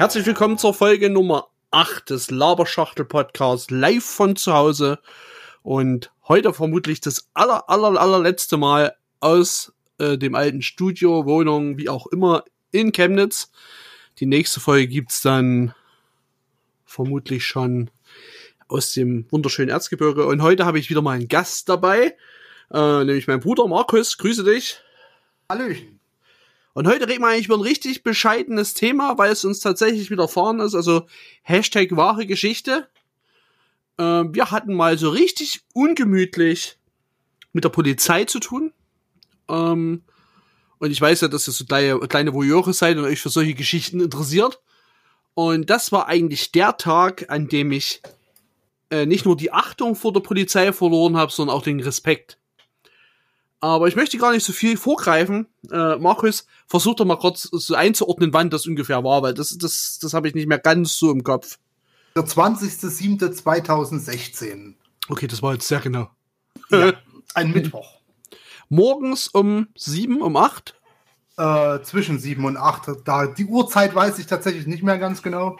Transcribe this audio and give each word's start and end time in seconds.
Herzlich 0.00 0.24
willkommen 0.24 0.56
zur 0.56 0.72
Folge 0.72 1.10
Nummer 1.10 1.48
8 1.72 2.08
des 2.08 2.30
Laberschachtel 2.30 3.04
Podcasts 3.04 3.70
live 3.70 4.02
von 4.02 4.34
zu 4.34 4.54
Hause 4.54 4.98
und 5.62 6.10
heute 6.26 6.54
vermutlich 6.54 7.02
das 7.02 7.28
aller, 7.34 7.68
aller, 7.68 8.00
allerletzte 8.00 8.56
Mal 8.56 8.94
aus 9.20 9.74
äh, 9.98 10.16
dem 10.16 10.34
alten 10.34 10.62
Studio, 10.62 11.26
Wohnung, 11.26 11.76
wie 11.76 11.90
auch 11.90 12.06
immer 12.06 12.44
in 12.72 12.92
Chemnitz. 12.92 13.52
Die 14.20 14.24
nächste 14.24 14.58
Folge 14.58 14.88
gibt's 14.88 15.20
dann 15.20 15.74
vermutlich 16.86 17.44
schon 17.44 17.90
aus 18.68 18.94
dem 18.94 19.26
wunderschönen 19.30 19.68
Erzgebirge 19.68 20.24
und 20.24 20.40
heute 20.40 20.64
habe 20.64 20.78
ich 20.78 20.88
wieder 20.88 21.02
mal 21.02 21.18
einen 21.18 21.28
Gast 21.28 21.68
dabei, 21.68 22.16
äh, 22.72 23.04
nämlich 23.04 23.26
mein 23.26 23.40
Bruder 23.40 23.68
Markus. 23.68 24.16
Grüße 24.16 24.44
dich. 24.44 24.80
Hallöchen. 25.50 25.99
Und 26.72 26.86
heute 26.86 27.08
reden 27.08 27.22
wir 27.22 27.28
eigentlich 27.28 27.46
über 27.46 27.56
ein 27.56 27.62
richtig 27.62 28.02
bescheidenes 28.02 28.74
Thema, 28.74 29.18
weil 29.18 29.32
es 29.32 29.44
uns 29.44 29.60
tatsächlich 29.60 30.10
widerfahren 30.10 30.60
ist. 30.60 30.74
Also 30.74 31.06
Hashtag 31.42 31.96
wahre 31.96 32.26
Geschichte. 32.26 32.88
Ähm, 33.98 34.34
wir 34.34 34.50
hatten 34.50 34.74
mal 34.74 34.96
so 34.96 35.10
richtig 35.10 35.62
ungemütlich 35.74 36.78
mit 37.52 37.64
der 37.64 37.70
Polizei 37.70 38.24
zu 38.24 38.38
tun. 38.38 38.72
Ähm, 39.48 40.02
und 40.78 40.90
ich 40.90 41.00
weiß 41.00 41.22
ja, 41.22 41.28
dass 41.28 41.48
ihr 41.48 41.52
so 41.52 41.64
kleine, 41.64 41.98
kleine 42.00 42.32
Voyeure 42.32 42.72
seid 42.72 42.96
und 42.96 43.04
euch 43.04 43.20
für 43.20 43.28
solche 43.28 43.54
Geschichten 43.54 44.00
interessiert. 44.00 44.60
Und 45.34 45.70
das 45.70 45.92
war 45.92 46.06
eigentlich 46.06 46.52
der 46.52 46.76
Tag, 46.76 47.26
an 47.28 47.48
dem 47.48 47.72
ich 47.72 48.00
äh, 48.90 49.06
nicht 49.06 49.24
nur 49.24 49.36
die 49.36 49.52
Achtung 49.52 49.94
vor 49.94 50.12
der 50.12 50.20
Polizei 50.20 50.72
verloren 50.72 51.16
habe, 51.16 51.32
sondern 51.32 51.56
auch 51.56 51.62
den 51.62 51.80
Respekt. 51.80 52.39
Aber 53.60 53.88
ich 53.88 53.96
möchte 53.96 54.16
gar 54.16 54.32
nicht 54.32 54.44
so 54.44 54.54
viel 54.54 54.78
vorgreifen. 54.78 55.46
Äh, 55.70 55.96
Markus, 55.96 56.46
versuch 56.66 56.96
doch 56.96 57.04
mal 57.04 57.18
kurz 57.18 57.42
so 57.42 57.74
einzuordnen, 57.74 58.32
wann 58.32 58.48
das 58.48 58.66
ungefähr 58.66 59.04
war, 59.04 59.22
weil 59.22 59.34
das, 59.34 59.58
das, 59.58 59.98
das 60.00 60.14
habe 60.14 60.28
ich 60.28 60.34
nicht 60.34 60.48
mehr 60.48 60.58
ganz 60.58 60.96
so 60.96 61.10
im 61.10 61.22
Kopf. 61.22 61.58
Der 62.16 62.24
20.07.2016. 62.24 64.76
Okay, 65.08 65.26
das 65.26 65.42
war 65.42 65.52
jetzt 65.52 65.68
sehr 65.68 65.80
genau. 65.80 66.08
Ja, 66.70 66.94
ein 67.34 67.52
Mittwoch. 67.52 68.00
Morgens 68.70 69.28
um 69.28 69.68
sieben, 69.76 70.22
um 70.22 70.36
acht? 70.36 70.80
Äh, 71.36 71.82
zwischen 71.82 72.18
sieben 72.18 72.46
und 72.46 72.56
acht. 72.56 72.88
Da, 73.04 73.26
die 73.26 73.44
Uhrzeit 73.44 73.94
weiß 73.94 74.18
ich 74.18 74.26
tatsächlich 74.26 74.66
nicht 74.66 74.82
mehr 74.82 74.98
ganz 74.98 75.22
genau. 75.22 75.58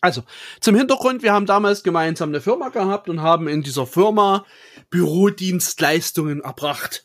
Also, 0.00 0.22
zum 0.60 0.74
Hintergrund, 0.74 1.22
wir 1.22 1.32
haben 1.32 1.46
damals 1.46 1.82
gemeinsam 1.82 2.30
eine 2.30 2.40
Firma 2.40 2.70
gehabt 2.70 3.08
und 3.08 3.20
haben 3.20 3.46
in 3.46 3.62
dieser 3.62 3.86
Firma 3.86 4.46
Bürodienstleistungen 4.88 6.40
erbracht. 6.40 7.04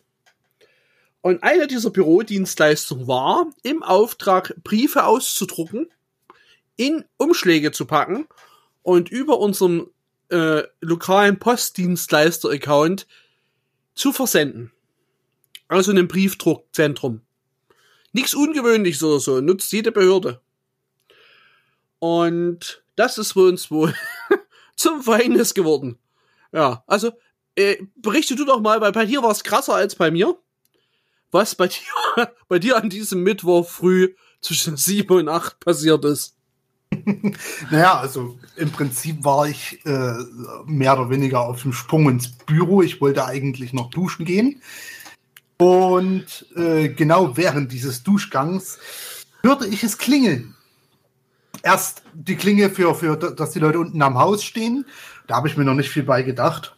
Und 1.26 1.42
eine 1.42 1.66
dieser 1.66 1.90
Bürodienstleistungen 1.90 3.08
war, 3.08 3.50
im 3.64 3.82
Auftrag 3.82 4.54
Briefe 4.64 5.06
auszudrucken, 5.06 5.92
in 6.76 7.04
Umschläge 7.18 7.72
zu 7.72 7.88
packen 7.88 8.28
und 8.84 9.10
über 9.10 9.40
unseren 9.40 9.88
äh, 10.30 10.62
lokalen 10.82 11.40
Postdienstleister-Account 11.40 13.08
zu 13.96 14.14
versenden. 14.14 14.72
Also 15.68 15.90
in 15.90 15.98
einem 15.98 16.08
Briefdruckzentrum. 16.08 17.22
Nichts 18.14 18.36
Ungewöhnliches 18.36 19.02
oder 19.02 19.20
so, 19.20 19.42
nutzt 19.42 19.72
jede 19.72 19.92
Behörde. 19.92 20.42
Und 21.98 22.84
das 22.96 23.18
ist 23.18 23.32
für 23.32 23.48
uns 23.48 23.72
wohl 23.72 23.96
zum 24.76 25.02
Verhängnis 25.02 25.56
geworden. 25.56 25.98
Ja, 26.52 26.84
also 26.86 27.14
äh, 27.56 27.78
berichte 27.96 28.36
du 28.36 28.46
doch 28.46 28.62
mal, 28.62 28.80
weil 28.80 28.92
bei 28.92 29.08
dir 29.08 29.24
war 29.24 29.32
es 29.32 29.44
krasser 29.44 29.74
als 29.74 29.96
bei 29.96 30.12
mir 30.12 30.38
was 31.32 31.56
bei 31.56 31.68
dir, 31.68 32.32
bei 32.48 32.60
dir 32.60 32.78
an 32.78 32.90
diesem 32.90 33.24
Mittwoch 33.24 33.68
früh 33.68 34.14
zwischen 34.42 34.78
sieben 34.78 35.18
und 35.18 35.30
acht 35.30 35.60
passiert 35.60 36.06
ist. 36.06 36.36
naja, 37.72 38.00
also 38.00 38.38
im 38.56 38.72
Prinzip 38.72 39.24
war 39.24 39.48
ich 39.48 39.86
äh, 39.86 40.14
mehr 40.66 40.98
oder 40.98 41.10
weniger 41.10 41.42
auf 41.42 41.62
dem 41.64 41.74
Sprung 41.74 42.10
ins 42.10 42.32
Büro. 42.32 42.82
Ich 42.82 43.02
wollte 43.02 43.26
eigentlich 43.26 43.74
noch 43.74 43.90
duschen 43.90 44.26
gehen. 44.26 44.62
Und 45.58 46.46
äh, 46.56 46.90
genau 46.90 47.38
während 47.38 47.72
dieses 47.72 48.04
Duschgangs 48.04 48.80
hörte 49.42 49.68
ich 49.68 49.84
es 49.84 49.98
klingeln. 49.98 50.56
Erst 51.64 52.04
die 52.14 52.36
Klinge 52.36 52.70
für, 52.70 52.94
für 52.94 53.18
dass 53.18 53.52
die 53.52 53.60
Leute 53.60 53.80
unten 53.80 54.02
am 54.02 54.20
Haus 54.20 54.44
stehen. 54.44 54.86
Da 55.28 55.36
habe 55.36 55.48
ich 55.48 55.58
mir 55.58 55.64
noch 55.64 55.74
nicht 55.74 55.90
viel 55.90 56.04
bei 56.04 56.22
gedacht. 56.22 56.75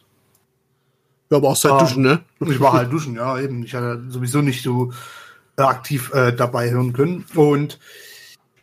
Ja, 1.30 1.36
aber 1.36 1.48
auch 1.48 1.56
seit 1.56 1.72
halt 1.72 1.82
duschen, 1.82 2.02
ne? 2.02 2.20
Ich 2.40 2.60
war 2.60 2.72
halt 2.72 2.92
duschen, 2.92 3.16
ja, 3.16 3.38
eben. 3.38 3.62
Ich 3.62 3.74
hatte 3.74 4.02
sowieso 4.08 4.40
nicht 4.40 4.62
so 4.62 4.92
äh, 5.56 5.62
aktiv 5.62 6.12
äh, 6.14 6.32
dabei 6.32 6.70
hören 6.70 6.92
können. 6.92 7.24
Und 7.34 7.78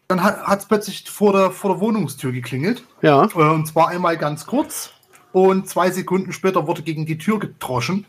dann 0.08 0.24
hat 0.24 0.60
es 0.60 0.66
plötzlich 0.66 1.10
vor 1.10 1.34
der, 1.34 1.52
vor 1.52 1.74
der 1.74 1.80
Wohnungstür 1.82 2.32
geklingelt. 2.32 2.84
Ja. 3.02 3.26
Äh, 3.26 3.38
und 3.38 3.68
zwar 3.68 3.90
einmal 3.90 4.18
ganz 4.18 4.46
kurz. 4.46 4.92
Und 5.32 5.68
zwei 5.68 5.92
Sekunden 5.92 6.32
später 6.32 6.66
wurde 6.66 6.82
gegen 6.82 7.06
die 7.06 7.18
Tür 7.18 7.40
gedroschen. 7.40 8.06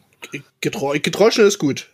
Getro 0.61 0.95
gedroschen 1.03 1.45
ist 1.45 1.59
gut. 1.59 1.89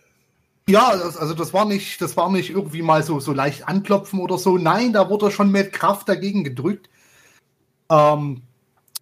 Ja, 0.69 0.95
das, 0.95 1.17
also 1.17 1.33
das 1.33 1.53
war 1.53 1.65
nicht, 1.65 2.01
das 2.01 2.15
war 2.15 2.31
nicht 2.31 2.49
irgendwie 2.49 2.81
mal 2.81 3.03
so, 3.03 3.19
so 3.19 3.33
leicht 3.33 3.67
anklopfen 3.67 4.19
oder 4.19 4.37
so. 4.37 4.57
Nein, 4.57 4.93
da 4.93 5.09
wurde 5.09 5.31
schon 5.31 5.51
mit 5.51 5.73
Kraft 5.73 6.07
dagegen 6.07 6.43
gedrückt. 6.43 6.89
Ähm, 7.89 8.43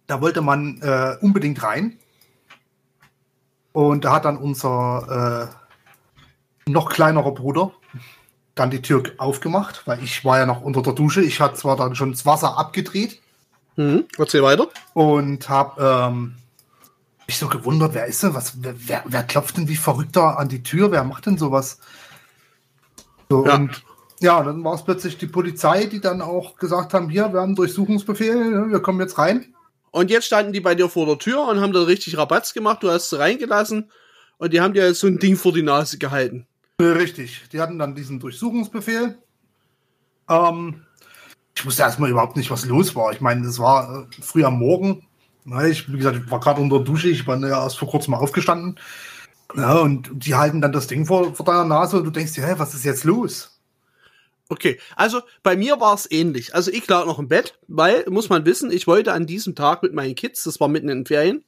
da 0.06 0.20
wollte 0.20 0.40
man 0.40 0.80
äh, 0.82 1.16
unbedingt 1.20 1.62
rein. 1.62 1.98
Und 3.72 4.04
da 4.04 4.12
hat 4.12 4.24
dann 4.24 4.36
unser 4.36 5.48
äh, 6.66 6.70
noch 6.70 6.88
kleinerer 6.90 7.32
Bruder 7.32 7.72
dann 8.54 8.70
die 8.70 8.82
Tür 8.82 9.02
aufgemacht, 9.18 9.86
weil 9.86 10.02
ich 10.02 10.24
war 10.24 10.38
ja 10.38 10.46
noch 10.46 10.60
unter 10.60 10.82
der 10.82 10.92
Dusche. 10.92 11.22
Ich 11.22 11.40
hatte 11.40 11.54
zwar 11.56 11.76
dann 11.76 11.94
schon 11.94 12.12
das 12.12 12.26
Wasser 12.26 12.58
abgedreht. 12.58 13.20
Mhm. 13.76 14.04
Erzähl 14.18 14.42
weiter. 14.42 14.68
Und 14.92 15.48
habe 15.48 16.10
ähm, 16.10 16.34
mich 17.26 17.38
so 17.38 17.48
gewundert, 17.48 17.94
wer 17.94 18.06
ist 18.06 18.22
denn? 18.22 18.34
Was, 18.34 18.58
wer, 18.60 19.02
wer, 19.06 19.22
klopft 19.22 19.56
denn 19.56 19.68
wie 19.68 19.76
verrückter 19.76 20.38
an 20.38 20.48
die 20.48 20.62
Tür? 20.62 20.92
Wer 20.92 21.04
macht 21.04 21.26
denn 21.26 21.38
sowas? 21.38 21.78
So, 23.30 23.46
ja. 23.46 23.54
Und 23.54 23.82
ja, 24.20 24.42
dann 24.42 24.62
war 24.62 24.74
es 24.74 24.84
plötzlich 24.84 25.16
die 25.16 25.26
Polizei, 25.26 25.86
die 25.86 26.00
dann 26.00 26.20
auch 26.20 26.56
gesagt 26.56 26.92
haben, 26.94 27.08
hier, 27.08 27.32
wir 27.32 27.40
haben 27.40 27.56
Durchsuchungsbefehl, 27.56 28.70
wir 28.70 28.80
kommen 28.80 29.00
jetzt 29.00 29.18
rein. 29.18 29.51
Und 29.92 30.10
jetzt 30.10 30.24
standen 30.24 30.52
die 30.52 30.60
bei 30.60 30.74
dir 30.74 30.88
vor 30.88 31.06
der 31.06 31.18
Tür 31.18 31.46
und 31.46 31.60
haben 31.60 31.72
da 31.72 31.82
richtig 31.82 32.16
Rabatz 32.16 32.54
gemacht. 32.54 32.82
Du 32.82 32.90
hast 32.90 33.10
sie 33.10 33.18
reingelassen 33.18 33.90
und 34.38 34.52
die 34.52 34.60
haben 34.60 34.74
dir 34.74 34.92
so 34.94 35.06
ein 35.06 35.18
Ding 35.18 35.36
vor 35.36 35.52
die 35.52 35.62
Nase 35.62 35.98
gehalten. 35.98 36.46
Richtig. 36.80 37.42
Die 37.52 37.60
hatten 37.60 37.78
dann 37.78 37.94
diesen 37.94 38.18
Durchsuchungsbefehl. 38.18 39.18
Ähm, 40.28 40.82
ich 41.54 41.66
wusste 41.66 41.82
erstmal 41.82 42.10
überhaupt 42.10 42.36
nicht, 42.36 42.50
was 42.50 42.64
los 42.64 42.96
war. 42.96 43.12
Ich 43.12 43.20
meine, 43.20 43.46
es 43.46 43.58
war 43.58 44.08
äh, 44.10 44.22
früh 44.22 44.44
am 44.44 44.58
Morgen. 44.58 45.06
Ich, 45.68 45.92
wie 45.92 45.98
gesagt, 45.98 46.20
ich 46.24 46.30
war 46.30 46.40
gerade 46.40 46.60
unter 46.60 46.78
der 46.78 46.86
Dusche. 46.86 47.08
Ich 47.08 47.26
war 47.26 47.38
ja 47.38 47.62
erst 47.62 47.78
vor 47.78 47.88
kurzem 47.88 48.14
aufgestanden. 48.14 48.78
Ja, 49.54 49.74
und 49.74 50.08
die 50.12 50.34
halten 50.34 50.62
dann 50.62 50.72
das 50.72 50.86
Ding 50.86 51.04
vor, 51.04 51.34
vor 51.34 51.44
deiner 51.44 51.64
Nase 51.64 51.98
und 51.98 52.04
du 52.04 52.10
denkst 52.10 52.32
dir, 52.32 52.46
hä, 52.46 52.54
was 52.56 52.72
ist 52.72 52.84
jetzt 52.84 53.04
los? 53.04 53.51
Okay, 54.52 54.78
also 54.96 55.22
bei 55.42 55.56
mir 55.56 55.80
war 55.80 55.94
es 55.94 56.10
ähnlich. 56.10 56.54
Also 56.54 56.70
ich 56.70 56.86
lag 56.86 57.06
noch 57.06 57.18
im 57.18 57.26
Bett, 57.26 57.58
weil, 57.68 58.04
muss 58.10 58.28
man 58.28 58.44
wissen, 58.44 58.70
ich 58.70 58.86
wollte 58.86 59.14
an 59.14 59.24
diesem 59.24 59.54
Tag 59.54 59.82
mit 59.82 59.94
meinen 59.94 60.14
Kids, 60.14 60.44
das 60.44 60.60
war 60.60 60.68
mitten 60.68 60.90
in 60.90 60.98
den 60.98 61.06
Ferien, 61.06 61.42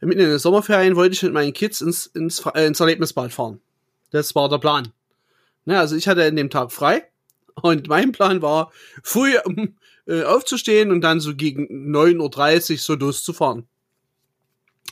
mitten 0.00 0.20
in 0.20 0.30
den 0.30 0.38
Sommerferien, 0.40 0.96
wollte 0.96 1.14
ich 1.14 1.22
mit 1.22 1.32
meinen 1.32 1.52
Kids 1.52 1.80
ins, 1.80 2.06
ins, 2.06 2.44
äh, 2.46 2.66
ins 2.66 2.80
Erlebnisbad 2.80 3.32
fahren. 3.32 3.60
Das 4.10 4.34
war 4.34 4.48
der 4.48 4.58
Plan. 4.58 4.88
Ja, 5.66 5.78
also 5.78 5.94
ich 5.94 6.08
hatte 6.08 6.24
an 6.24 6.34
dem 6.34 6.50
Tag 6.50 6.72
frei 6.72 7.04
und 7.62 7.86
mein 7.86 8.10
Plan 8.10 8.42
war, 8.42 8.72
früh 9.04 9.36
äh, 10.06 10.24
aufzustehen 10.24 10.90
und 10.90 11.02
dann 11.02 11.20
so 11.20 11.36
gegen 11.36 11.94
9.30 11.94 12.72
Uhr 12.72 12.78
so 12.78 12.94
loszufahren. 12.94 13.68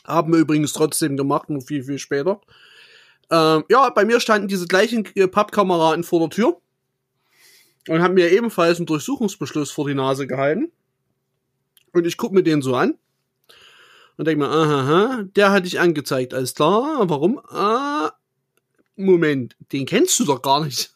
Haben 0.04 0.32
wir 0.32 0.38
übrigens 0.38 0.72
trotzdem 0.72 1.16
gemacht, 1.16 1.50
nur 1.50 1.62
viel, 1.62 1.82
viel 1.82 1.98
später. 1.98 2.40
Ähm, 3.28 3.64
ja, 3.68 3.90
bei 3.90 4.04
mir 4.04 4.20
standen 4.20 4.46
diese 4.46 4.68
gleichen 4.68 5.04
äh, 5.16 5.26
Pappkameraden 5.26 6.04
vor 6.04 6.20
der 6.20 6.30
Tür 6.30 6.60
und 7.88 8.02
haben 8.02 8.14
mir 8.14 8.30
ebenfalls 8.30 8.78
einen 8.78 8.86
Durchsuchungsbeschluss 8.86 9.70
vor 9.70 9.86
die 9.88 9.94
Nase 9.94 10.26
gehalten. 10.26 10.72
Und 11.92 12.06
ich 12.06 12.16
guck 12.16 12.32
mir 12.32 12.42
den 12.42 12.62
so 12.62 12.74
an 12.74 12.94
und 14.16 14.26
denke 14.26 14.44
mir, 14.44 14.50
aha, 14.50 15.24
der 15.36 15.52
hat 15.52 15.64
dich 15.64 15.80
angezeigt, 15.80 16.34
alles 16.34 16.54
klar, 16.54 17.08
warum? 17.08 17.40
Ah, 17.48 18.12
Moment, 18.96 19.56
den 19.72 19.86
kennst 19.86 20.18
du 20.20 20.24
doch 20.24 20.42
gar 20.42 20.64
nicht. 20.64 20.94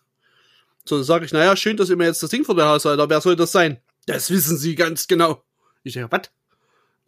So, 0.84 1.02
sage 1.02 1.24
ich, 1.24 1.32
naja, 1.32 1.54
schön, 1.56 1.76
dass 1.76 1.90
ihr 1.90 1.96
mir 1.96 2.06
jetzt 2.06 2.22
das 2.22 2.30
Ding 2.30 2.44
vor 2.44 2.54
der 2.54 2.68
Haus 2.68 2.84
seid, 2.84 2.98
aber 2.98 3.10
wer 3.10 3.20
soll 3.20 3.36
das 3.36 3.52
sein? 3.52 3.78
Das 4.06 4.30
wissen 4.30 4.56
sie 4.56 4.74
ganz 4.74 5.06
genau. 5.06 5.42
Ich 5.82 5.94
denke, 5.94 6.10
was? 6.10 6.30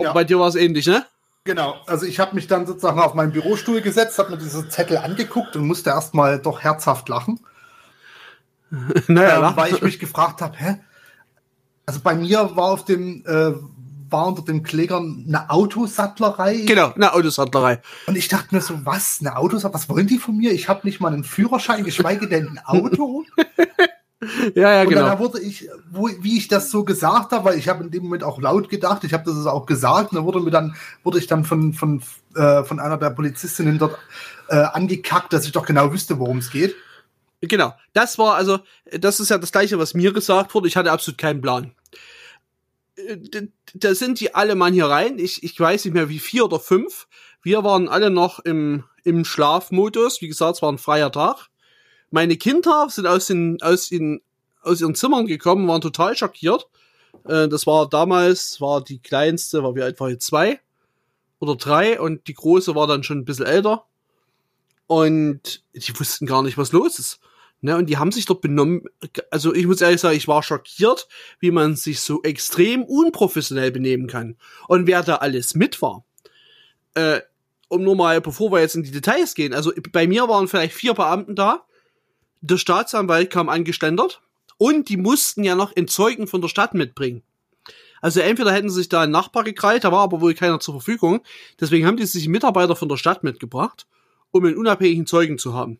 Ja. 0.00 0.12
Bei 0.12 0.24
dir 0.24 0.38
war 0.38 0.48
es 0.48 0.54
ähnlich, 0.54 0.86
ne? 0.86 1.06
Genau, 1.44 1.80
also 1.86 2.04
ich 2.04 2.20
habe 2.20 2.34
mich 2.34 2.46
dann 2.46 2.66
sozusagen 2.66 3.00
auf 3.00 3.14
meinen 3.14 3.32
Bürostuhl 3.32 3.80
gesetzt, 3.80 4.18
habe 4.18 4.32
mir 4.32 4.38
diese 4.38 4.68
Zettel 4.68 4.98
angeguckt 4.98 5.56
und 5.56 5.66
musste 5.66 5.90
erstmal 5.90 6.38
doch 6.40 6.60
herzhaft 6.60 7.08
lachen. 7.08 7.40
naja, 9.08 9.48
ähm, 9.48 9.56
weil 9.56 9.74
ich 9.74 9.82
mich 9.82 9.98
gefragt 9.98 10.40
habe, 10.42 10.56
hä? 10.56 10.76
Also 11.86 12.00
bei 12.00 12.14
mir 12.14 12.54
war 12.54 12.70
auf 12.70 12.84
dem 12.84 13.24
äh, 13.26 13.52
war 14.10 14.26
unter 14.26 14.42
dem 14.42 14.62
Kläger 14.62 14.98
eine 14.98 15.48
Autosattlerei. 15.50 16.64
Genau, 16.66 16.92
eine 16.92 17.12
Autosattlerei. 17.12 17.80
Und 18.06 18.16
ich 18.16 18.28
dachte 18.28 18.54
mir 18.54 18.60
so, 18.60 18.84
was, 18.84 19.18
eine 19.20 19.36
Autosattlerei? 19.36 19.74
Was 19.74 19.88
wollen 19.88 20.06
die 20.06 20.18
von 20.18 20.36
mir? 20.36 20.52
Ich 20.52 20.68
habe 20.68 20.80
nicht 20.84 21.00
mal 21.00 21.12
einen 21.12 21.24
Führerschein, 21.24 21.84
geschweige 21.84 22.28
denn 22.28 22.48
ein 22.48 22.60
Auto. 22.64 23.24
Ja, 24.54 24.74
ja, 24.74 24.82
Und 24.82 24.90
genau. 24.90 25.06
dann 25.06 25.18
wurde 25.18 25.40
ich, 25.40 25.70
wo, 25.90 26.10
wie 26.20 26.36
ich 26.36 26.46
das 26.46 26.70
so 26.70 26.84
gesagt 26.84 27.32
habe, 27.32 27.46
weil 27.46 27.58
ich 27.58 27.70
habe 27.70 27.84
in 27.84 27.90
dem 27.90 28.02
Moment 28.02 28.22
auch 28.22 28.38
laut 28.38 28.68
gedacht, 28.68 29.02
ich 29.04 29.14
habe 29.14 29.24
das 29.24 29.46
auch 29.46 29.64
gesagt, 29.64 30.12
und 30.12 30.16
dann 30.16 30.26
wurde 30.26 30.40
mir 30.40 30.50
dann, 30.50 30.76
wurde 31.02 31.18
ich 31.18 31.26
dann 31.26 31.46
von, 31.46 31.72
von, 31.72 32.02
äh, 32.34 32.62
von 32.62 32.80
einer 32.80 32.98
der 32.98 33.08
Polizistinnen 33.10 33.78
dort 33.78 33.96
äh, 34.48 34.56
angekackt, 34.56 35.32
dass 35.32 35.46
ich 35.46 35.52
doch 35.52 35.64
genau 35.64 35.90
wüsste, 35.90 36.18
worum 36.18 36.36
es 36.36 36.50
geht. 36.50 36.74
Genau. 37.42 37.72
Das 37.92 38.18
war 38.18 38.34
also, 38.34 38.58
das 38.92 39.20
ist 39.20 39.30
ja 39.30 39.38
das 39.38 39.52
gleiche, 39.52 39.78
was 39.78 39.94
mir 39.94 40.12
gesagt 40.12 40.54
wurde. 40.54 40.68
Ich 40.68 40.76
hatte 40.76 40.92
absolut 40.92 41.18
keinen 41.18 41.40
Plan. 41.40 41.74
Äh, 42.96 43.16
Da 43.74 43.94
sind 43.94 44.20
die 44.20 44.34
alle 44.34 44.54
Mann 44.56 44.74
hier 44.74 44.86
rein. 44.86 45.18
Ich, 45.18 45.42
ich 45.42 45.58
weiß 45.58 45.84
nicht 45.84 45.94
mehr 45.94 46.08
wie 46.08 46.18
vier 46.18 46.44
oder 46.44 46.60
fünf. 46.60 47.06
Wir 47.42 47.64
waren 47.64 47.88
alle 47.88 48.10
noch 48.10 48.40
im, 48.40 48.84
im 49.04 49.24
Schlafmodus. 49.24 50.20
Wie 50.20 50.28
gesagt, 50.28 50.56
es 50.56 50.62
war 50.62 50.70
ein 50.70 50.78
freier 50.78 51.10
Tag. 51.12 51.48
Meine 52.10 52.36
Kinder 52.36 52.88
sind 52.90 53.06
aus 53.06 53.26
den, 53.26 53.62
aus 53.62 53.88
den, 53.88 54.20
aus 54.62 54.80
ihren 54.80 54.94
Zimmern 54.94 55.26
gekommen, 55.26 55.66
waren 55.68 55.80
total 55.80 56.16
schockiert. 56.16 56.66
Äh, 57.26 57.48
Das 57.48 57.66
war 57.66 57.88
damals, 57.88 58.60
war 58.60 58.82
die 58.84 59.00
kleinste, 59.00 59.62
war 59.62 59.74
wie 59.76 59.82
alt 59.82 59.98
war 60.00 60.10
jetzt 60.10 60.26
zwei 60.26 60.60
oder 61.38 61.56
drei 61.56 61.98
und 61.98 62.26
die 62.28 62.34
große 62.34 62.74
war 62.74 62.86
dann 62.86 63.02
schon 63.02 63.18
ein 63.18 63.24
bisschen 63.24 63.46
älter. 63.46 63.86
Und 64.86 65.62
die 65.72 65.98
wussten 65.98 66.26
gar 66.26 66.42
nicht, 66.42 66.58
was 66.58 66.72
los 66.72 66.98
ist. 66.98 67.20
Ne, 67.62 67.76
und 67.76 67.90
die 67.90 67.98
haben 67.98 68.10
sich 68.10 68.24
dort 68.24 68.40
benommen, 68.40 68.84
also 69.30 69.54
ich 69.54 69.66
muss 69.66 69.82
ehrlich 69.82 70.00
sagen, 70.00 70.16
ich 70.16 70.28
war 70.28 70.42
schockiert, 70.42 71.08
wie 71.40 71.50
man 71.50 71.76
sich 71.76 72.00
so 72.00 72.22
extrem 72.22 72.82
unprofessionell 72.82 73.70
benehmen 73.70 74.06
kann. 74.06 74.36
Und 74.66 74.86
wer 74.86 75.02
da 75.02 75.16
alles 75.16 75.54
mit 75.54 75.82
war. 75.82 76.04
Äh, 76.94 77.20
um 77.68 77.82
nur 77.82 77.96
mal, 77.96 78.20
bevor 78.22 78.50
wir 78.50 78.60
jetzt 78.60 78.76
in 78.76 78.82
die 78.82 78.90
Details 78.90 79.34
gehen, 79.34 79.52
also 79.52 79.72
bei 79.92 80.06
mir 80.06 80.26
waren 80.26 80.48
vielleicht 80.48 80.74
vier 80.74 80.94
Beamten 80.94 81.36
da, 81.36 81.66
der 82.40 82.56
Staatsanwalt 82.56 83.30
kam 83.30 83.50
angeständert 83.50 84.22
und 84.56 84.88
die 84.88 84.96
mussten 84.96 85.44
ja 85.44 85.54
noch 85.54 85.76
einen 85.76 85.86
Zeugen 85.86 86.26
von 86.26 86.40
der 86.40 86.48
Stadt 86.48 86.72
mitbringen. 86.72 87.22
Also 88.00 88.20
entweder 88.20 88.52
hätten 88.52 88.70
sie 88.70 88.76
sich 88.76 88.88
da 88.88 89.02
einen 89.02 89.12
Nachbar 89.12 89.44
gekrallt, 89.44 89.84
da 89.84 89.92
war 89.92 90.00
aber 90.00 90.22
wohl 90.22 90.32
keiner 90.32 90.60
zur 90.60 90.74
Verfügung, 90.74 91.20
deswegen 91.60 91.86
haben 91.86 91.98
die 91.98 92.06
sich 92.06 92.26
Mitarbeiter 92.26 92.74
von 92.74 92.88
der 92.88 92.96
Stadt 92.96 93.22
mitgebracht, 93.22 93.86
um 94.30 94.46
einen 94.46 94.56
unabhängigen 94.56 95.06
Zeugen 95.06 95.36
zu 95.36 95.52
haben. 95.52 95.78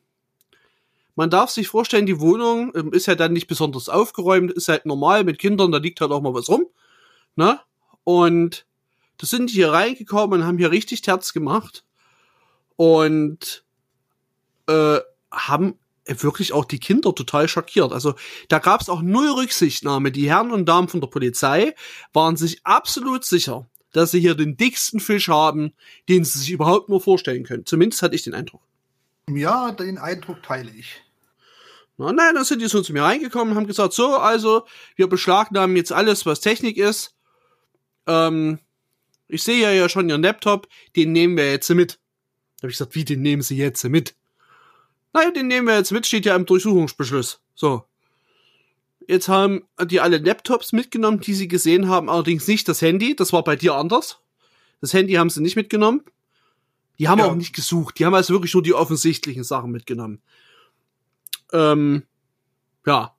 Man 1.15 1.31
darf 1.31 1.51
sich 1.51 1.69
vorstellen, 1.69 2.07
die 2.07 2.21
Wohnung 2.21 2.73
ähm, 2.75 2.93
ist 2.93 3.07
ja 3.07 3.15
dann 3.15 3.33
nicht 3.33 3.47
besonders 3.47 3.89
aufgeräumt, 3.89 4.53
ist 4.53 4.69
halt 4.69 4.87
normal 4.87 5.25
mit 5.25 5.39
Kindern, 5.39 5.73
da 5.73 5.79
liegt 5.79 6.01
halt 6.01 6.13
auch 6.13 6.23
mal 6.23 6.35
was 6.35 6.49
rum. 6.49 6.67
Ne? 7.37 7.61
Und 8.05 8.67
da 9.19 9.27
sind 9.27 9.51
die 9.51 9.55
hier 9.55 9.73
reingekommen 9.73 10.41
und 10.41 10.47
haben 10.47 10.59
hier 10.59 10.71
richtig 10.71 11.03
Terz 11.03 11.33
gemacht. 11.33 11.85
Und 12.77 13.65
äh, 14.67 15.01
haben 15.31 15.79
wirklich 16.07 16.53
auch 16.53 16.65
die 16.65 16.81
Kinder 16.81 17.15
total 17.15 17.49
schockiert. 17.49 17.93
Also 17.93 18.15
da 18.49 18.59
gab 18.59 18.81
es 18.81 18.89
auch 18.89 19.03
null 19.03 19.29
Rücksichtnahme. 19.31 20.11
Die 20.11 20.29
Herren 20.29 20.51
und 20.51 20.67
Damen 20.67 20.89
von 20.89 21.01
der 21.01 21.09
Polizei 21.09 21.75
waren 22.13 22.37
sich 22.37 22.65
absolut 22.65 23.25
sicher, 23.25 23.69
dass 23.93 24.11
sie 24.11 24.21
hier 24.21 24.35
den 24.35 24.57
dicksten 24.57 25.01
Fisch 25.01 25.29
haben, 25.29 25.73
den 26.09 26.25
sie 26.25 26.39
sich 26.39 26.51
überhaupt 26.51 26.89
nur 26.89 27.01
vorstellen 27.01 27.45
können. 27.45 27.67
Zumindest 27.67 28.03
hatte 28.03 28.15
ich 28.15 28.23
den 28.23 28.35
Eindruck. 28.35 28.63
Ja, 29.37 29.73
den 29.73 29.99
Eindruck 29.99 30.43
teile 30.43 30.71
ich. 30.71 31.03
Na, 31.97 32.13
nein, 32.13 32.35
dann 32.35 32.45
sind 32.45 32.63
die 32.63 32.69
so 32.69 32.81
zu 32.81 32.93
mir 32.93 33.03
reingekommen 33.03 33.53
und 33.53 33.57
haben 33.57 33.67
gesagt, 33.67 33.93
so, 33.93 34.17
also, 34.17 34.67
wir 34.97 35.07
beschlagnahmen 35.07 35.77
jetzt 35.77 35.93
alles, 35.93 36.25
was 36.25 36.41
Technik 36.41 36.79
ist. 36.79 37.15
Ähm, 38.07 38.59
ich 39.29 39.43
sehe 39.43 39.61
ja, 39.61 39.71
ja 39.71 39.89
schon 39.89 40.09
Ihren 40.09 40.23
Laptop, 40.23 40.67
den 40.97 41.13
nehmen 41.13 41.37
wir 41.37 41.51
jetzt 41.51 41.69
mit. 41.71 41.99
Da 42.57 42.63
habe 42.63 42.71
ich 42.71 42.79
gesagt, 42.79 42.95
wie, 42.95 43.05
den 43.05 43.23
nehmen 43.23 43.43
Sie 43.43 43.57
jetzt 43.57 43.85
mit? 43.85 44.15
Naja, 45.13 45.31
den 45.31 45.49
nehmen 45.49 45.67
wir 45.67 45.77
jetzt 45.77 45.93
mit, 45.93 46.07
steht 46.07 46.27
ja 46.27 46.37
im 46.37 46.47
Durchsuchungsbeschluss. 46.47 47.41
So. 47.55 47.85
Jetzt 49.07 49.29
haben 49.29 49.65
die 49.83 50.01
alle 50.01 50.19
Laptops 50.19 50.73
mitgenommen, 50.73 51.21
die 51.21 51.35
sie 51.35 51.49
gesehen 51.49 51.89
haben, 51.89 52.09
allerdings 52.09 52.47
nicht 52.47 52.69
das 52.69 52.81
Handy, 52.81 53.17
das 53.17 53.33
war 53.33 53.43
bei 53.43 53.57
dir 53.57 53.75
anders. 53.75 54.21
Das 54.81 54.95
Handy 54.95 55.15
haben 55.15 55.31
sie 55.31 55.43
nicht 55.43 55.57
mitgenommen. 55.57 56.03
Die 57.01 57.09
haben 57.09 57.19
Ja. 57.19 57.29
auch 57.29 57.35
nicht 57.35 57.55
gesucht, 57.55 57.99
die 57.99 58.05
haben 58.05 58.15
also 58.15 58.35
wirklich 58.35 58.53
nur 58.53 58.63
die 58.63 58.75
offensichtlichen 58.75 59.43
Sachen 59.43 59.71
mitgenommen. 59.71 60.21
Ähm, 61.51 62.03
ja. 62.87 63.17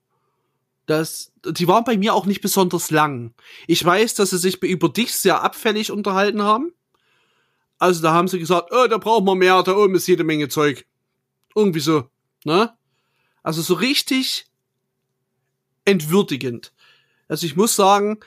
Das, 0.86 1.31
die 1.44 1.68
waren 1.68 1.83
bei 1.83 1.98
mir 1.98 2.13
auch 2.13 2.28
nicht 2.28 2.42
besonders 2.42 2.92
lang. 2.92 3.33
Ich 3.66 3.83
weiß, 3.83 4.13
dass 4.13 4.30
sie 4.30 4.38
sich 4.38 4.62
über 4.62 4.88
dich 4.88 5.16
sehr 5.16 5.42
abfällig 5.42 5.92
unterhalten 5.92 6.44
haben. 6.44 6.74
Also 7.80 8.04
da 8.04 8.13
haben 8.13 8.28
sie 8.28 8.38
gesagt, 8.38 8.69
oh, 8.72 8.86
da 8.88 9.00
brauchen 9.00 9.25
wir 9.25 9.33
mehr, 9.36 9.63
da 9.63 9.75
oben 9.75 9.95
ist 9.95 10.07
jede 10.07 10.24
Menge 10.24 10.48
Zeug. 10.48 10.86
Irgendwie 11.56 11.80
so, 11.80 12.07
ne? 12.44 12.74
Also 13.42 13.63
so 13.63 13.74
richtig 13.74 14.45
entwürdigend. 15.86 16.72
Also 17.28 17.48
ich 17.48 17.56
muss 17.56 17.75
sagen, 17.75 18.19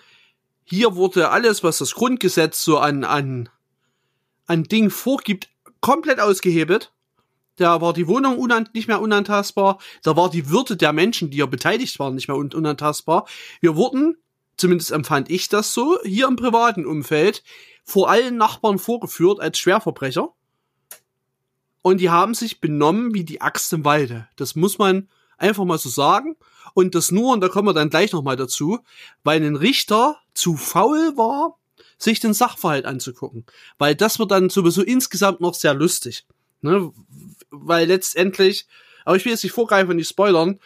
hier 0.65 0.97
wurde 0.97 1.31
alles, 1.31 1.62
was 1.62 1.79
das 1.79 1.95
Grundgesetz 1.95 2.65
so 2.65 2.79
an, 2.79 3.05
an, 3.05 3.49
an 4.46 4.64
Ding 4.64 4.91
vorgibt, 4.91 5.49
komplett 5.81 6.20
ausgehebelt. 6.20 6.93
Da 7.56 7.81
war 7.81 7.93
die 7.93 8.08
Wohnung 8.08 8.38
unan 8.38 8.69
nicht 8.73 8.88
mehr 8.88 9.00
unantastbar. 9.00 9.79
Da 10.02 10.17
war 10.17 10.31
die 10.31 10.50
Würde 10.50 10.76
der 10.76 10.93
Menschen, 10.93 11.31
die 11.31 11.37
hier 11.37 11.46
beteiligt 11.46 11.99
waren, 11.99 12.14
nicht 12.14 12.29
mehr 12.29 12.37
un 12.37 12.52
unantastbar. 12.52 13.26
Wir 13.61 13.76
wurden, 13.76 14.17
zumindest 14.56 14.91
empfand 14.91 15.31
ich 15.31 15.49
das 15.49 15.73
so, 15.73 15.99
hier 16.02 16.26
im 16.26 16.37
privaten 16.37 16.85
Umfeld 16.85 17.44
vor 17.85 18.11
allen 18.11 18.37
Nachbarn 18.37 18.79
vorgeführt 18.79 19.41
als 19.41 19.58
Schwerverbrecher. 19.58 20.32
Und 21.82 22.00
die 22.00 22.11
haben 22.11 22.35
sich 22.35 22.61
benommen 22.61 23.12
wie 23.12 23.25
die 23.25 23.43
Axt 23.43 23.73
im 23.73 23.85
Walde. 23.85 24.26
Das 24.37 24.56
muss 24.56 24.79
man 24.79 25.08
einfach 25.37 25.64
mal 25.64 25.79
so 25.79 25.91
sagen. 25.91 26.37
Und 26.73 26.94
das 26.94 27.11
nur, 27.11 27.32
und 27.32 27.41
da 27.41 27.49
kommen 27.49 27.69
wir 27.69 27.75
dann 27.75 27.91
gleich 27.91 28.12
nochmal 28.12 28.37
dazu, 28.37 28.81
weil 29.23 29.43
ein 29.43 29.55
Richter 29.55 30.17
zu 30.32 30.56
faul 30.56 31.17
war, 31.17 31.58
sich 31.99 32.20
den 32.20 32.35
Sachverhalt 32.35 32.85
anzugucken. 32.87 33.44
Weil 33.79 33.94
das 33.94 34.19
wird 34.19 34.31
dann 34.31 34.50
sowieso 34.50 34.82
insgesamt 34.82 35.41
noch 35.41 35.55
sehr 35.55 35.75
lustig. 35.75 36.26
Ne? 36.62 36.93
Weil 37.50 37.87
letztendlich, 37.88 38.67
aber 39.05 39.17
ich 39.17 39.25
will 39.25 39.32
jetzt 39.32 39.44
nicht 39.44 39.52
vorgreifen 39.52 39.91
und 39.91 39.96
nicht 39.96 40.08
spoilern, 40.08 40.58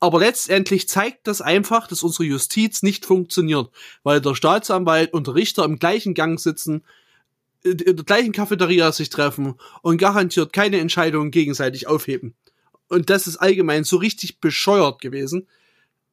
aber 0.00 0.20
letztendlich 0.20 0.88
zeigt 0.88 1.26
das 1.26 1.40
einfach, 1.40 1.88
dass 1.88 2.02
unsere 2.02 2.24
Justiz 2.24 2.82
nicht 2.82 3.04
funktioniert, 3.04 3.70
weil 4.04 4.20
der 4.20 4.36
Staatsanwalt 4.36 5.12
und 5.12 5.26
der 5.26 5.34
Richter 5.34 5.64
im 5.64 5.78
gleichen 5.78 6.14
Gang 6.14 6.38
sitzen, 6.38 6.84
in 7.64 7.76
der 7.76 8.04
gleichen 8.04 8.32
Cafeteria 8.32 8.92
sich 8.92 9.10
treffen 9.10 9.54
und 9.82 9.98
garantiert 9.98 10.52
keine 10.52 10.78
Entscheidungen 10.78 11.32
gegenseitig 11.32 11.88
aufheben. 11.88 12.34
Und 12.88 13.10
das 13.10 13.26
ist 13.26 13.38
allgemein 13.38 13.82
so 13.82 13.96
richtig 13.96 14.40
bescheuert 14.40 15.00
gewesen, 15.00 15.42
äh, 15.42 15.46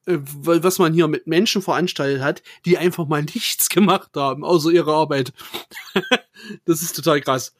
was 0.06 0.78
man 0.78 0.94
hier 0.94 1.08
mit 1.08 1.26
Menschen 1.26 1.62
veranstaltet 1.62 2.22
hat, 2.22 2.42
die 2.64 2.78
einfach 2.78 3.06
mal 3.06 3.22
nichts 3.34 3.68
gemacht 3.68 4.10
haben, 4.14 4.44
außer 4.44 4.70
ihre 4.70 4.94
Arbeit. 4.94 5.32
das 6.64 6.82
ist 6.82 6.94
total 6.94 7.20
krass. 7.20 7.54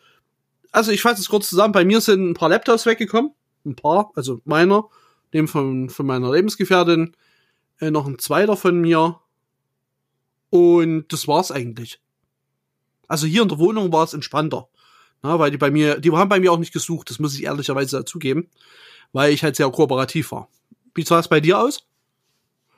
Also 0.73 0.93
ich 0.93 1.03
fasse 1.03 1.21
es 1.21 1.29
kurz 1.29 1.49
zusammen. 1.49 1.73
Bei 1.73 1.85
mir 1.85 2.01
sind 2.01 2.31
ein 2.31 2.35
paar 2.35 2.49
Laptops 2.49 2.87
weggekommen. 2.87 3.33
Ein 3.65 3.75
paar, 3.75 4.13
also 4.15 4.41
meiner, 4.45 4.89
dem 5.33 5.49
von, 5.49 5.91
von 5.91 6.07
meiner 6.07 6.31
Lebensgefährtin, 6.31 7.17
äh, 7.81 7.91
noch 7.91 8.07
ein 8.07 8.19
zweiter 8.19 8.57
von 8.57 8.81
mir. 8.81 9.21
Und 10.51 11.07
das 11.13 11.27
war's 11.27 11.51
eigentlich. 11.51 12.01
Also 13.09 13.27
hier 13.27 13.43
in 13.43 13.49
der 13.49 13.59
Wohnung 13.59 13.93
war 13.93 14.05
es 14.05 14.15
entspannter. 14.15 14.69
Na, 15.23 15.39
weil 15.39 15.51
die 15.51 15.57
bei 15.57 15.71
mir, 15.71 15.99
die 15.99 16.13
haben 16.13 16.29
bei 16.29 16.39
mir 16.39 16.53
auch 16.53 16.59
nicht 16.59 16.73
gesucht, 16.73 17.11
das 17.11 17.19
muss 17.19 17.35
ich 17.35 17.45
ehrlicherweise 17.45 17.97
dazugeben, 17.97 18.51
weil 19.13 19.33
ich 19.33 19.43
halt 19.43 19.57
sehr 19.57 19.71
kooperativ 19.71 20.31
war. 20.31 20.49
Wie 20.95 21.03
sah 21.05 21.19
es 21.19 21.29
bei 21.29 21.41
dir 21.41 21.59
aus? 21.59 21.87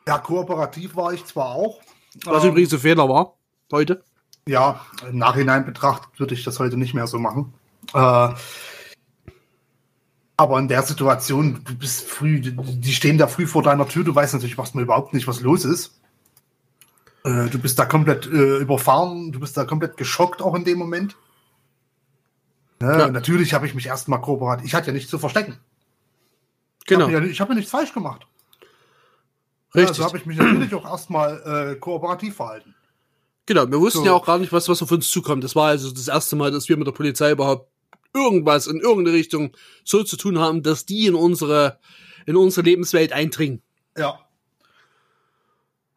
Ja, 0.09 0.17
kooperativ 0.17 0.97
war 0.97 1.13
ich 1.13 1.23
zwar 1.27 1.51
auch. 1.51 1.81
Was 2.25 2.43
ähm, 2.43 2.51
übrigens 2.53 2.73
ein 2.73 2.79
Fehler 2.79 3.07
war, 3.11 3.35
heute. 3.71 4.03
Ja, 4.49 4.81
im 5.07 5.19
Nachhinein 5.19 5.67
betrachtet 5.67 6.19
würde 6.19 6.33
ich 6.35 6.45
das 6.45 6.59
heute 6.59 6.79
nicht 6.79 6.95
mehr 6.95 7.07
so 7.07 7.19
machen. 7.19 7.53
Äh, 7.93 8.31
aber 10.39 10.59
in 10.61 10.69
der 10.69 10.83
Situation, 10.83 11.61
du 11.63 11.77
bist 11.77 12.09
früh, 12.09 12.41
die- 12.41 12.93
stehen 12.95 13.19
da 13.19 13.27
früh 13.27 13.47
vor 13.47 13.63
deiner 13.63 13.87
Tür, 13.87 14.03
du 14.03 14.15
weißt 14.15 14.33
natürlich 14.33 14.57
erstmal 14.57 14.85
überhaupt 14.85 15.13
nicht, 15.13 15.27
was 15.29 15.43
los 15.43 15.67
ist. 15.67 16.01
Äh, 17.25 17.51
du 17.51 17.59
bist 17.59 17.79
da 17.79 17.85
komplett 17.85 18.25
äh, 18.27 18.57
überfahren, 18.59 19.31
du 19.31 19.41
bist 19.41 19.59
da 19.59 19.67
komplett 19.67 19.99
geschockt 19.99 20.41
auch 20.41 20.55
in 20.55 20.65
dem 20.65 20.79
Moment. 20.79 21.17
Ne, 22.81 22.99
Ja. 22.99 23.09
Natürlich 23.11 23.53
habe 23.53 23.67
ich 23.67 23.75
mich 23.75 23.89
erstmal 23.89 24.23
kooperativ. 24.23 24.65
Ich 24.65 24.75
hatte 24.75 24.87
ja 24.87 24.93
nichts 24.95 25.11
zu 25.11 25.19
verstecken. 25.19 25.59
Genau, 26.87 27.09
Ich 27.09 27.15
habe 27.15 27.27
ja, 27.27 27.39
hab 27.41 27.49
ja 27.51 27.55
nichts 27.57 27.71
falsch 27.73 27.93
gemacht. 27.93 28.27
Richtig. 29.75 29.89
Also 29.91 30.05
habe 30.05 30.19
ich 30.19 30.27
mich 30.27 30.37
natürlich 30.39 30.75
auch 30.75 30.85
erstmal 30.85 31.73
äh, 31.75 31.77
kooperativ 31.77 32.37
verhalten. 32.37 32.75
Genau, 33.47 33.67
wir 33.71 33.81
wussten 33.81 34.01
So. 34.01 34.05
ja 34.07 34.13
auch 34.13 34.27
gar 34.27 34.39
nicht, 34.39 34.53
was, 34.53 34.69
was 34.69 34.83
auf 34.83 34.93
uns 34.93 35.11
zukommt. 35.11 35.43
Das 35.43 35.57
war 35.57 35.69
also 35.69 35.91
das 35.91 36.09
erste 36.09 36.37
Mal, 36.37 36.51
dass 36.51 36.69
wir 36.69 36.77
mit 36.77 36.87
der 36.87 36.93
Polizei 36.93 37.31
überhaupt 37.31 37.71
irgendwas 38.15 38.67
in 38.67 38.81
irgendeine 38.81 39.17
Richtung 39.17 39.57
so 39.85 40.03
zu 40.03 40.17
tun 40.17 40.39
haben, 40.39 40.63
dass 40.63 40.85
die 40.85 41.07
in 41.07 41.15
unsere, 41.15 41.79
in 42.27 42.37
unsere 42.37 42.65
Lebenswelt 42.65 43.13
eindringen. 43.13 43.63
Ja. 43.97 44.19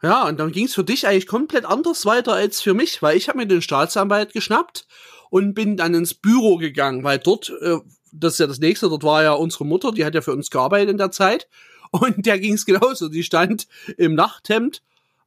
Ja, 0.02 0.28
und 0.28 0.40
dann 0.40 0.52
ging 0.52 0.66
es 0.66 0.74
für 0.74 0.84
dich 0.84 1.08
eigentlich 1.08 1.28
komplett 1.28 1.66
anders 1.66 2.06
weiter 2.06 2.34
als 2.34 2.62
für 2.62 2.74
mich, 2.74 3.02
weil 3.02 3.18
ich 3.18 3.28
habe 3.28 3.38
mir 3.38 3.48
den 3.48 3.62
Staatsanwalt 3.62 4.34
geschnappt 4.34 4.88
und 5.30 5.54
bin 5.54 5.78
dann 5.78 5.94
ins 5.94 6.14
Büro 6.14 6.58
gegangen, 6.58 7.04
weil 7.04 7.20
dort, 7.20 7.52
äh, 7.62 7.78
das 8.12 8.34
ist 8.34 8.40
ja 8.40 8.48
das 8.48 8.60
nächste, 8.60 8.90
dort 8.90 9.04
war 9.04 9.24
ja 9.24 9.34
unsere 9.34 9.66
Mutter, 9.66 9.92
die 9.92 10.04
hat 10.04 10.16
ja 10.16 10.22
für 10.22 10.34
uns 10.34 10.50
gearbeitet 10.50 10.90
in 10.90 10.98
der 10.98 11.12
Zeit. 11.12 11.48
Und 11.92 12.26
der 12.26 12.40
ging 12.40 12.54
es 12.54 12.66
genauso. 12.66 13.10
Die 13.10 13.24
stand 13.24 13.68
im 13.98 14.16
Nachthemd 14.16 14.82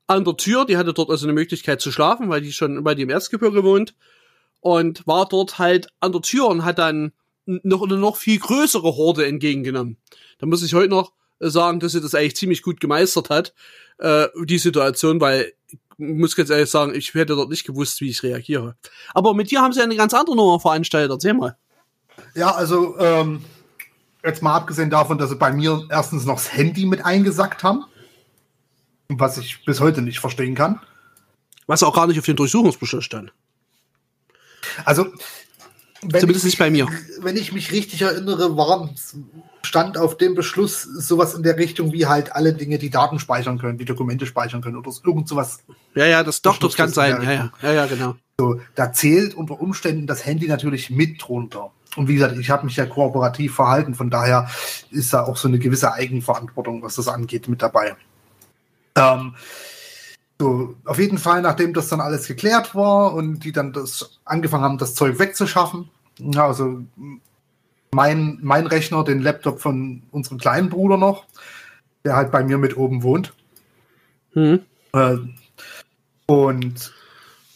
an 0.06 0.24
der 0.24 0.36
Tür. 0.36 0.64
Die 0.64 0.76
hatte 0.76 0.92
dort 0.92 1.10
also 1.10 1.26
eine 1.26 1.32
Möglichkeit 1.32 1.80
zu 1.80 1.92
schlafen, 1.92 2.28
weil 2.28 2.40
die 2.40 2.52
schon 2.52 2.82
bei 2.82 2.94
dem 2.94 3.10
Erzgebirge 3.10 3.62
wohnt. 3.64 3.94
Und 4.60 5.06
war 5.06 5.28
dort 5.28 5.58
halt 5.58 5.88
an 6.00 6.12
der 6.12 6.22
Tür 6.22 6.46
und 6.46 6.64
hat 6.64 6.78
dann 6.78 7.12
noch 7.44 7.82
eine 7.82 7.98
noch 7.98 8.16
viel 8.16 8.38
größere 8.38 8.96
Horde 8.96 9.26
entgegengenommen. 9.26 9.98
Da 10.38 10.46
muss 10.46 10.62
ich 10.62 10.72
heute 10.72 10.88
noch 10.88 11.12
sagen, 11.38 11.80
dass 11.80 11.92
sie 11.92 12.00
das 12.00 12.14
eigentlich 12.14 12.36
ziemlich 12.36 12.62
gut 12.62 12.80
gemeistert 12.80 13.28
hat, 13.28 13.52
äh, 13.98 14.28
die 14.44 14.58
Situation, 14.58 15.20
weil 15.20 15.52
muss 15.96 16.34
ganz 16.34 16.50
ehrlich 16.50 16.70
sagen, 16.70 16.94
ich 16.94 17.14
hätte 17.14 17.36
dort 17.36 17.50
nicht 17.50 17.64
gewusst, 17.64 18.00
wie 18.00 18.10
ich 18.10 18.22
reagiere. 18.22 18.76
Aber 19.12 19.34
mit 19.34 19.50
dir 19.50 19.60
haben 19.60 19.72
sie 19.72 19.82
eine 19.82 19.96
ganz 19.96 20.14
andere 20.14 20.34
Nummer 20.36 20.58
veranstaltet. 20.58 21.10
Erzähl 21.10 21.34
mal. 21.34 21.56
Ja, 22.34 22.52
also 22.52 22.98
ähm, 22.98 23.44
jetzt 24.24 24.42
mal 24.42 24.54
abgesehen 24.54 24.90
davon, 24.90 25.18
dass 25.18 25.30
sie 25.30 25.36
bei 25.36 25.52
mir 25.52 25.86
erstens 25.90 26.24
noch 26.24 26.36
das 26.36 26.52
Handy 26.52 26.86
mit 26.86 27.04
eingesackt 27.04 27.62
haben, 27.62 27.84
was 29.08 29.38
ich 29.38 29.64
bis 29.64 29.80
heute 29.80 30.02
nicht 30.02 30.18
verstehen 30.18 30.54
kann. 30.54 30.80
Was 31.66 31.82
auch 31.82 31.94
gar 31.94 32.06
nicht 32.06 32.18
auf 32.18 32.24
den 32.24 32.36
Durchsuchungsbeschluss 32.36 33.04
stand. 33.04 33.32
Also, 34.84 35.06
zumindest 36.00 36.44
nicht 36.44 36.58
bei 36.58 36.70
mir. 36.70 36.88
Wenn 37.20 37.36
ich 37.36 37.52
mich 37.52 37.72
richtig 37.72 38.02
erinnere, 38.02 38.56
war 38.56 38.90
stand 39.62 39.96
auf 39.98 40.16
dem 40.16 40.34
Beschluss 40.34 40.82
sowas 40.82 41.34
in 41.34 41.42
der 41.42 41.56
Richtung 41.56 41.92
wie 41.92 42.06
halt 42.06 42.32
alle 42.32 42.52
Dinge, 42.52 42.78
die 42.78 42.90
Daten 42.90 43.18
speichern 43.18 43.58
können, 43.58 43.78
die 43.78 43.84
Dokumente 43.84 44.26
speichern 44.26 44.60
können 44.60 44.76
oder 44.76 44.90
irgend 45.04 45.28
sowas. 45.28 45.60
Ja, 45.94 46.06
ja, 46.06 46.22
das 46.22 46.42
doch, 46.42 46.58
das 46.58 46.74
kann 46.74 46.90
sein. 46.90 47.22
Ja, 47.22 47.32
ja, 47.32 47.52
ja, 47.62 47.72
ja, 47.72 47.86
genau. 47.86 48.16
So, 48.38 48.60
da 48.74 48.92
zählt 48.92 49.34
unter 49.34 49.60
Umständen 49.60 50.06
das 50.06 50.26
Handy 50.26 50.48
natürlich 50.48 50.90
mit 50.90 51.22
drunter. 51.22 51.72
Und 51.96 52.08
wie 52.08 52.14
gesagt, 52.14 52.36
ich 52.38 52.50
habe 52.50 52.64
mich 52.64 52.76
ja 52.76 52.86
kooperativ 52.86 53.54
verhalten, 53.54 53.94
von 53.94 54.10
daher 54.10 54.48
ist 54.90 55.12
da 55.12 55.24
auch 55.24 55.36
so 55.36 55.48
eine 55.48 55.58
gewisse 55.58 55.92
Eigenverantwortung, 55.92 56.82
was 56.82 56.96
das 56.96 57.08
angeht, 57.08 57.48
mit 57.48 57.62
dabei. 57.62 57.96
Ähm, 58.96 59.34
so, 60.40 60.74
auf 60.84 60.98
jeden 60.98 61.18
Fall, 61.18 61.42
nachdem 61.42 61.72
das 61.74 61.88
dann 61.88 62.00
alles 62.00 62.26
geklärt 62.26 62.74
war 62.74 63.14
und 63.14 63.40
die 63.40 63.52
dann 63.52 63.72
das 63.72 64.18
angefangen 64.24 64.64
haben, 64.64 64.78
das 64.78 64.94
Zeug 64.94 65.18
wegzuschaffen, 65.18 65.88
also 66.36 66.82
mein, 67.92 68.38
mein 68.42 68.66
Rechner, 68.66 69.04
den 69.04 69.20
Laptop 69.20 69.60
von 69.60 70.02
unserem 70.10 70.38
kleinen 70.38 70.68
Bruder 70.68 70.96
noch, 70.96 71.26
der 72.04 72.16
halt 72.16 72.32
bei 72.32 72.42
mir 72.42 72.58
mit 72.58 72.76
oben 72.76 73.02
wohnt. 73.02 73.32
Hm. 74.32 74.60
Äh, 74.92 75.16
und 76.26 76.92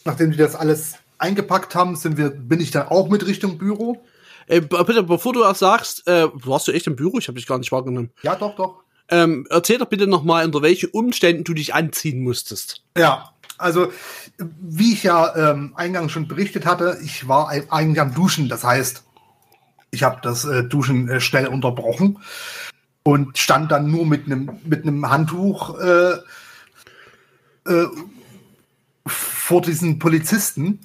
nachdem 0.05 0.31
die 0.31 0.37
das 0.37 0.55
alles 0.55 0.95
eingepackt 1.17 1.75
haben, 1.75 1.95
sind 1.95 2.17
wir, 2.17 2.29
bin 2.29 2.61
ich 2.61 2.71
dann 2.71 2.87
auch 2.87 3.09
mit 3.09 3.25
Richtung 3.27 3.57
Büro. 3.57 4.01
Ey, 4.49 4.61
bitte, 4.61 5.03
bevor 5.03 5.33
du 5.33 5.41
das 5.41 5.59
sagst, 5.59 6.07
äh, 6.07 6.27
warst 6.33 6.67
du 6.67 6.71
echt 6.71 6.87
im 6.87 6.95
Büro? 6.95 7.19
Ich 7.19 7.27
habe 7.27 7.37
dich 7.37 7.45
gar 7.45 7.59
nicht 7.59 7.71
wahrgenommen. 7.71 8.09
Ja, 8.23 8.35
doch, 8.35 8.55
doch. 8.55 8.81
Ähm, 9.07 9.45
erzähl 9.51 9.77
doch 9.77 9.85
bitte 9.85 10.07
nochmal, 10.07 10.43
unter 10.43 10.63
welchen 10.63 10.89
Umständen 10.89 11.43
du 11.43 11.53
dich 11.53 11.75
anziehen 11.75 12.23
musstest. 12.23 12.83
Ja, 12.97 13.31
also 13.59 13.91
wie 14.37 14.93
ich 14.93 15.03
ja 15.03 15.35
ähm, 15.51 15.73
eingangs 15.75 16.11
schon 16.11 16.27
berichtet 16.27 16.65
hatte, 16.65 16.97
ich 17.03 17.27
war 17.27 17.49
eigentlich 17.49 18.01
am 18.01 18.15
Duschen. 18.15 18.49
Das 18.49 18.63
heißt, 18.63 19.03
ich 19.91 20.01
habe 20.01 20.19
das 20.23 20.45
äh, 20.45 20.63
Duschen 20.63 21.07
äh, 21.09 21.21
schnell 21.21 21.47
unterbrochen 21.47 22.17
und 23.03 23.37
stand 23.37 23.71
dann 23.71 23.91
nur 23.91 24.07
mit 24.07 24.25
einem 24.25 24.59
mit 24.63 24.81
einem 24.81 25.07
Handtuch 25.11 25.79
äh, 25.79 26.13
äh, 27.65 27.87
vor 29.05 29.61
diesen 29.61 29.99
Polizisten, 29.99 30.79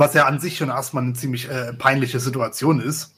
was 0.00 0.14
ja 0.14 0.26
an 0.26 0.40
sich 0.40 0.56
schon 0.56 0.70
erstmal 0.70 1.04
eine 1.04 1.12
ziemlich 1.12 1.48
äh, 1.48 1.72
peinliche 1.74 2.18
Situation 2.18 2.80
ist. 2.80 3.12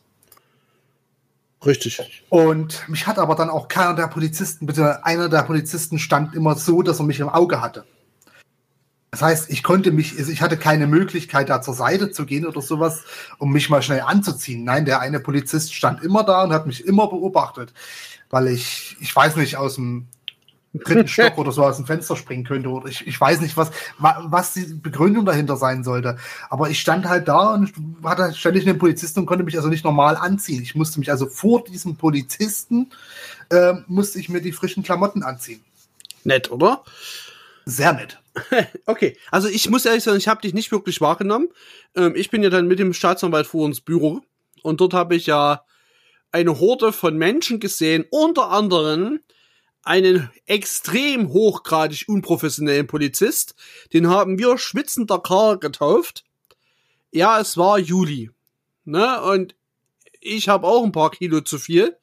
Richtig. 1.64 2.24
Und 2.28 2.88
mich 2.88 3.06
hat 3.06 3.18
aber 3.18 3.36
dann 3.36 3.48
auch 3.48 3.68
keiner 3.68 3.94
der 3.94 4.08
Polizisten, 4.08 4.66
bitte 4.66 5.06
einer 5.06 5.28
der 5.28 5.44
Polizisten 5.44 5.98
stand 5.98 6.34
immer 6.34 6.56
so, 6.56 6.82
dass 6.82 6.98
er 6.98 7.06
mich 7.06 7.20
im 7.20 7.28
Auge 7.28 7.60
hatte. 7.60 7.84
Das 9.12 9.22
heißt, 9.22 9.50
ich 9.50 9.62
konnte 9.62 9.92
mich, 9.92 10.18
also 10.18 10.32
ich 10.32 10.42
hatte 10.42 10.56
keine 10.56 10.86
Möglichkeit, 10.86 11.50
da 11.50 11.62
zur 11.62 11.74
Seite 11.74 12.10
zu 12.10 12.26
gehen 12.26 12.46
oder 12.46 12.62
sowas, 12.62 13.04
um 13.38 13.52
mich 13.52 13.70
mal 13.70 13.82
schnell 13.82 14.00
anzuziehen. 14.00 14.64
Nein, 14.64 14.86
der 14.86 15.00
eine 15.00 15.20
Polizist 15.20 15.74
stand 15.74 16.02
immer 16.02 16.24
da 16.24 16.42
und 16.42 16.52
hat 16.52 16.66
mich 16.66 16.84
immer 16.84 17.08
beobachtet, 17.08 17.72
weil 18.30 18.48
ich, 18.48 18.96
ich 19.00 19.14
weiß 19.14 19.36
nicht, 19.36 19.56
aus 19.56 19.76
dem 19.76 20.08
dritten 20.74 21.08
Stock 21.08 21.38
oder 21.38 21.52
so 21.52 21.62
aus 21.64 21.76
dem 21.76 21.86
Fenster 21.86 22.16
springen 22.16 22.44
könnte. 22.44 22.68
Oder 22.68 22.88
ich, 22.88 23.06
ich 23.06 23.20
weiß 23.20 23.40
nicht, 23.40 23.56
was, 23.56 23.70
was 23.98 24.54
die 24.54 24.64
Begründung 24.74 25.24
dahinter 25.24 25.56
sein 25.56 25.84
sollte. 25.84 26.16
Aber 26.48 26.70
ich 26.70 26.80
stand 26.80 27.06
halt 27.06 27.28
da 27.28 27.54
und 27.54 27.72
hatte 28.02 28.34
ständig 28.34 28.66
einen 28.66 28.78
Polizisten 28.78 29.20
und 29.20 29.26
konnte 29.26 29.44
mich 29.44 29.56
also 29.56 29.68
nicht 29.68 29.84
normal 29.84 30.16
anziehen. 30.16 30.62
Ich 30.62 30.74
musste 30.74 30.98
mich 30.98 31.10
also 31.10 31.26
vor 31.26 31.64
diesem 31.64 31.96
Polizisten, 31.96 32.90
äh, 33.50 33.74
musste 33.86 34.18
ich 34.18 34.28
mir 34.28 34.40
die 34.40 34.52
frischen 34.52 34.82
Klamotten 34.82 35.22
anziehen. 35.22 35.62
Nett, 36.24 36.50
oder? 36.50 36.84
Sehr 37.64 37.92
nett. 37.92 38.18
okay, 38.86 39.16
also 39.30 39.48
ich 39.48 39.68
muss 39.68 39.84
ehrlich 39.84 40.04
sagen, 40.04 40.16
ich 40.16 40.28
habe 40.28 40.40
dich 40.40 40.54
nicht 40.54 40.72
wirklich 40.72 41.00
wahrgenommen. 41.00 41.48
Ähm, 41.94 42.14
ich 42.16 42.30
bin 42.30 42.42
ja 42.42 42.50
dann 42.50 42.66
mit 42.66 42.78
dem 42.78 42.94
Staatsanwalt 42.94 43.46
vor 43.46 43.66
ins 43.66 43.80
Büro 43.80 44.22
und 44.62 44.80
dort 44.80 44.94
habe 44.94 45.16
ich 45.16 45.26
ja 45.26 45.64
eine 46.30 46.58
Horde 46.58 46.92
von 46.92 47.16
Menschen 47.16 47.60
gesehen, 47.60 48.06
unter 48.10 48.50
anderem 48.50 49.20
einen 49.82 50.30
extrem 50.46 51.28
hochgradig 51.30 52.08
unprofessionellen 52.08 52.86
Polizist. 52.86 53.54
Den 53.92 54.08
haben 54.08 54.38
wir 54.38 54.58
schwitzender 54.58 55.18
Karl 55.18 55.58
getauft. 55.58 56.24
Ja, 57.10 57.40
es 57.40 57.56
war 57.56 57.78
Juli. 57.78 58.30
Ne? 58.84 59.20
Und 59.22 59.54
ich 60.20 60.48
habe 60.48 60.66
auch 60.66 60.84
ein 60.84 60.92
paar 60.92 61.10
Kilo 61.10 61.40
zu 61.40 61.58
viel. 61.58 61.96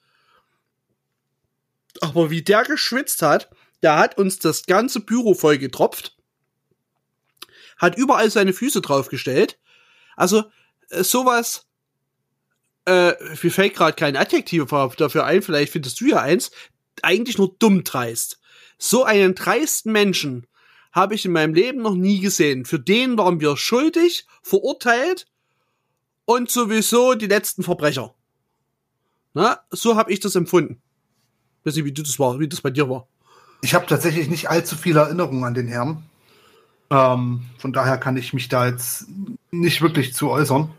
Aber 2.01 2.29
wie 2.29 2.41
der 2.41 2.63
geschwitzt 2.63 3.21
hat, 3.21 3.50
der 3.81 3.98
hat 3.98 4.17
uns 4.17 4.39
das 4.39 4.65
ganze 4.65 5.00
Büro 5.00 5.33
voll 5.33 5.57
getropft. 5.57 6.17
Hat 7.77 7.98
überall 7.98 8.29
seine 8.29 8.53
Füße 8.53 8.81
draufgestellt. 8.81 9.57
Also, 10.17 10.43
äh, 10.89 11.03
sowas, 11.03 11.65
äh, 12.86 13.13
mir 13.41 13.51
fällt 13.51 13.75
gerade 13.75 13.95
kein 13.95 14.17
Adjektiv 14.17 14.65
dafür 14.98 15.25
ein, 15.25 15.41
vielleicht 15.41 15.71
findest 15.71 16.01
du 16.01 16.07
ja 16.07 16.21
eins 16.21 16.51
eigentlich 17.03 17.37
nur 17.37 17.55
dumm 17.59 17.83
dreist. 17.83 18.39
So 18.77 19.03
einen 19.03 19.35
dreisten 19.35 19.91
Menschen 19.91 20.47
habe 20.91 21.15
ich 21.15 21.25
in 21.25 21.31
meinem 21.31 21.53
Leben 21.53 21.81
noch 21.81 21.95
nie 21.95 22.19
gesehen. 22.19 22.65
Für 22.65 22.79
den 22.79 23.17
waren 23.17 23.39
wir 23.39 23.57
schuldig, 23.57 24.25
verurteilt 24.41 25.27
und 26.25 26.49
sowieso 26.49 27.15
die 27.15 27.27
letzten 27.27 27.63
Verbrecher. 27.63 28.13
Na, 29.33 29.59
so 29.69 29.95
habe 29.95 30.11
ich 30.11 30.19
das 30.19 30.35
empfunden. 30.35 30.81
Weiß 31.63 31.75
nicht, 31.75 31.85
wie 31.85 31.91
du 31.91 32.01
das 32.01 32.19
war, 32.19 32.39
wie 32.39 32.47
das 32.47 32.61
bei 32.61 32.71
dir 32.71 32.89
war. 32.89 33.07
Ich 33.61 33.73
habe 33.73 33.85
tatsächlich 33.85 34.29
nicht 34.29 34.49
allzu 34.49 34.75
viele 34.75 35.01
Erinnerungen 35.01 35.43
an 35.43 35.53
den 35.53 35.67
Herrn. 35.67 36.03
Ähm, 36.89 37.41
von 37.57 37.73
daher 37.73 37.97
kann 37.97 38.17
ich 38.17 38.33
mich 38.33 38.49
da 38.49 38.67
jetzt 38.67 39.05
nicht 39.51 39.81
wirklich 39.81 40.13
zu 40.13 40.29
äußern. 40.29 40.69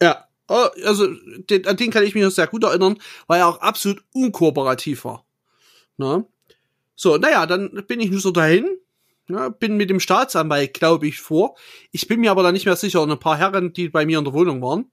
Ja, 0.00 0.24
oh, 0.48 0.66
also 0.84 1.06
den, 1.50 1.66
an 1.66 1.76
den 1.76 1.90
kann 1.90 2.02
ich 2.02 2.14
mich 2.14 2.24
noch 2.24 2.30
sehr 2.30 2.46
gut 2.46 2.64
erinnern, 2.64 2.98
weil 3.26 3.40
er 3.40 3.48
auch 3.48 3.60
absolut 3.60 4.02
unkooperativ 4.12 5.04
war. 5.04 5.24
Na? 5.96 6.24
So, 6.94 7.16
naja, 7.16 7.46
dann 7.46 7.84
bin 7.86 8.00
ich 8.00 8.10
nur 8.10 8.20
so 8.20 8.30
dahin. 8.30 8.68
Ja, 9.28 9.48
bin 9.48 9.76
mit 9.76 9.88
dem 9.88 10.00
Staatsanwalt, 10.00 10.74
glaube 10.74 11.06
ich, 11.06 11.20
vor. 11.20 11.56
Ich 11.92 12.08
bin 12.08 12.20
mir 12.20 12.30
aber 12.30 12.42
da 12.42 12.52
nicht 12.52 12.66
mehr 12.66 12.76
sicher. 12.76 13.02
ein 13.02 13.18
paar 13.18 13.38
Herren, 13.38 13.72
die 13.72 13.88
bei 13.88 14.04
mir 14.04 14.18
in 14.18 14.24
der 14.24 14.34
Wohnung 14.34 14.60
waren. 14.60 14.90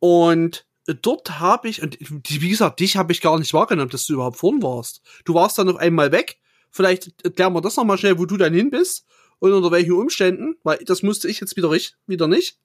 Und 0.00 0.66
dort 1.02 1.38
habe 1.38 1.68
ich, 1.68 1.80
und 1.82 1.96
wie 2.00 2.48
gesagt, 2.48 2.80
dich 2.80 2.96
habe 2.96 3.12
ich 3.12 3.20
gar 3.20 3.38
nicht 3.38 3.54
wahrgenommen, 3.54 3.90
dass 3.90 4.06
du 4.06 4.14
überhaupt 4.14 4.36
vorn 4.36 4.62
warst. 4.62 5.00
Du 5.24 5.34
warst 5.34 5.58
dann 5.58 5.68
auf 5.68 5.76
einmal 5.76 6.12
weg. 6.12 6.38
Vielleicht 6.70 7.24
erklären 7.24 7.52
wir 7.52 7.60
das 7.60 7.76
nochmal 7.76 7.98
schnell, 7.98 8.18
wo 8.18 8.26
du 8.26 8.36
dann 8.36 8.52
hin 8.52 8.70
bist 8.70 9.06
und 9.38 9.52
unter 9.52 9.70
welchen 9.70 9.92
Umständen, 9.92 10.56
weil 10.64 10.78
das 10.84 11.02
musste 11.02 11.28
ich 11.28 11.40
jetzt 11.40 11.56
wieder, 11.56 11.70
nicht, 11.70 11.96
wieder 12.06 12.26
nicht. 12.26 12.58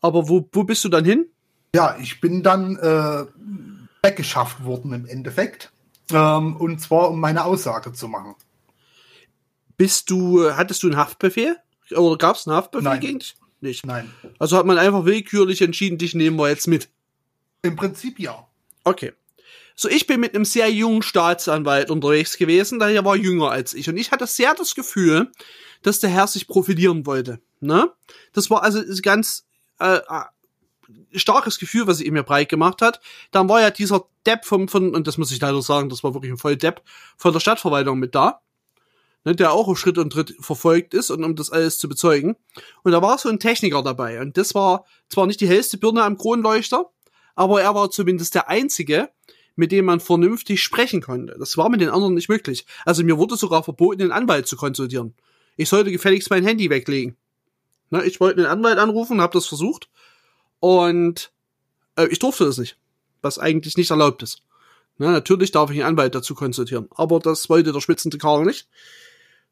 Aber 0.00 0.28
wo, 0.28 0.48
wo 0.52 0.64
bist 0.64 0.84
du 0.84 0.88
dann 0.88 1.04
hin? 1.04 1.26
Ja, 1.74 1.96
ich 2.00 2.20
bin 2.20 2.42
dann 2.42 2.76
äh, 2.76 3.26
weggeschafft 4.02 4.64
worden 4.64 4.92
im 4.92 5.06
Endeffekt. 5.06 5.70
Ähm, 6.12 6.56
und 6.56 6.80
zwar, 6.80 7.10
um 7.10 7.20
meine 7.20 7.44
Aussage 7.44 7.92
zu 7.92 8.08
machen. 8.08 8.34
Bist 9.76 10.10
du, 10.10 10.52
hattest 10.52 10.82
du 10.82 10.88
einen 10.88 10.96
Haftbefehl? 10.96 11.56
Oder 11.92 12.16
gab 12.18 12.36
es 12.36 12.46
einen 12.46 12.56
Haftbefehl 12.56 12.84
Nein. 12.84 13.00
gegen 13.00 13.18
dich? 13.18 13.34
Nicht. 13.60 13.86
Nein. 13.86 14.10
Also 14.38 14.56
hat 14.56 14.66
man 14.66 14.78
einfach 14.78 15.04
willkürlich 15.04 15.62
entschieden, 15.62 15.98
dich 15.98 16.14
nehmen 16.14 16.38
wir 16.38 16.48
jetzt 16.48 16.66
mit. 16.66 16.88
Im 17.62 17.76
Prinzip 17.76 18.18
ja. 18.18 18.46
Okay. 18.84 19.12
So, 19.74 19.88
ich 19.88 20.06
bin 20.06 20.20
mit 20.20 20.34
einem 20.34 20.44
sehr 20.44 20.70
jungen 20.70 21.02
Staatsanwalt 21.02 21.90
unterwegs 21.90 22.36
gewesen, 22.36 22.78
der 22.78 23.04
war 23.04 23.16
jünger 23.16 23.50
als 23.50 23.72
ich. 23.72 23.88
Und 23.88 23.96
ich 23.96 24.12
hatte 24.12 24.26
sehr 24.26 24.54
das 24.54 24.74
Gefühl, 24.74 25.30
dass 25.82 26.00
der 26.00 26.10
Herr 26.10 26.26
sich 26.26 26.46
profilieren 26.46 27.06
wollte. 27.06 27.40
Ne? 27.60 27.90
Das 28.32 28.50
war 28.50 28.62
also 28.62 28.82
ganz 29.02 29.46
äh, 29.78 29.96
äh 29.96 30.24
starkes 31.14 31.58
Gefühl, 31.58 31.86
was 31.86 31.98
sie 31.98 32.06
in 32.06 32.14
mir 32.14 32.22
breit 32.22 32.48
gemacht 32.48 32.82
hat. 32.82 33.00
Dann 33.30 33.48
war 33.48 33.60
ja 33.60 33.70
dieser 33.70 34.06
Depp 34.26 34.44
vom, 34.44 34.68
von, 34.68 34.94
und 34.94 35.06
das 35.06 35.18
muss 35.18 35.32
ich 35.32 35.40
leider 35.40 35.62
sagen, 35.62 35.88
das 35.88 36.04
war 36.04 36.14
wirklich 36.14 36.32
ein 36.32 36.38
Volldepp, 36.38 36.82
von 37.16 37.32
der 37.32 37.40
Stadtverwaltung 37.40 37.98
mit 37.98 38.14
da. 38.14 38.40
Ne, 39.24 39.36
der 39.36 39.52
auch 39.52 39.68
auf 39.68 39.78
Schritt 39.78 39.98
und 39.98 40.10
Tritt 40.10 40.34
verfolgt 40.40 40.94
ist 40.94 41.10
und 41.10 41.24
um 41.24 41.36
das 41.36 41.50
alles 41.50 41.78
zu 41.78 41.90
bezeugen. 41.90 42.36
Und 42.84 42.92
da 42.92 43.02
war 43.02 43.18
so 43.18 43.28
ein 43.28 43.38
Techniker 43.38 43.82
dabei. 43.82 44.18
Und 44.20 44.38
das 44.38 44.54
war 44.54 44.86
zwar 45.10 45.26
nicht 45.26 45.42
die 45.42 45.48
hellste 45.48 45.76
Birne 45.76 46.02
am 46.04 46.16
Kronleuchter, 46.16 46.90
aber 47.34 47.60
er 47.60 47.74
war 47.74 47.90
zumindest 47.90 48.34
der 48.34 48.48
Einzige, 48.48 49.10
mit 49.56 49.72
dem 49.72 49.84
man 49.84 50.00
vernünftig 50.00 50.62
sprechen 50.62 51.02
konnte. 51.02 51.36
Das 51.38 51.58
war 51.58 51.68
mit 51.68 51.82
den 51.82 51.90
anderen 51.90 52.14
nicht 52.14 52.30
möglich. 52.30 52.64
Also 52.86 53.04
mir 53.04 53.18
wurde 53.18 53.36
sogar 53.36 53.62
verboten, 53.62 53.98
den 53.98 54.12
Anwalt 54.12 54.46
zu 54.46 54.56
konsultieren. 54.56 55.14
Ich 55.58 55.68
sollte 55.68 55.92
gefälligst 55.92 56.30
mein 56.30 56.46
Handy 56.46 56.70
weglegen. 56.70 57.18
Ne, 57.90 58.02
ich 58.04 58.20
wollte 58.20 58.38
einen 58.38 58.50
Anwalt 58.50 58.78
anrufen, 58.78 59.20
habe 59.20 59.34
das 59.34 59.44
versucht 59.44 59.90
und 60.60 61.32
äh, 61.96 62.06
ich 62.06 62.18
durfte 62.18 62.44
das 62.44 62.58
nicht, 62.58 62.78
was 63.22 63.38
eigentlich 63.38 63.76
nicht 63.76 63.90
erlaubt 63.90 64.22
ist. 64.22 64.42
Ne, 64.98 65.10
natürlich 65.10 65.50
darf 65.50 65.70
ich 65.70 65.78
einen 65.78 65.88
Anwalt 65.88 66.14
dazu 66.14 66.34
konsultieren, 66.34 66.88
aber 66.94 67.18
das 67.18 67.48
wollte 67.48 67.72
der 67.72 67.80
spitzende 67.80 68.18
Karl 68.18 68.44
nicht 68.44 68.68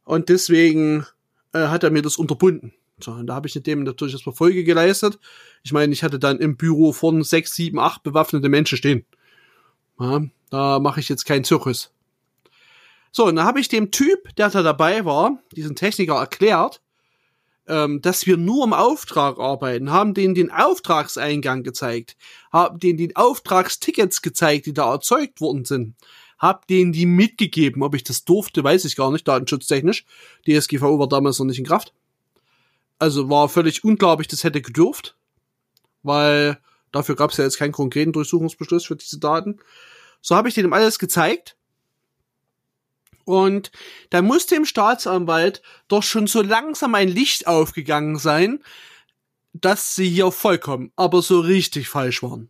und 0.04 0.28
deswegen 0.28 1.06
äh, 1.52 1.68
hat 1.68 1.84
er 1.84 1.90
mir 1.90 2.02
das 2.02 2.16
unterbunden. 2.16 2.72
So, 3.00 3.12
und 3.12 3.26
da 3.26 3.34
habe 3.34 3.46
ich 3.46 3.54
dem 3.54 3.84
natürlich 3.84 4.22
das 4.22 4.36
Folge 4.36 4.64
geleistet. 4.64 5.18
Ich 5.62 5.72
meine, 5.72 5.92
ich 5.92 6.02
hatte 6.02 6.18
dann 6.18 6.38
im 6.38 6.56
Büro 6.56 6.92
vorne 6.92 7.22
sechs, 7.24 7.54
sieben, 7.54 7.78
acht 7.78 8.02
bewaffnete 8.02 8.48
Menschen 8.48 8.78
stehen. 8.78 9.04
Ja, 10.00 10.22
da 10.50 10.78
mache 10.80 11.00
ich 11.00 11.08
jetzt 11.08 11.24
keinen 11.24 11.44
Zirkus. 11.44 11.92
So, 13.12 13.26
und 13.26 13.36
da 13.36 13.44
habe 13.44 13.60
ich 13.60 13.68
dem 13.68 13.90
Typ, 13.90 14.34
der 14.36 14.50
da 14.50 14.62
dabei 14.62 15.04
war, 15.04 15.38
diesen 15.52 15.76
Techniker 15.76 16.16
erklärt, 16.16 16.80
ähm, 17.68 18.00
dass 18.00 18.26
wir 18.26 18.36
nur 18.36 18.64
im 18.64 18.72
Auftrag 18.72 19.38
arbeiten, 19.38 19.90
haben 19.90 20.14
denen 20.14 20.34
den 20.34 20.50
Auftragseingang 20.50 21.62
gezeigt, 21.62 22.16
haben 22.50 22.78
denen 22.78 22.96
die 22.96 23.14
Auftragstickets 23.14 24.22
gezeigt, 24.22 24.66
die 24.66 24.72
da 24.72 24.92
erzeugt 24.92 25.40
worden 25.40 25.64
sind, 25.64 25.94
hab 26.38 26.66
denen 26.66 26.92
die 26.92 27.06
mitgegeben. 27.06 27.82
Ob 27.82 27.94
ich 27.94 28.04
das 28.04 28.24
durfte, 28.24 28.64
weiß 28.64 28.84
ich 28.86 28.96
gar 28.96 29.12
nicht, 29.12 29.28
datenschutztechnisch. 29.28 30.06
Die 30.46 30.58
SGVO 30.58 30.98
war 30.98 31.08
damals 31.08 31.38
noch 31.38 31.46
nicht 31.46 31.58
in 31.58 31.66
Kraft. 31.66 31.92
Also 32.98 33.28
war 33.28 33.48
völlig 33.48 33.84
unglaublich, 33.84 34.28
das 34.28 34.44
hätte 34.44 34.62
gedurft, 34.62 35.16
weil 36.02 36.58
dafür 36.90 37.14
gab 37.14 37.30
es 37.30 37.36
ja 37.36 37.44
jetzt 37.44 37.58
keinen 37.58 37.72
konkreten 37.72 38.12
Durchsuchungsbeschluss 38.12 38.86
für 38.86 38.96
diese 38.96 39.20
Daten. 39.20 39.58
So 40.20 40.34
habe 40.34 40.48
ich 40.48 40.54
denen 40.54 40.72
alles 40.72 40.98
gezeigt. 40.98 41.57
Und 43.28 43.70
da 44.08 44.22
muss 44.22 44.46
dem 44.46 44.64
Staatsanwalt 44.64 45.60
doch 45.86 46.02
schon 46.02 46.26
so 46.26 46.40
langsam 46.40 46.94
ein 46.94 47.08
Licht 47.08 47.46
aufgegangen 47.46 48.16
sein, 48.16 48.60
dass 49.52 49.94
sie 49.94 50.08
hier 50.08 50.32
vollkommen, 50.32 50.92
aber 50.96 51.20
so 51.20 51.40
richtig 51.40 51.90
falsch 51.90 52.22
waren. 52.22 52.48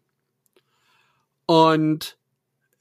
Und 1.47 2.17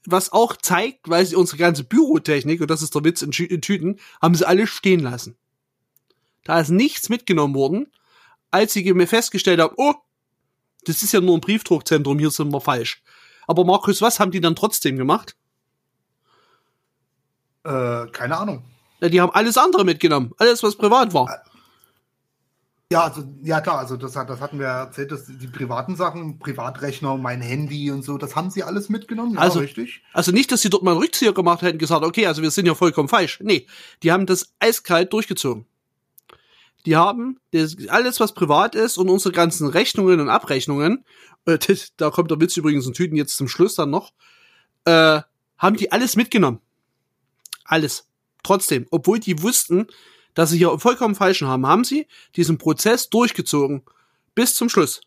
was 0.06 0.30
auch 0.30 0.54
zeigt, 0.56 1.08
weil 1.08 1.26
sie 1.26 1.34
unsere 1.34 1.58
ganze 1.58 1.82
Bürotechnik, 1.82 2.60
und 2.60 2.70
das 2.70 2.82
ist 2.82 2.94
der 2.94 3.02
Witz 3.02 3.22
in, 3.22 3.32
Tüten, 3.32 3.98
haben 4.22 4.36
sie 4.36 4.46
alle 4.46 4.68
stehen 4.68 5.00
lassen. 5.00 5.36
Da 6.44 6.60
ist 6.60 6.70
nichts 6.70 7.08
mitgenommen 7.08 7.56
worden, 7.56 7.88
als 8.52 8.74
sie 8.74 8.94
mir 8.94 9.08
festgestellt 9.08 9.58
haben, 9.58 9.74
oh, 9.76 9.94
das 10.84 11.02
ist 11.02 11.12
ja 11.12 11.20
nur 11.20 11.36
ein 11.36 11.40
Briefdruckzentrum, 11.40 12.20
hier 12.20 12.30
sind 12.30 12.52
wir 12.52 12.60
falsch. 12.60 13.02
Aber 13.48 13.64
Markus, 13.64 14.00
was 14.00 14.20
haben 14.20 14.30
die 14.30 14.40
dann 14.40 14.54
trotzdem 14.54 14.96
gemacht? 14.96 15.34
Äh, 17.64 18.06
keine 18.12 18.36
Ahnung. 18.38 18.64
Ja, 19.00 19.08
die 19.08 19.20
haben 19.20 19.32
alles 19.32 19.56
andere 19.56 19.84
mitgenommen, 19.84 20.32
alles 20.38 20.62
was 20.62 20.76
privat 20.76 21.14
war. 21.14 21.42
Ja, 22.90 23.04
also, 23.04 23.22
ja 23.42 23.60
klar, 23.60 23.78
also 23.80 23.98
das, 23.98 24.12
das 24.14 24.40
hatten 24.40 24.58
wir 24.58 24.66
erzählt, 24.66 25.12
dass 25.12 25.26
die 25.26 25.46
privaten 25.46 25.94
Sachen, 25.94 26.38
Privatrechner, 26.38 27.18
mein 27.18 27.42
Handy 27.42 27.90
und 27.90 28.02
so, 28.02 28.16
das 28.16 28.34
haben 28.34 28.50
sie 28.50 28.62
alles 28.62 28.88
mitgenommen, 28.88 29.34
ja, 29.34 29.40
also, 29.40 29.58
richtig. 29.58 30.02
Also 30.14 30.32
nicht, 30.32 30.50
dass 30.50 30.62
sie 30.62 30.70
dort 30.70 30.82
mal 30.82 30.92
einen 30.92 31.00
Rückzieher 31.00 31.34
gemacht 31.34 31.60
hätten, 31.60 31.76
gesagt, 31.78 32.02
okay, 32.02 32.26
also 32.26 32.40
wir 32.40 32.50
sind 32.50 32.64
ja 32.64 32.74
vollkommen 32.74 33.10
falsch. 33.10 33.40
Nee, 33.42 33.66
die 34.02 34.10
haben 34.10 34.24
das 34.24 34.54
eiskalt 34.58 35.12
durchgezogen. 35.12 35.66
Die 36.86 36.96
haben 36.96 37.38
das, 37.50 37.76
alles, 37.88 38.20
was 38.20 38.32
privat 38.32 38.74
ist 38.74 38.96
und 38.96 39.10
unsere 39.10 39.32
ganzen 39.34 39.68
Rechnungen 39.68 40.20
und 40.20 40.30
Abrechnungen, 40.30 41.04
äh, 41.44 41.58
das, 41.58 41.92
da 41.98 42.08
kommt 42.08 42.30
der 42.30 42.40
Witz 42.40 42.56
übrigens 42.56 42.86
in 42.86 42.94
Tüten 42.94 43.16
jetzt 43.16 43.36
zum 43.36 43.48
Schluss 43.48 43.74
dann 43.74 43.90
noch, 43.90 44.12
äh, 44.86 45.20
haben 45.58 45.76
die 45.76 45.92
alles 45.92 46.16
mitgenommen. 46.16 46.60
Alles. 47.68 48.08
Trotzdem, 48.42 48.86
obwohl 48.90 49.20
die 49.20 49.42
wussten, 49.42 49.86
dass 50.34 50.50
sie 50.50 50.58
hier 50.58 50.78
vollkommen 50.78 51.14
falschen 51.14 51.48
haben, 51.48 51.66
haben 51.66 51.84
sie 51.84 52.06
diesen 52.34 52.58
Prozess 52.58 53.10
durchgezogen 53.10 53.82
bis 54.34 54.54
zum 54.54 54.68
Schluss. 54.68 55.02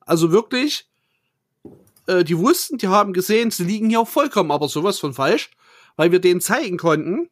Also 0.00 0.32
wirklich, 0.32 0.88
äh, 2.06 2.24
die 2.24 2.38
wussten, 2.38 2.78
die 2.78 2.88
haben 2.88 3.12
gesehen, 3.12 3.50
sie 3.50 3.64
liegen 3.64 3.90
hier 3.90 4.06
vollkommen 4.06 4.50
aber 4.50 4.68
sowas 4.68 4.98
von 4.98 5.12
falsch, 5.12 5.50
weil 5.96 6.12
wir 6.12 6.20
denen 6.20 6.40
zeigen 6.40 6.78
konnten, 6.78 7.28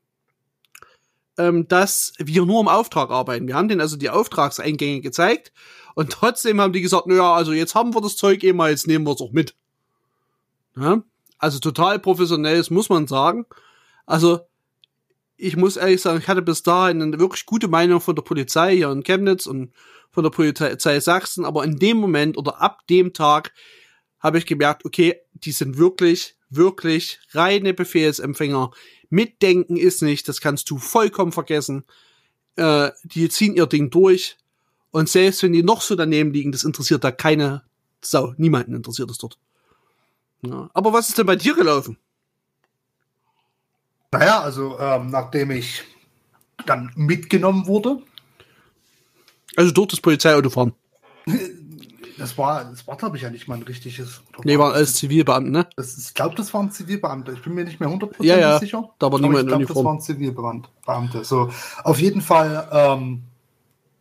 ähm, 1.39 1.69
dass 1.69 2.13
wir 2.19 2.45
nur 2.45 2.61
im 2.61 2.69
Auftrag 2.69 3.11
arbeiten. 3.11 3.47
Wir 3.47 3.55
haben 3.55 3.69
denen 3.69 3.81
also 3.81 3.97
die 3.97 4.11
Auftragseingänge 4.11 5.01
gezeigt 5.01 5.53
und 5.95 6.11
trotzdem 6.11 6.61
haben 6.61 6.75
die 6.75 6.83
gesagt, 6.83 7.07
naja, 7.07 7.33
also 7.33 7.53
jetzt 7.53 7.75
haben 7.75 7.95
wir 7.95 8.03
das 8.03 8.17
Zeug 8.17 8.45
eh 8.45 8.53
mal, 8.53 8.71
jetzt 8.71 8.87
nehmen 8.87 9.07
wir 9.07 9.15
es 9.15 9.21
auch 9.23 9.33
mit. 9.33 9.55
Ja? 10.77 11.03
Also 11.39 11.61
total 11.61 11.99
professionell, 11.99 12.63
muss 12.71 12.91
man 12.91 13.07
sagen. 13.07 13.47
Also 14.07 14.41
ich 15.37 15.57
muss 15.57 15.77
ehrlich 15.77 16.01
sagen, 16.01 16.19
ich 16.19 16.29
hatte 16.29 16.43
bis 16.43 16.63
dahin 16.63 17.03
eine 17.03 17.19
wirklich 17.19 17.45
gute 17.45 17.69
Meinung 17.69 18.01
von 18.01 18.15
der 18.15 18.23
Polizei 18.23 18.77
hier 18.77 18.91
in 18.91 19.03
Chemnitz 19.03 19.47
und 19.47 19.73
von 20.11 20.25
der 20.25 20.31
Polizei 20.31 21.01
Sachsen, 21.01 21.45
aber 21.45 21.65
in 21.65 21.77
dem 21.77 21.99
Moment 21.99 22.39
oder 22.39 22.61
ab 22.63 22.87
dem 22.89 23.13
Tag 23.13 23.53
habe 24.19 24.39
ich 24.39 24.47
gemerkt, 24.47 24.87
okay, 24.87 25.21
die 25.35 25.53
sind 25.53 25.77
wirklich, 25.77 26.37
wirklich 26.49 27.21
reine 27.33 27.75
Befehlsempfänger. 27.75 28.71
Mitdenken 29.11 29.77
ist 29.77 30.03
nicht, 30.03 30.27
das 30.29 30.41
kannst 30.41 30.71
du 30.71 30.79
vollkommen 30.79 31.33
vergessen. 31.33 31.85
Äh, 32.57 32.93
die 33.05 33.29
ziehen 33.29 33.55
ihr 33.55 33.67
Ding 33.67 33.91
durch 33.91 34.39
und 34.91 35.11
selbst 35.11 35.43
wenn 35.43 35.53
die 35.53 35.63
noch 35.63 35.83
so 35.83 35.95
daneben 35.95 36.33
liegen, 36.33 36.53
das 36.53 36.65
interessiert 36.65 37.05
da 37.05 37.13
keine 37.13 37.63
Sau. 38.01 38.33
Niemanden 38.39 38.75
interessiert 38.75 39.11
es 39.11 39.19
dort. 39.19 39.39
Ja. 40.41 40.71
Aber 40.73 40.93
was 40.95 41.11
ist 41.11 41.19
denn 41.19 41.27
bei 41.27 41.37
dir 41.37 41.55
gelaufen? 41.55 41.99
Naja, 44.19 44.41
also 44.41 44.79
ähm, 44.79 45.11
nachdem 45.11 45.51
ich 45.51 45.85
dann 46.65 46.91
mitgenommen 46.95 47.67
wurde. 47.67 47.99
Also 49.57 49.73
durch 49.73 49.89
das 49.89 50.01
Polizeiauto 50.01 50.51
fahren. 50.51 50.73
Das 52.19 52.37
war, 52.39 52.65
das 52.65 52.87
war 52.87 52.97
glaube 52.97 53.17
ich 53.17 53.23
ja 53.23 53.31
nicht 53.31 53.47
mal 53.47 53.57
ein 53.57 53.63
richtiges. 53.63 54.23
Nee, 54.45 54.59
waren 54.59 54.73
alles 54.73 54.95
Zivilbeamte, 54.95 55.51
ne? 55.51 55.67
Das, 55.77 55.99
ich 55.99 56.15
glaube, 56.15 56.35
das 56.35 56.53
waren 56.55 56.71
Zivilbeamte. 56.71 57.33
Ich 57.33 57.43
bin 57.43 57.55
mir 57.55 57.65
nicht 57.65 57.79
mehr 57.79 57.91
hundertprozentig 57.91 58.31
ja, 58.31 58.39
ja, 58.39 58.59
sicher. 58.59 58.89
Da 58.99 59.13
war 59.13 59.19
niemand 59.19 59.41
in 59.41 59.47
glaub, 59.49 59.59
Uniform. 59.59 59.77
Das 59.77 59.85
waren 59.85 60.01
Zivilbeamte. 60.01 61.25
So, 61.25 61.51
auf 61.85 61.99
jeden 62.01 62.23
Fall 62.23 62.69
ähm, 62.73 63.23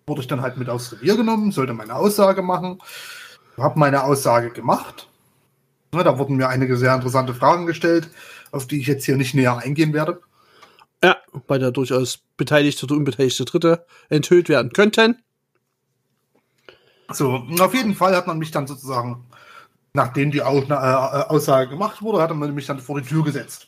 wurde 0.08 0.21
ich 0.21 0.28
dann 0.28 0.41
halt 0.41 0.58
mit 0.58 0.69
aufs 0.69 0.93
Revier 0.93 1.17
genommen, 1.17 1.51
sollte 1.51 1.73
meine 1.73 1.95
Aussage 1.95 2.41
machen. 2.41 2.80
Habe 3.58 3.80
meine 3.80 4.04
Aussage 4.04 4.51
gemacht. 4.51 5.08
Ja, 5.93 6.04
da 6.04 6.17
wurden 6.17 6.38
mir 6.38 6.47
einige 6.47 6.78
sehr 6.78 6.93
interessante 6.93 7.34
Fragen 7.34 7.65
gestellt 7.65 8.10
auf 8.55 8.67
die 8.67 8.79
ich 8.79 8.87
jetzt 8.87 9.05
hier 9.05 9.17
nicht 9.17 9.33
näher 9.33 9.57
eingehen 9.57 9.93
werde. 9.93 10.21
Ja, 11.03 11.17
weil 11.47 11.59
da 11.59 11.71
durchaus 11.71 12.19
beteiligte 12.37 12.85
oder 12.85 12.95
unbeteiligte 12.95 13.45
Dritte 13.45 13.85
enthüllt 14.09 14.49
werden 14.49 14.71
könnten. 14.71 15.21
So, 17.11 17.43
auf 17.59 17.73
jeden 17.75 17.93
Fall 17.93 18.15
hat 18.15 18.25
man 18.25 18.39
mich 18.39 18.49
dann 18.51 18.65
sozusagen, 18.65 19.27
nachdem 19.93 20.31
die 20.31 20.41
Aussage 20.41 21.69
gemacht 21.69 22.01
wurde, 22.01 22.21
hat 22.21 22.33
man 22.33 22.55
mich 22.55 22.65
dann 22.65 22.79
vor 22.79 22.99
die 22.99 23.07
Tür 23.07 23.23
gesetzt. 23.23 23.67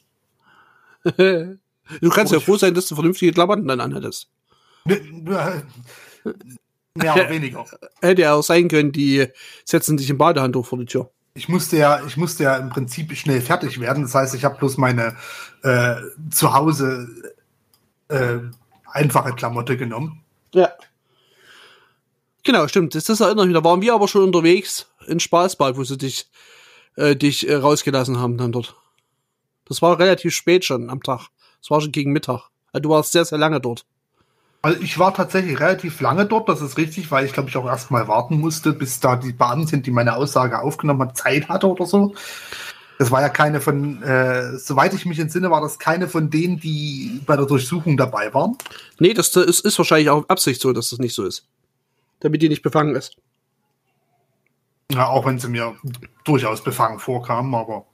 du 1.03 2.09
kannst 2.09 2.33
ja 2.33 2.39
froh 2.39 2.57
sein, 2.57 2.73
dass 2.73 2.87
du 2.87 2.95
vernünftige 2.95 3.33
Klamotten 3.33 3.67
dann 3.67 3.81
anhattest. 3.81 4.31
Mehr 4.85 5.63
oder 6.95 7.29
weniger. 7.29 7.65
Hätte 8.01 8.23
ja 8.23 8.33
auch 8.33 8.41
sein 8.41 8.69
können, 8.69 8.91
die 8.91 9.27
setzen 9.63 9.97
sich 9.99 10.09
im 10.09 10.17
Badehandtuch 10.17 10.65
vor 10.65 10.79
die 10.79 10.85
Tür 10.85 11.11
ich 11.37 11.47
musste 11.47 11.77
ja, 11.77 12.03
ich 12.05 12.17
musste 12.17 12.43
ja 12.43 12.57
im 12.57 12.69
Prinzip 12.69 13.15
schnell 13.15 13.41
fertig 13.41 13.79
werden. 13.79 14.03
Das 14.03 14.15
heißt, 14.15 14.35
ich 14.35 14.43
habe 14.43 14.57
bloß 14.57 14.77
meine 14.77 15.15
äh, 15.63 15.95
zu 16.31 16.53
Hause 16.53 17.07
äh, 18.09 18.39
einfache 18.91 19.33
Klamotte 19.33 19.77
genommen. 19.77 20.23
Ja. 20.53 20.71
Genau, 22.43 22.67
stimmt. 22.67 22.95
Das, 22.95 23.05
das 23.05 23.19
erinnere 23.19 23.45
ich 23.45 23.49
mich. 23.49 23.57
Da 23.57 23.63
waren 23.63 23.81
wir 23.81 23.93
aber 23.93 24.07
schon 24.07 24.23
unterwegs 24.23 24.87
in 25.07 25.19
Spaßbad, 25.19 25.77
wo 25.77 25.83
sie 25.83 25.97
dich, 25.97 26.29
äh, 26.95 27.15
dich 27.15 27.47
äh, 27.47 27.55
rausgelassen 27.55 28.19
haben 28.19 28.37
dann 28.37 28.51
dort. 28.51 28.75
Das 29.65 29.81
war 29.81 29.99
relativ 29.99 30.33
spät 30.33 30.65
schon 30.65 30.89
am 30.89 31.03
Tag. 31.03 31.27
Das 31.61 31.69
war 31.69 31.81
schon 31.81 31.91
gegen 31.91 32.11
Mittag. 32.13 32.49
Also 32.71 32.81
du 32.81 32.89
warst 32.89 33.11
sehr, 33.11 33.25
sehr 33.25 33.37
lange 33.37 33.61
dort. 33.61 33.85
Also 34.67 34.81
ich 34.81 34.99
war 34.99 35.13
tatsächlich 35.13 35.61
relativ 35.61 36.01
lange 36.01 36.25
dort, 36.25 36.49
das 36.49 36.59
ist 36.59 36.77
richtig, 36.77 37.09
weil 37.09 37.23
ich 37.23 37.31
glaube 37.31 37.47
ich 37.47 37.55
auch 37.55 37.65
erstmal 37.65 38.09
warten 38.09 38.37
musste, 38.37 38.73
bis 38.73 38.99
da 38.99 39.15
die 39.15 39.31
Beamten, 39.31 39.81
die 39.81 39.91
meine 39.91 40.17
Aussage 40.17 40.59
aufgenommen 40.59 41.07
hat, 41.07 41.15
Zeit 41.15 41.47
hatte 41.47 41.67
oder 41.67 41.85
so. 41.85 42.13
Das 42.99 43.09
war 43.09 43.21
ja 43.21 43.29
keine 43.29 43.61
von, 43.61 44.03
äh, 44.03 44.57
soweit 44.57 44.93
ich 44.93 45.05
mich 45.05 45.19
entsinne, 45.19 45.49
war 45.51 45.61
das 45.61 45.79
keine 45.79 46.09
von 46.09 46.29
denen, 46.29 46.59
die 46.59 47.21
bei 47.25 47.37
der 47.37 47.45
Durchsuchung 47.45 47.95
dabei 47.95 48.33
waren. 48.33 48.57
Nee, 48.99 49.13
das 49.13 49.33
ist, 49.37 49.63
ist 49.63 49.77
wahrscheinlich 49.77 50.09
auch 50.09 50.27
Absicht 50.27 50.59
so, 50.59 50.73
dass 50.73 50.89
das 50.89 50.99
nicht 50.99 51.15
so 51.15 51.23
ist. 51.23 51.47
Damit 52.19 52.41
die 52.41 52.49
nicht 52.49 52.61
befangen 52.61 52.97
ist. 52.97 53.15
Ja, 54.91 55.07
auch 55.07 55.25
wenn 55.25 55.39
sie 55.39 55.47
mir 55.47 55.77
durchaus 56.25 56.61
befangen 56.61 56.99
vorkamen, 56.99 57.55
aber. 57.55 57.85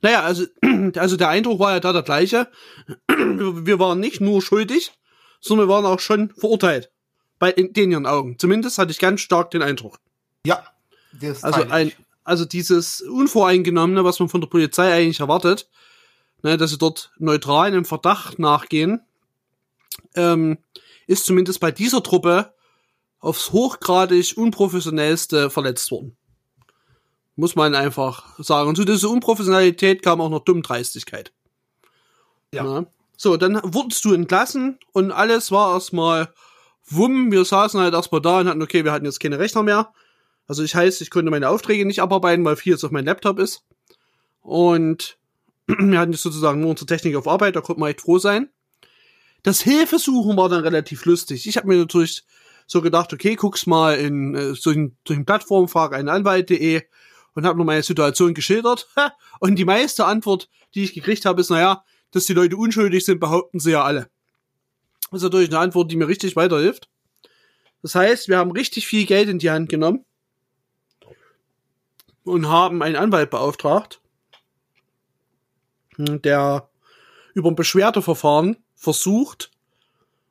Naja, 0.00 0.22
also, 0.22 0.46
also 0.96 1.18
der 1.18 1.28
Eindruck 1.28 1.60
war 1.60 1.72
ja 1.72 1.80
da 1.80 1.92
der 1.92 2.04
gleiche. 2.04 2.48
Wir 3.06 3.78
waren 3.78 4.00
nicht 4.00 4.22
nur 4.22 4.40
schuldig, 4.40 4.94
sondern 5.40 5.68
wir 5.68 5.74
waren 5.74 5.86
auch 5.86 6.00
schon 6.00 6.30
verurteilt. 6.30 6.90
Bei 7.38 7.50
in 7.50 7.72
den 7.72 7.90
ihren 7.90 8.06
Augen. 8.06 8.38
Zumindest 8.38 8.78
hatte 8.78 8.92
ich 8.92 8.98
ganz 8.98 9.20
stark 9.20 9.50
den 9.50 9.62
Eindruck. 9.62 9.98
Ja. 10.44 10.62
also 11.42 11.62
ein, 11.70 11.92
also 12.24 12.44
dieses 12.44 13.00
Unvoreingenommene, 13.00 14.04
was 14.04 14.20
man 14.20 14.28
von 14.28 14.40
der 14.40 14.48
Polizei 14.48 14.92
eigentlich 14.92 15.20
erwartet, 15.20 15.68
ne, 16.42 16.56
dass 16.56 16.70
sie 16.70 16.78
dort 16.78 17.12
neutral 17.18 17.68
einem 17.68 17.84
Verdacht 17.84 18.38
nachgehen, 18.38 19.00
ähm, 20.14 20.58
ist 21.06 21.24
zumindest 21.24 21.60
bei 21.60 21.70
dieser 21.70 22.02
Truppe 22.02 22.54
aufs 23.20 23.52
hochgradig 23.52 24.36
unprofessionellste 24.36 25.50
verletzt 25.50 25.90
worden. 25.90 26.16
Muss 27.36 27.54
man 27.54 27.74
einfach 27.74 28.38
sagen. 28.38 28.68
Und 28.68 28.76
zu 28.76 28.84
dieser 28.84 29.10
Unprofessionalität 29.10 30.02
kam 30.02 30.20
auch 30.20 30.30
noch 30.30 30.44
Dummdreistigkeit. 30.44 31.32
Ja. 32.52 32.64
ja. 32.64 32.86
So, 33.22 33.36
dann 33.36 33.60
wurdest 33.62 34.02
du 34.06 34.14
entlassen 34.14 34.78
und 34.92 35.12
alles 35.12 35.50
war 35.50 35.74
erstmal 35.74 36.32
wumm. 36.86 37.30
Wir 37.30 37.44
saßen 37.44 37.78
halt 37.78 37.92
erstmal 37.92 38.22
da 38.22 38.40
und 38.40 38.48
hatten, 38.48 38.62
okay, 38.62 38.82
wir 38.82 38.92
hatten 38.92 39.04
jetzt 39.04 39.20
keine 39.20 39.38
Rechner 39.38 39.62
mehr. 39.62 39.92
Also 40.46 40.62
ich 40.62 40.74
heißt, 40.74 41.02
ich 41.02 41.10
konnte 41.10 41.30
meine 41.30 41.50
Aufträge 41.50 41.84
nicht 41.84 42.00
abarbeiten, 42.00 42.46
weil 42.46 42.56
viel 42.56 42.72
jetzt 42.72 42.82
auf 42.82 42.92
meinem 42.92 43.04
Laptop 43.04 43.38
ist. 43.38 43.62
Und 44.40 45.18
wir 45.66 45.98
hatten 45.98 46.12
jetzt 46.12 46.22
sozusagen 46.22 46.62
nur 46.62 46.70
unsere 46.70 46.86
Technik 46.86 47.14
auf 47.14 47.28
Arbeit, 47.28 47.56
da 47.56 47.60
konnte 47.60 47.80
man 47.80 47.90
echt 47.90 48.00
froh 48.00 48.18
sein. 48.18 48.48
Das 49.42 49.60
Hilfesuchen 49.60 50.38
war 50.38 50.48
dann 50.48 50.62
relativ 50.62 51.04
lustig. 51.04 51.46
Ich 51.46 51.58
habe 51.58 51.68
mir 51.68 51.76
natürlich 51.76 52.24
so 52.66 52.80
gedacht, 52.80 53.12
okay, 53.12 53.36
guck's 53.36 53.66
mal 53.66 53.98
in 53.98 54.34
äh, 54.34 54.54
solchen, 54.54 54.96
solchen 55.06 55.26
Plattformen, 55.26 55.68
frag 55.68 55.92
einen 55.92 56.08
Anwalt.de 56.08 56.84
und 57.34 57.44
habe 57.44 57.58
nur 57.58 57.66
meine 57.66 57.82
Situation 57.82 58.32
geschildert. 58.32 58.88
Und 59.40 59.56
die 59.56 59.66
meiste 59.66 60.06
Antwort, 60.06 60.48
die 60.74 60.84
ich 60.84 60.94
gekriegt 60.94 61.26
habe, 61.26 61.42
ist, 61.42 61.50
naja, 61.50 61.84
dass 62.10 62.26
die 62.26 62.34
Leute 62.34 62.56
unschuldig 62.56 63.04
sind, 63.04 63.20
behaupten 63.20 63.60
sie 63.60 63.72
ja 63.72 63.84
alle. 63.84 64.10
Das 65.10 65.18
ist 65.18 65.22
natürlich 65.24 65.50
eine 65.50 65.58
Antwort, 65.58 65.90
die 65.90 65.96
mir 65.96 66.08
richtig 66.08 66.36
weiterhilft. 66.36 66.88
Das 67.82 67.94
heißt, 67.94 68.28
wir 68.28 68.38
haben 68.38 68.50
richtig 68.52 68.86
viel 68.86 69.06
Geld 69.06 69.28
in 69.28 69.38
die 69.38 69.50
Hand 69.50 69.68
genommen 69.68 70.04
und 72.24 72.48
haben 72.48 72.82
einen 72.82 72.96
Anwalt 72.96 73.30
beauftragt, 73.30 74.00
der 75.96 76.68
über 77.34 77.50
ein 77.50 77.56
Beschwerdeverfahren 77.56 78.56
versucht, 78.74 79.50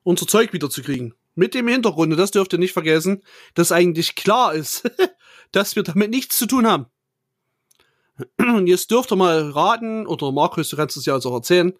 unser 0.03 0.27
Zeug 0.27 0.53
wiederzukriegen. 0.53 1.13
Mit 1.35 1.53
dem 1.53 1.67
Hintergrund, 1.67 2.17
das 2.17 2.31
dürft 2.31 2.53
ihr 2.53 2.59
nicht 2.59 2.73
vergessen, 2.73 3.23
dass 3.53 3.71
eigentlich 3.71 4.15
klar 4.15 4.53
ist, 4.53 4.89
dass 5.51 5.75
wir 5.75 5.83
damit 5.83 6.09
nichts 6.09 6.37
zu 6.37 6.45
tun 6.45 6.67
haben. 6.67 6.87
Und 8.37 8.67
jetzt 8.67 8.91
dürft 8.91 9.11
ihr 9.11 9.15
mal 9.15 9.51
raten, 9.51 10.07
oder 10.07 10.31
Markus, 10.31 10.69
du 10.69 10.75
kannst 10.75 10.97
es 10.97 11.05
ja 11.05 11.13
also 11.13 11.33
erzählen, 11.33 11.73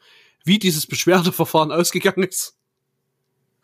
wie 0.43 0.60
dieses 0.60 0.88
Beschwerdeverfahren 0.88 1.71
ausgegangen 1.73 2.23
ist. 2.23 2.56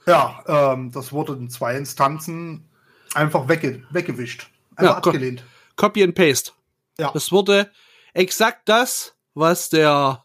Ja, 0.05 0.43
ähm, 0.47 0.91
das 0.91 1.11
wurde 1.11 1.33
in 1.33 1.49
zwei 1.49 1.75
Instanzen 1.75 2.69
einfach 3.13 3.47
wegge 3.47 3.83
weggewischt. 3.89 4.49
Einfach 4.75 4.91
ja, 4.91 4.97
abgelehnt. 4.97 5.43
Copy 5.75 6.03
and 6.03 6.15
Paste. 6.15 6.51
Ja. 6.99 7.11
Das 7.11 7.31
wurde 7.31 7.71
exakt 8.13 8.69
das, 8.69 9.15
was 9.33 9.69
der, 9.69 10.23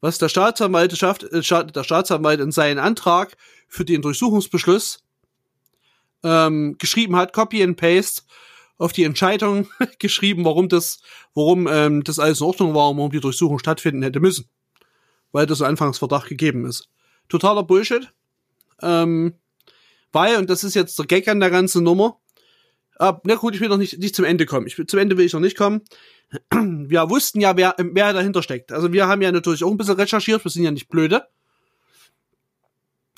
was 0.00 0.18
der 0.18 0.28
Staatsanwalt, 0.28 0.92
äh, 1.02 1.64
der 1.72 1.84
Staatsanwalt 1.84 2.40
in 2.40 2.52
seinen 2.52 2.78
Antrag 2.78 3.36
für 3.68 3.84
den 3.84 4.02
Durchsuchungsbeschluss 4.02 5.02
ähm, 6.22 6.76
geschrieben 6.78 7.16
hat, 7.16 7.32
Copy 7.32 7.62
and 7.62 7.76
Paste 7.76 8.22
auf 8.80 8.92
die 8.92 9.04
Entscheidung 9.04 9.68
geschrieben, 9.98 10.44
warum 10.44 10.68
das, 10.68 11.00
warum 11.34 11.68
ähm, 11.70 12.02
das 12.02 12.18
alles 12.18 12.40
in 12.40 12.46
Ordnung 12.46 12.74
war 12.74 12.90
und 12.90 12.96
warum 12.96 13.12
die 13.12 13.20
Durchsuchung 13.20 13.58
stattfinden 13.58 14.02
hätte 14.02 14.20
müssen. 14.20 14.48
Weil 15.32 15.46
das 15.46 15.62
Anfangsverdacht 15.62 16.28
gegeben 16.28 16.64
ist. 16.64 16.88
Totaler 17.28 17.62
Bullshit. 17.62 18.10
Ähm, 18.80 19.34
weil, 20.12 20.38
und 20.38 20.48
das 20.48 20.64
ist 20.64 20.74
jetzt 20.74 20.98
der 20.98 21.06
Gag 21.06 21.28
an 21.28 21.40
der 21.40 21.50
ganzen 21.50 21.84
Nummer, 21.84 22.18
ab, 22.96 23.20
na 23.24 23.34
gut, 23.34 23.54
ich 23.54 23.60
will 23.60 23.68
noch 23.68 23.76
nicht, 23.76 23.98
nicht 23.98 24.16
zum 24.16 24.24
Ende 24.24 24.46
kommen. 24.46 24.66
Ich, 24.66 24.76
zum 24.86 24.98
Ende 24.98 25.18
will 25.18 25.26
ich 25.26 25.34
noch 25.34 25.40
nicht 25.40 25.58
kommen. 25.58 25.82
Wir 26.50 27.10
wussten 27.10 27.40
ja, 27.40 27.56
wer, 27.56 27.74
wer 27.76 28.12
dahinter 28.14 28.42
steckt. 28.42 28.72
Also 28.72 28.92
wir 28.92 29.08
haben 29.08 29.20
ja 29.20 29.30
natürlich 29.30 29.62
auch 29.62 29.70
ein 29.70 29.76
bisschen 29.76 29.96
recherchiert, 29.96 30.44
wir 30.44 30.50
sind 30.50 30.62
ja 30.62 30.70
nicht 30.70 30.88
blöde. 30.88 31.26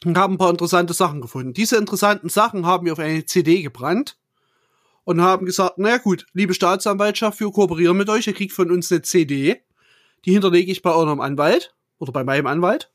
Und 0.05 0.19
haben 0.19 0.35
ein 0.35 0.39
paar 0.39 0.51
interessante 0.51 0.95
Sachen 0.95 1.21
gefunden. 1.21 1.53
Diese 1.53 1.77
interessanten 1.77 2.31
Sachen 2.31 2.67
haben 2.67 2.87
wir 2.87 2.95
auf 2.95 2.99
eine 2.99 3.25
CD 3.27 3.63
gebrannt 3.63 4.17
und 5.05 5.21
haben 5.21 5.47
gesagt, 5.47 5.79
naja 5.79 5.99
gut, 5.99 6.27
liebe 6.33 6.55
Staatsanwaltschaft, 6.55 7.41
wir 7.41 7.51
kooperieren 7.51 7.97
mit 7.97 8.09
euch, 8.09 8.27
ihr 8.27 8.35
kriegt 8.35 8.53
von 8.53 8.71
uns 8.71 8.91
eine 8.91 9.03
CD, 9.03 9.63
die 10.25 10.33
hinterlege 10.33 10.71
ich 10.71 10.83
bei 10.83 10.93
eurem 10.93 11.21
Anwalt 11.21 11.75
oder 11.99 12.13
bei 12.13 12.25
meinem 12.25 12.47
Anwalt. 12.47 12.91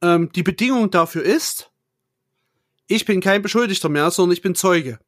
Ähm, 0.00 0.30
die 0.32 0.42
Bedingung 0.42 0.90
dafür 0.90 1.22
ist, 1.22 1.70
ich 2.86 3.04
bin 3.04 3.20
kein 3.20 3.42
Beschuldigter 3.42 3.88
mehr, 3.88 4.10
sondern 4.10 4.34
ich 4.34 4.42
bin 4.42 4.54
Zeuge. 4.54 4.98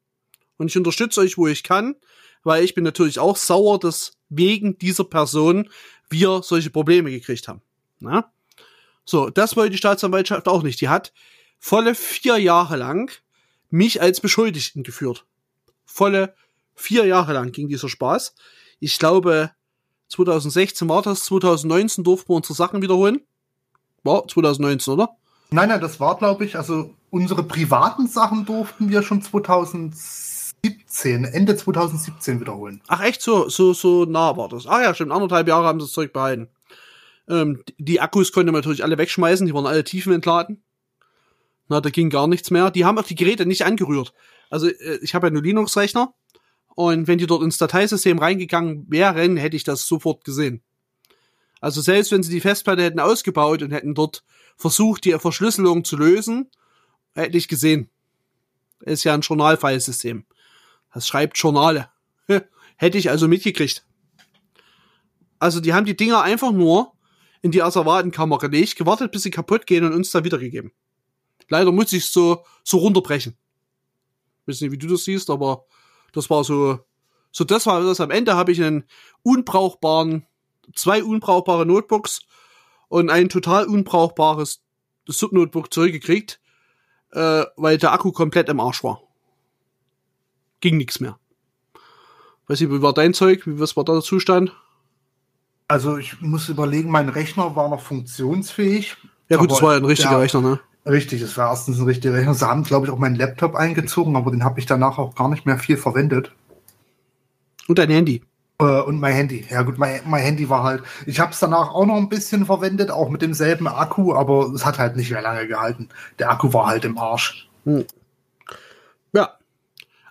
Und 0.56 0.68
ich 0.70 0.76
unterstütze 0.76 1.20
euch, 1.20 1.36
wo 1.36 1.48
ich 1.48 1.62
kann, 1.62 1.96
weil 2.44 2.62
ich 2.62 2.74
bin 2.74 2.84
natürlich 2.84 3.18
auch 3.18 3.36
sauer, 3.36 3.78
dass 3.78 4.16
wegen 4.28 4.78
dieser 4.78 5.04
Person 5.04 5.70
wir 6.10 6.42
solche 6.42 6.70
Probleme 6.70 7.10
gekriegt 7.10 7.48
haben. 7.48 7.62
Na? 7.98 8.30
So, 9.04 9.30
das 9.30 9.56
wollte 9.56 9.72
die 9.72 9.78
Staatsanwaltschaft 9.78 10.46
auch 10.46 10.62
nicht. 10.62 10.80
Die 10.80 10.88
hat 10.88 11.12
volle 11.58 11.94
vier 11.94 12.38
Jahre 12.38 12.76
lang 12.76 13.10
mich 13.70 14.00
als 14.00 14.20
Beschuldigten 14.20 14.82
geführt 14.82 15.26
volle 15.84 16.34
vier 16.74 17.06
Jahre 17.06 17.32
lang 17.32 17.52
ging 17.52 17.68
dieser 17.68 17.88
Spaß. 17.88 18.34
Ich 18.80 18.98
glaube, 18.98 19.50
2016 20.08 20.88
war 20.88 21.02
das, 21.02 21.24
2019 21.24 22.04
durften 22.04 22.30
wir 22.30 22.36
unsere 22.36 22.54
Sachen 22.54 22.82
wiederholen. 22.82 23.20
War 24.02 24.28
2019, 24.28 24.94
oder? 24.94 25.16
Nein, 25.50 25.68
nein, 25.68 25.80
das 25.80 26.00
war, 26.00 26.18
glaube 26.18 26.44
ich, 26.44 26.56
also 26.56 26.94
unsere 27.10 27.44
privaten 27.44 28.08
Sachen 28.08 28.44
durften 28.44 28.90
wir 28.90 29.02
schon 29.02 29.22
2017, 29.22 31.24
Ende 31.24 31.56
2017 31.56 32.40
wiederholen. 32.40 32.82
Ach 32.88 33.02
echt, 33.02 33.22
so, 33.22 33.48
so, 33.48 33.72
so 33.72 34.04
nah 34.04 34.36
war 34.36 34.48
das. 34.48 34.66
Ach 34.66 34.82
ja, 34.82 34.94
stimmt, 34.94 35.12
anderthalb 35.12 35.48
Jahre 35.48 35.66
haben 35.66 35.80
sie 35.80 35.86
das 35.86 35.92
Zeug 35.92 36.12
behalten. 36.12 36.48
Ähm, 37.28 37.62
die 37.78 38.00
Akkus 38.00 38.32
konnte 38.32 38.52
man 38.52 38.60
natürlich 38.60 38.84
alle 38.84 38.98
wegschmeißen, 38.98 39.46
die 39.46 39.54
waren 39.54 39.66
alle 39.66 39.84
tiefen 39.84 40.12
entladen. 40.12 40.62
Na, 41.68 41.80
da 41.80 41.88
ging 41.88 42.10
gar 42.10 42.26
nichts 42.26 42.50
mehr. 42.50 42.70
Die 42.70 42.84
haben 42.84 42.98
auch 42.98 43.04
die 43.04 43.14
Geräte 43.14 43.46
nicht 43.46 43.64
angerührt. 43.64 44.12
Also 44.54 44.68
äh, 44.68 45.00
ich 45.02 45.16
habe 45.16 45.26
ja 45.26 45.30
nur 45.32 45.42
Linux-Rechner 45.42 46.14
und 46.76 47.08
wenn 47.08 47.18
die 47.18 47.26
dort 47.26 47.42
ins 47.42 47.58
Dateisystem 47.58 48.20
reingegangen 48.20 48.86
wären, 48.88 49.36
hätte 49.36 49.56
ich 49.56 49.64
das 49.64 49.88
sofort 49.88 50.24
gesehen. 50.24 50.62
Also 51.60 51.80
selbst 51.80 52.12
wenn 52.12 52.22
sie 52.22 52.30
die 52.30 52.40
Festplatte 52.40 52.84
hätten 52.84 53.00
ausgebaut 53.00 53.62
und 53.62 53.72
hätten 53.72 53.96
dort 53.96 54.22
versucht, 54.56 55.06
die 55.06 55.18
Verschlüsselung 55.18 55.84
zu 55.84 55.96
lösen, 55.96 56.52
hätte 57.14 57.36
ich 57.36 57.48
gesehen. 57.48 57.90
Ist 58.78 59.02
ja 59.02 59.14
ein 59.14 59.22
Journalfilesystem. 59.22 60.24
Das 60.92 61.08
schreibt 61.08 61.36
Journale. 61.36 61.88
hätte 62.76 62.98
ich 62.98 63.10
also 63.10 63.26
mitgekriegt. 63.26 63.84
Also 65.40 65.58
die 65.58 65.74
haben 65.74 65.84
die 65.84 65.96
Dinger 65.96 66.22
einfach 66.22 66.52
nur 66.52 66.92
in 67.42 67.50
die 67.50 67.62
Asservatenkammer 67.62 68.38
gelegt, 68.38 68.76
gewartet, 68.76 69.10
bis 69.10 69.24
sie 69.24 69.32
kaputt 69.32 69.66
gehen 69.66 69.84
und 69.84 69.94
uns 69.94 70.12
da 70.12 70.22
wiedergegeben. 70.22 70.70
Leider 71.48 71.72
muss 71.72 71.92
ich 71.92 72.06
so, 72.06 72.44
so 72.62 72.78
runterbrechen. 72.78 73.36
Ich 74.44 74.48
weiß 74.48 74.60
nicht, 74.60 74.72
wie 74.72 74.78
du 74.78 74.88
das 74.88 75.04
siehst, 75.04 75.30
aber 75.30 75.64
das 76.12 76.28
war 76.28 76.44
so, 76.44 76.78
so 77.32 77.44
das 77.44 77.66
war 77.66 77.82
das. 77.82 78.00
Am 78.00 78.10
Ende 78.10 78.34
habe 78.34 78.52
ich 78.52 78.62
einen 78.62 78.84
unbrauchbaren, 79.22 80.26
zwei 80.74 81.02
unbrauchbare 81.02 81.64
Notebooks 81.64 82.20
und 82.88 83.08
ein 83.08 83.30
total 83.30 83.66
unbrauchbares 83.66 84.62
Subnotebook 85.06 85.72
zurückgekriegt, 85.72 86.40
äh, 87.12 87.44
weil 87.56 87.78
der 87.78 87.92
Akku 87.92 88.12
komplett 88.12 88.48
im 88.48 88.60
Arsch 88.60 88.84
war. 88.84 89.02
Ging 90.60 90.76
nichts 90.76 91.00
mehr. 91.00 91.18
Weiß 92.46 92.60
nicht, 92.60 92.70
wie 92.70 92.82
war 92.82 92.92
dein 92.92 93.14
Zeug? 93.14 93.46
Wie 93.46 93.58
was 93.58 93.76
war 93.76 93.84
da 93.84 93.94
der 93.94 94.02
Zustand? 94.02 94.54
Also 95.68 95.96
ich 95.96 96.20
muss 96.20 96.50
überlegen, 96.50 96.90
mein 96.90 97.08
Rechner 97.08 97.56
war 97.56 97.70
noch 97.70 97.80
funktionsfähig. 97.80 98.96
Ja 99.30 99.38
gut, 99.38 99.50
das 99.50 99.62
war 99.62 99.72
ja 99.72 99.78
ein 99.78 99.84
richtiger 99.86 100.10
der, 100.10 100.20
Rechner, 100.20 100.42
ne? 100.42 100.60
Richtig, 100.86 101.22
es 101.22 101.36
war 101.38 101.48
erstens 101.48 101.78
ein 101.78 101.86
richtiger 101.86 102.14
Rechner. 102.14 102.34
Sie 102.34 102.46
haben, 102.46 102.62
glaube 102.62 102.86
ich, 102.86 102.92
auch 102.92 102.98
meinen 102.98 103.16
Laptop 103.16 103.54
eingezogen, 103.54 104.16
aber 104.16 104.30
den 104.30 104.44
habe 104.44 104.60
ich 104.60 104.66
danach 104.66 104.98
auch 104.98 105.14
gar 105.14 105.28
nicht 105.28 105.46
mehr 105.46 105.58
viel 105.58 105.78
verwendet. 105.78 106.30
Und 107.66 107.78
dein 107.78 107.88
Handy? 107.88 108.22
Äh, 108.58 108.82
und 108.82 109.00
mein 109.00 109.14
Handy. 109.14 109.46
Ja 109.48 109.62
gut, 109.62 109.78
mein, 109.78 110.02
mein 110.04 110.22
Handy 110.22 110.50
war 110.50 110.62
halt. 110.62 110.82
Ich 111.06 111.20
habe 111.20 111.32
es 111.32 111.38
danach 111.38 111.70
auch 111.70 111.86
noch 111.86 111.96
ein 111.96 112.10
bisschen 112.10 112.44
verwendet, 112.44 112.90
auch 112.90 113.08
mit 113.08 113.22
demselben 113.22 113.66
Akku, 113.66 114.14
aber 114.14 114.52
es 114.54 114.66
hat 114.66 114.78
halt 114.78 114.96
nicht 114.96 115.10
mehr 115.10 115.22
lange 115.22 115.48
gehalten. 115.48 115.88
Der 116.18 116.30
Akku 116.30 116.52
war 116.52 116.66
halt 116.66 116.84
im 116.84 116.98
Arsch. 116.98 117.48
Hm. 117.64 117.86
Ja. 119.14 119.38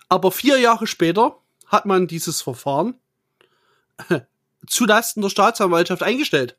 Aber 0.08 0.32
vier 0.32 0.58
Jahre 0.58 0.88
später 0.88 1.38
hat 1.68 1.86
man 1.86 2.08
dieses 2.08 2.42
Verfahren 2.42 2.94
zulasten 4.66 5.22
der 5.22 5.30
Staatsanwaltschaft 5.30 6.02
eingestellt 6.02 6.56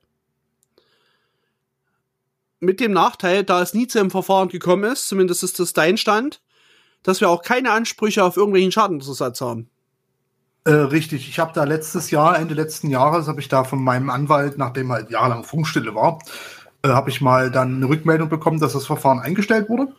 mit 2.65 2.79
dem 2.79 2.91
Nachteil, 2.91 3.43
da 3.43 3.61
es 3.61 3.73
nie 3.73 3.87
zu 3.87 3.99
einem 3.99 4.11
Verfahren 4.11 4.49
gekommen 4.49 4.91
ist, 4.91 5.07
zumindest 5.07 5.43
ist 5.43 5.59
das 5.59 5.73
dein 5.73 5.97
Stand, 5.97 6.41
dass 7.03 7.21
wir 7.21 7.29
auch 7.29 7.41
keine 7.41 7.71
Ansprüche 7.71 8.23
auf 8.23 8.37
irgendwelchen 8.37 8.71
Schadensersatz 8.71 9.41
haben. 9.41 9.69
Äh, 10.65 10.71
richtig, 10.71 11.29
ich 11.29 11.37
habe 11.37 11.53
da 11.53 11.63
letztes 11.63 12.09
Jahr, 12.09 12.39
Ende 12.39 12.55
letzten 12.55 12.89
Jahres, 12.89 13.27
habe 13.27 13.39
ich 13.39 13.47
da 13.47 13.63
von 13.63 13.83
meinem 13.83 14.09
Anwalt, 14.09 14.57
nachdem 14.57 14.91
halt 14.91 15.11
jahrelang 15.11 15.43
Funkstille 15.43 15.93
war, 15.93 16.19
äh, 16.81 16.89
habe 16.89 17.11
ich 17.11 17.21
mal 17.21 17.51
dann 17.51 17.75
eine 17.75 17.87
Rückmeldung 17.87 18.29
bekommen, 18.29 18.59
dass 18.59 18.73
das 18.73 18.87
Verfahren 18.87 19.19
eingestellt 19.19 19.69
wurde. 19.69 19.93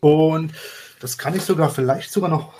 Und 0.00 0.52
das 1.00 1.18
kann 1.18 1.34
ich 1.34 1.42
sogar 1.42 1.68
vielleicht 1.70 2.10
sogar 2.10 2.30
noch 2.30 2.54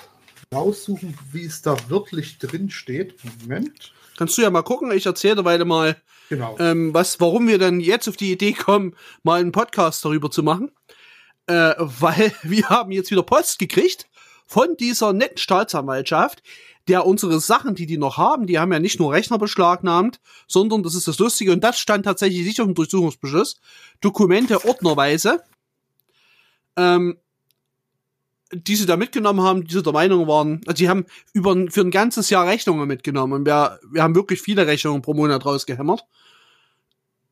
raussuchen, 0.55 1.17
wie 1.33 1.45
es 1.45 1.63
da 1.63 1.77
wirklich 1.89 2.39
drin 2.39 2.71
steht. 2.71 3.15
Moment. 3.41 3.93
Kannst 4.17 4.37
du 4.37 4.43
ja 4.43 4.51
mal 4.51 4.63
gucken. 4.63 4.91
Ich 4.93 5.07
erzähle 5.07 5.37
derweil 5.37 5.65
mal, 5.65 5.97
Genau. 6.29 6.57
ähm, 6.59 6.93
was, 6.93 7.21
warum 7.21 7.49
wir 7.49 7.59
dann 7.59 7.81
jetzt 7.81 8.09
auf 8.09 8.17
die 8.17 8.33
Idee 8.33 8.53
kommen, 8.53 8.95
mal 9.23 9.41
einen 9.41 9.53
Podcast 9.53 10.05
darüber 10.05 10.31
zu 10.31 10.43
machen. 10.43 10.71
Äh, 11.47 11.75
weil 11.79 12.33
wir 12.43 12.69
haben 12.69 12.93
jetzt 12.93 13.11
wieder 13.11 13.23
Post 13.23 13.59
gekriegt 13.59 14.09
von 14.47 14.77
dieser 14.79 15.13
netten 15.13 15.39
Staatsanwaltschaft, 15.39 16.43
der 16.89 17.07
unsere 17.07 17.39
Sachen, 17.39 17.75
die 17.75 17.87
die 17.87 17.99
noch 17.99 18.17
haben, 18.17 18.47
die 18.47 18.59
haben 18.59 18.73
ja 18.73 18.79
nicht 18.79 18.99
nur 18.99 19.13
Rechner 19.13 19.39
beschlagnahmt, 19.39 20.21
sondern 20.47 20.83
das 20.83 20.95
ist 20.95 21.07
das 21.07 21.19
Lustige 21.19 21.53
und 21.53 21.63
das 21.63 21.79
stand 21.79 22.05
tatsächlich 22.05 22.47
nicht 22.47 22.61
auf 22.61 22.67
dem 22.67 22.75
Durchsuchungsbeschluss, 22.75 23.61
Dokumente 24.01 24.65
ordnerweise, 24.65 25.43
ähm, 26.77 27.19
die 28.53 28.77
sie 28.77 28.87
da 28.87 28.97
mitgenommen 28.97 29.43
haben, 29.43 29.65
die 29.65 29.75
sie 29.75 29.83
der 29.83 29.93
Meinung 29.93 30.27
waren, 30.27 30.61
also 30.67 30.77
die 30.77 30.89
haben 30.89 31.05
über 31.33 31.55
für 31.71 31.83
ein 31.83 31.91
ganzes 31.91 32.31
Jahr 32.31 32.47
Rechnungen 32.47 32.89
mitgenommen 32.89 33.33
und 33.35 33.47
wir, 33.47 33.79
wir 33.91 34.03
haben 34.03 34.15
wirklich 34.15 34.41
viele 34.41 34.67
Rechnungen 34.67 35.03
pro 35.03 35.15
Monat 35.15 35.45
rausgehämmert. 35.45 36.05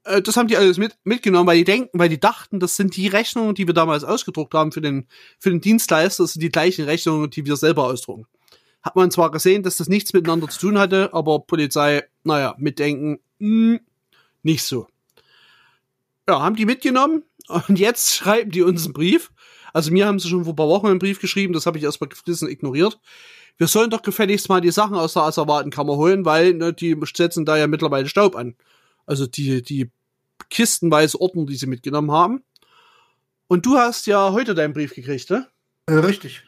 Äh, 0.05 0.23
Das 0.23 0.37
haben 0.37 0.49
die 0.49 0.57
alles 0.57 0.79
mit, 0.79 0.97
mitgenommen, 1.05 1.47
weil 1.47 1.59
die 1.59 1.65
denken, 1.65 1.99
weil 1.99 2.09
die 2.09 2.21
dachten, 2.21 2.61
das 2.61 2.77
sind 2.77 2.97
die 2.97 3.07
Rechnungen, 3.09 3.55
die 3.55 3.67
wir 3.67 3.75
damals 3.75 4.05
ausgedruckt 4.05 4.55
haben 4.55 4.73
für 4.73 4.81
den, 4.81 5.07
für 5.39 5.51
den 5.51 5.61
Dienstleister, 5.61 6.25
das 6.25 6.35
sind 6.35 6.43
die 6.43 6.51
gleichen 6.51 6.85
Rechnungen, 6.85 7.31
die 7.31 7.47
wir 7.47 7.57
selber 7.57 7.85
ausdrucken. 7.85 8.27
Hat 8.83 8.95
man 8.95 9.11
zwar 9.11 9.31
gesehen, 9.31 9.63
dass 9.63 9.79
das 9.79 9.89
nichts 9.89 10.13
miteinander 10.13 10.49
zu 10.49 10.61
tun 10.61 10.79
hatte, 10.79 11.13
aber 11.13 11.41
Polizei, 11.41 12.05
naja, 12.23 12.55
mitdenken, 12.59 13.19
mh, 13.39 13.81
nicht 14.43 14.63
so. 14.65 14.87
Ja, 16.29 16.41
haben 16.41 16.57
die 16.57 16.67
mitgenommen 16.67 17.25
und 17.49 17.79
jetzt 17.79 18.15
schreiben 18.15 18.51
die 18.51 18.63
uns 18.63 18.85
einen 18.85 18.93
Brief. 18.95 19.31
Also 19.77 19.93
mir 19.93 20.07
haben 20.07 20.19
sie 20.19 20.31
schon 20.31 20.45
vor 20.45 20.55
ein 20.55 20.57
paar 20.57 20.69
Wochen 20.69 20.87
einen 20.87 20.99
Brief 20.99 21.21
geschrieben, 21.21 21.53
das 21.53 21.67
habe 21.67 21.77
ich 21.77 21.85
erstmal 21.85 22.09
gefressen 22.09 22.49
ignoriert. 22.49 22.99
Wir 23.59 23.67
sollen 23.67 23.91
doch 23.91 24.01
gefälligst 24.01 24.49
mal 24.49 24.63
die 24.63 24.71
Sachen 24.71 24.95
aus 24.95 25.13
der 25.13 25.25
Asservatenkammer 25.25 25.97
holen, 25.97 26.25
weil 26.25 26.55
ne, 26.55 26.73
die 26.73 26.97
setzen 27.15 27.45
da 27.45 27.59
ja 27.59 27.67
mittlerweile 27.67 28.09
Staub 28.09 28.37
an. 28.37 28.55
Also 29.05 29.27
die, 29.27 29.61
die 29.61 29.91
kistenweise 30.49 31.21
Ordner, 31.21 31.45
die 31.45 31.57
sie 31.57 31.67
mitgenommen 31.67 32.11
haben. 32.11 32.43
Und 33.49 33.67
du 33.67 33.77
hast 33.77 34.07
ja 34.07 34.33
heute 34.33 34.55
deinen 34.55 34.73
Brief 34.73 34.95
gekriegt, 34.95 35.29
ne? 35.29 35.47
Äh, 35.85 35.97
richtig. 35.97 36.45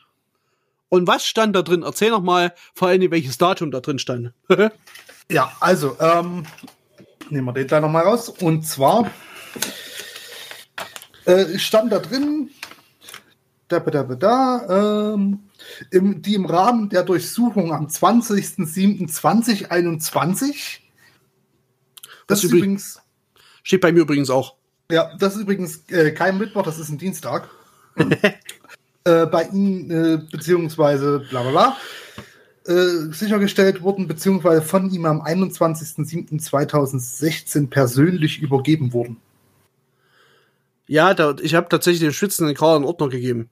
Und 0.89 1.07
was 1.07 1.27
stand 1.27 1.55
da 1.55 1.61
drin? 1.61 1.83
Erzähl 1.83 2.09
noch 2.09 2.23
mal 2.23 2.55
vor 2.75 2.89
allem, 2.89 3.11
welches 3.11 3.37
Datum 3.37 3.71
da 3.71 3.81
drin 3.81 3.99
stand. 3.99 4.33
Ja, 5.31 5.53
also, 5.61 5.99
ähm, 6.01 6.47
nehmen 7.29 7.47
wir 7.47 7.53
den 7.53 7.69
da 7.69 7.83
nochmal 7.83 8.05
raus. 8.05 8.31
Und 8.31 8.67
zwar 8.67 9.11
äh, 11.27 11.59
stand 11.59 11.93
da 11.93 11.99
drin, 11.99 12.49
da, 13.69 13.79
da, 13.81 14.03
da, 14.03 14.15
da, 14.15 15.13
ähm, 15.15 15.41
im, 15.91 16.23
die 16.23 16.35
im 16.35 16.47
Rahmen 16.47 16.89
der 16.89 17.03
Durchsuchung 17.05 17.73
am 17.73 17.87
20.07.2021. 17.87 20.79
Das 22.27 22.27
Das 22.27 22.39
ist 22.45 22.51
übrig- 22.51 22.59
übrigens, 22.59 23.01
Steht 23.63 23.81
bei 23.83 23.93
mir 23.93 24.01
übrigens 24.01 24.31
auch. 24.31 24.55
ja, 24.91 25.15
das 25.19 25.35
ist 25.37 25.43
übrigens 25.43 25.83
äh, 25.91 26.13
kein 26.13 26.39
Mittwoch, 26.39 26.63
das 26.63 26.79
ist 26.79 26.89
ein 26.89 26.97
Dienstag. 26.99 27.49
äh, 29.05 29.27
bei 29.27 29.45
Ihnen, 29.53 29.91
äh, 29.91 30.19
beziehungsweise 30.31 31.21
bla 31.31 31.43
bla 31.43 31.51
bla, 31.51 31.77
äh, 32.67 33.13
sichergestellt 33.13 33.83
wurden, 33.83 34.09
beziehungsweise 34.09 34.63
von 34.63 34.91
ihm 34.91 35.05
am 35.05 35.21
21.07.2016 35.23 37.69
persönlich 37.69 38.41
übergeben 38.41 38.93
wurden. 38.93 39.17
Ja, 40.87 41.13
da, 41.15 41.35
ich 41.43 41.55
habe 41.55 41.69
tatsächlich 41.69 42.01
dem 42.01 42.13
schwitzenden 42.13 42.55
Karl 42.55 42.77
einen 42.77 42.85
Ordner 42.87 43.09
gegeben. 43.09 43.51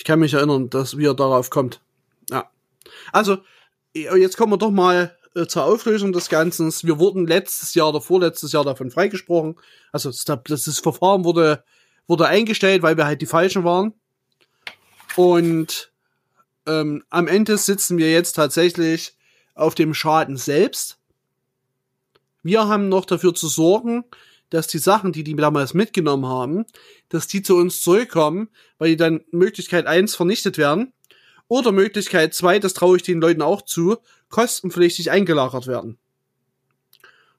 Ich 0.00 0.04
kann 0.04 0.18
mich 0.18 0.32
erinnern, 0.32 0.70
dass 0.70 0.96
wie 0.96 1.04
er 1.04 1.12
darauf 1.12 1.50
kommt. 1.50 1.82
Ja. 2.30 2.50
Also, 3.12 3.36
jetzt 3.92 4.38
kommen 4.38 4.50
wir 4.50 4.56
doch 4.56 4.70
mal 4.70 5.14
äh, 5.34 5.46
zur 5.46 5.64
Auflösung 5.64 6.14
des 6.14 6.30
Ganzen. 6.30 6.72
Wir 6.84 6.98
wurden 6.98 7.26
letztes 7.26 7.74
Jahr 7.74 7.90
oder 7.90 8.00
vorletztes 8.00 8.52
Jahr 8.52 8.64
davon 8.64 8.90
freigesprochen. 8.90 9.56
Also 9.92 10.08
das, 10.08 10.24
das, 10.24 10.64
das 10.64 10.78
Verfahren 10.78 11.24
wurde, 11.24 11.64
wurde 12.06 12.26
eingestellt, 12.28 12.80
weil 12.80 12.96
wir 12.96 13.04
halt 13.04 13.20
die 13.20 13.26
Falschen 13.26 13.62
waren. 13.62 13.92
Und 15.16 15.92
ähm, 16.64 17.04
am 17.10 17.28
Ende 17.28 17.58
sitzen 17.58 17.98
wir 17.98 18.10
jetzt 18.10 18.32
tatsächlich 18.32 19.18
auf 19.54 19.74
dem 19.74 19.92
Schaden 19.92 20.38
selbst. 20.38 20.96
Wir 22.42 22.68
haben 22.68 22.88
noch 22.88 23.04
dafür 23.04 23.34
zu 23.34 23.48
sorgen, 23.48 24.04
dass 24.50 24.66
die 24.66 24.78
Sachen, 24.78 25.12
die 25.12 25.24
die 25.24 25.34
damals 25.34 25.74
mitgenommen 25.74 26.26
haben, 26.26 26.66
dass 27.08 27.26
die 27.26 27.42
zu 27.42 27.56
uns 27.56 27.80
zurückkommen, 27.80 28.48
weil 28.78 28.90
die 28.90 28.96
dann 28.96 29.24
Möglichkeit 29.30 29.86
eins 29.86 30.14
vernichtet 30.14 30.58
werden 30.58 30.92
oder 31.48 31.72
Möglichkeit 31.72 32.34
zwei, 32.34 32.58
das 32.58 32.74
traue 32.74 32.96
ich 32.96 33.02
den 33.02 33.20
Leuten 33.20 33.42
auch 33.42 33.62
zu, 33.62 33.96
kostenpflichtig 34.28 35.10
eingelagert 35.10 35.66
werden. 35.66 35.98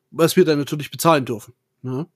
Was 0.10 0.36
wir 0.36 0.46
dann 0.46 0.60
natürlich 0.60 0.92
bezahlen 0.92 1.26
dürfen. 1.26 1.54
Ne? 1.82 2.08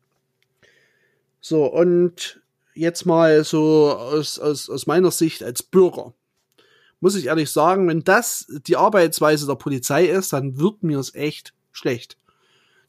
So, 1.40 1.66
und 1.66 2.42
jetzt 2.74 3.06
mal 3.06 3.44
so 3.44 3.92
aus, 3.92 4.40
aus, 4.40 4.70
aus 4.70 4.88
meiner 4.88 5.12
Sicht 5.12 5.44
als 5.44 5.64
Bürger. 5.64 6.14
Muss 7.00 7.16
ich 7.16 7.28
ehrlich 7.28 7.52
sagen, 7.52 7.88
wenn 7.88 8.04
das 8.04 8.48
die 8.68 8.78
Arbeitsweise 8.78 9.46
der 9.46 9.56
Polizei 9.56 10.06
ist, 10.06 10.34
dann 10.34 10.58
wird 10.58 10.84
mir 10.84 11.00
es 11.00 11.14
echt 11.16 11.54
schlecht. 11.72 12.18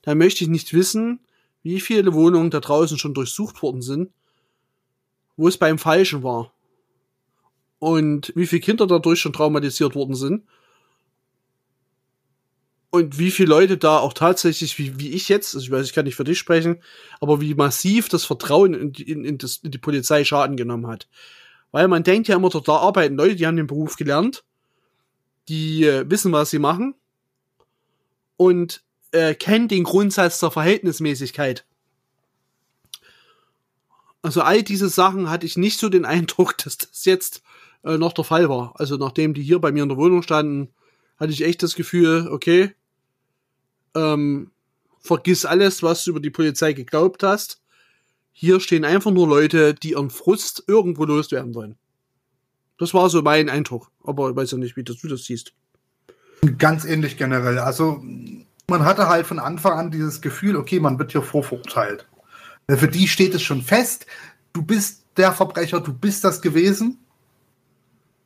Dann 0.03 0.19
möchte 0.19 0.45
ich 0.45 0.51
nicht 0.51 0.73
wissen, 0.73 1.21
wie 1.67 1.81
viele 1.81 2.15
Wohnungen 2.15 2.51
da 2.51 2.61
draußen 2.61 2.97
schon 2.97 3.13
durchsucht 3.13 3.61
worden 3.61 3.83
sind, 3.83 4.13
wo 5.37 5.49
es 5.49 5.59
beim 5.59 5.79
Falschen 5.79 6.23
war. 6.23 6.53
Und 7.81 8.33
wie 8.37 8.47
viele 8.47 8.61
Kinder 8.61 8.87
dadurch 8.87 9.19
schon 9.19 9.33
traumatisiert 9.33 9.97
worden 9.97 10.15
sind. 10.15 10.45
Und 12.91 13.19
wie 13.19 13.33
viele 13.33 13.49
Leute 13.49 13.79
da 13.79 13.99
auch 13.99 14.13
tatsächlich, 14.13 14.79
wie, 14.79 15.01
wie 15.01 15.11
ich 15.11 15.29
jetzt, 15.29 15.57
also 15.57 15.65
ich 15.65 15.73
weiß, 15.73 15.87
ich 15.87 15.93
kann 15.93 16.05
nicht 16.05 16.15
für 16.15 16.23
dich 16.23 16.39
sprechen, 16.39 16.81
aber 17.21 17.41
wie 17.41 17.57
massiv 17.57 18.09
das 18.09 18.25
Vertrauen 18.25 18.73
in 18.73 18.93
die, 18.93 19.11
in, 19.11 19.25
in, 19.25 19.37
das, 19.37 19.57
in 19.57 19.73
die 19.73 19.79
Polizei 19.79 20.23
Schaden 20.23 20.57
genommen 20.57 20.87
hat. 20.87 21.09
Weil 21.73 21.89
man 21.89 22.05
denkt 22.05 22.29
ja 22.29 22.37
immer, 22.37 22.49
dort 22.49 22.69
da 22.69 22.77
arbeiten 22.77 23.17
Leute, 23.17 23.35
die 23.35 23.45
haben 23.45 23.57
den 23.57 23.67
Beruf 23.67 23.97
gelernt, 23.97 24.45
die 25.49 25.85
äh, 25.85 26.09
wissen, 26.09 26.31
was 26.31 26.51
sie 26.51 26.61
machen 26.61 26.95
und 28.37 28.86
äh, 29.17 29.35
kennen 29.35 29.69
den 29.69 29.85
Grundsatz 29.85 30.41
der 30.41 30.51
Verhältnismäßigkeit. 30.51 31.65
Also 34.23 34.43
all 34.43 34.63
diese 34.63 34.89
Sachen 34.89 35.31
hatte 35.31 35.47
ich 35.47 35.57
nicht 35.57 35.79
so 35.79 35.89
den 35.89 36.05
Eindruck, 36.17 36.59
dass 36.59 36.79
das 36.79 37.05
jetzt 37.05 37.43
äh, 37.85 37.99
noch 37.99 38.13
der 38.13 38.25
Fall 38.25 38.49
war. 38.49 38.75
Also 38.77 38.97
nachdem 38.97 39.35
die 39.35 39.43
hier 39.43 39.59
bei 39.59 39.73
mir 39.73 39.83
in 39.83 39.89
der 39.89 39.99
Wohnung 39.99 40.23
standen, 40.23 40.69
hatte 41.19 41.33
ich 41.33 41.45
echt 41.45 41.63
das 41.63 41.75
Gefühl, 41.75 42.29
okay, 42.31 42.75
ähm, 43.95 44.51
vergiss 45.01 45.45
alles, 45.45 45.83
was 45.83 46.05
du 46.05 46.11
über 46.11 46.21
die 46.21 46.31
Polizei 46.31 46.73
geglaubt 46.73 47.23
hast. 47.23 47.63
Hier 48.33 48.61
stehen 48.61 48.85
einfach 48.85 49.13
nur 49.13 49.27
Leute, 49.27 49.73
die 49.73 49.93
ihren 49.93 50.11
Frust 50.11 50.65
irgendwo 50.67 51.05
loswerden 51.05 51.55
wollen. 51.55 51.79
Das 52.79 52.93
war 52.93 53.09
so 53.09 53.23
mein 53.23 53.49
Eindruck. 53.49 53.91
Aber 54.05 54.29
ich 54.29 54.37
weiß 54.37 54.51
ja 54.51 54.59
nicht, 54.59 54.77
wie 54.77 54.83
du 54.83 54.95
das 55.09 55.25
siehst. 55.25 55.55
Ganz 56.59 56.85
ähnlich 56.85 57.17
generell. 57.17 57.59
Also 57.59 58.03
man 58.69 58.85
hatte 58.85 59.09
halt 59.09 59.27
von 59.27 59.39
Anfang 59.39 59.79
an 59.79 59.91
dieses 59.91 60.21
Gefühl, 60.21 60.57
okay, 60.57 60.81
man 60.81 60.99
wird 60.99 61.13
hier 61.13 61.23
vorverurteilt. 61.23 62.07
Für 62.69 62.89
die 62.89 63.07
steht 63.07 63.35
es 63.35 63.43
schon 63.43 63.63
fest, 63.63 64.07
du 64.53 64.63
bist 64.63 65.05
der 65.17 65.33
Verbrecher, 65.33 65.81
du 65.81 65.93
bist 65.93 66.25
das 66.25 66.43
gewesen. 66.43 66.99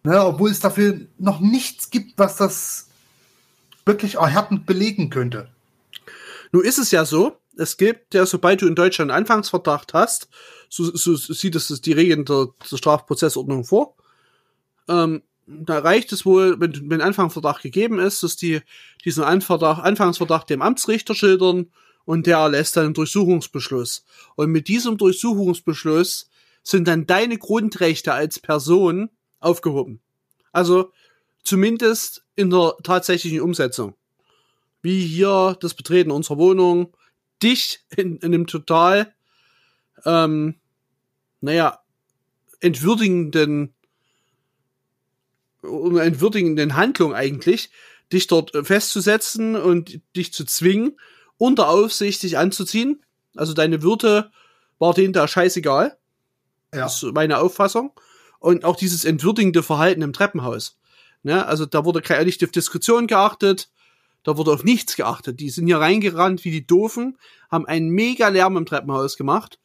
Ne, 0.02 0.24
obwohl 0.24 0.50
es 0.50 0.60
dafür 0.60 0.98
noch 1.18 1.40
nichts 1.40 1.90
gibt, 1.90 2.18
was 2.18 2.36
das 2.36 2.88
wirklich 3.84 4.14
erhärtend 4.14 4.64
belegen 4.64 5.10
könnte. 5.10 5.50
Nun 6.52 6.64
ist 6.64 6.78
es 6.78 6.90
ja 6.90 7.04
so, 7.04 7.36
es 7.56 7.76
gibt 7.76 8.14
ja, 8.14 8.24
sobald 8.24 8.62
du 8.62 8.66
in 8.66 8.74
Deutschland 8.74 9.10
einen 9.10 9.20
Anfangsverdacht 9.20 9.92
hast, 9.92 10.28
so, 10.70 10.96
so 10.96 11.16
sieht 11.16 11.54
es 11.54 11.68
die 11.82 11.92
Regeln 11.92 12.24
der, 12.24 12.48
der 12.70 12.76
Strafprozessordnung 12.78 13.64
vor, 13.64 13.96
ähm, 14.88 15.22
da 15.50 15.78
reicht 15.80 16.12
es 16.12 16.24
wohl, 16.24 16.60
wenn, 16.60 16.90
wenn 16.90 17.00
Anfangsverdacht 17.00 17.62
gegeben 17.62 17.98
ist, 17.98 18.22
dass 18.22 18.36
die 18.36 18.60
diesen 19.04 19.24
Anverdacht, 19.24 19.82
Anfangsverdacht 19.82 20.48
dem 20.48 20.62
Amtsrichter 20.62 21.14
schildern 21.14 21.70
und 22.04 22.26
der 22.26 22.38
erlässt 22.38 22.76
dann 22.76 22.86
einen 22.86 22.94
Durchsuchungsbeschluss. 22.94 24.04
Und 24.36 24.50
mit 24.50 24.68
diesem 24.68 24.96
Durchsuchungsbeschluss 24.96 26.30
sind 26.62 26.86
dann 26.86 27.06
deine 27.06 27.38
Grundrechte 27.38 28.12
als 28.12 28.38
Person 28.38 29.10
aufgehoben. 29.40 30.00
Also 30.52 30.92
zumindest 31.42 32.24
in 32.36 32.50
der 32.50 32.74
tatsächlichen 32.82 33.40
Umsetzung. 33.40 33.94
Wie 34.82 35.04
hier 35.04 35.56
das 35.60 35.74
Betreten 35.74 36.10
unserer 36.10 36.38
Wohnung, 36.38 36.94
dich 37.42 37.80
in, 37.96 38.18
in 38.18 38.34
einem 38.34 38.46
total, 38.46 39.14
ähm, 40.04 40.56
naja, 41.40 41.80
entwürdigenden 42.60 43.74
einer 45.62 46.02
entwürdigenden 46.02 46.76
Handlung 46.76 47.14
eigentlich, 47.14 47.70
dich 48.12 48.26
dort 48.26 48.52
festzusetzen 48.66 49.56
und 49.56 50.00
dich 50.16 50.32
zu 50.32 50.44
zwingen, 50.44 50.98
unter 51.38 51.68
Aufsicht 51.68 52.22
dich 52.22 52.38
anzuziehen. 52.38 53.02
Also 53.36 53.54
deine 53.54 53.82
Würde 53.82 54.30
war 54.78 54.94
denen 54.94 55.12
da 55.12 55.28
scheißegal. 55.28 55.96
Ja. 56.74 56.80
Das 56.82 57.02
ist 57.02 57.12
meine 57.12 57.38
Auffassung. 57.38 57.92
Und 58.38 58.64
auch 58.64 58.76
dieses 58.76 59.04
entwürdigende 59.04 59.62
Verhalten 59.62 60.02
im 60.02 60.12
Treppenhaus. 60.12 60.78
Ne? 61.22 61.46
Also 61.46 61.66
da 61.66 61.84
wurde 61.84 62.00
keine 62.00 62.24
nicht 62.24 62.42
auf 62.42 62.50
Diskussion 62.50 63.06
geachtet, 63.06 63.70
da 64.22 64.36
wurde 64.36 64.52
auf 64.52 64.64
nichts 64.64 64.96
geachtet. 64.96 65.40
Die 65.40 65.50
sind 65.50 65.66
hier 65.66 65.78
reingerannt 65.78 66.44
wie 66.44 66.50
die 66.50 66.66
Doofen, 66.66 67.18
haben 67.50 67.66
einen 67.66 67.90
mega 67.90 68.28
Lärm 68.28 68.56
im 68.56 68.66
Treppenhaus 68.66 69.16
gemacht. 69.16 69.58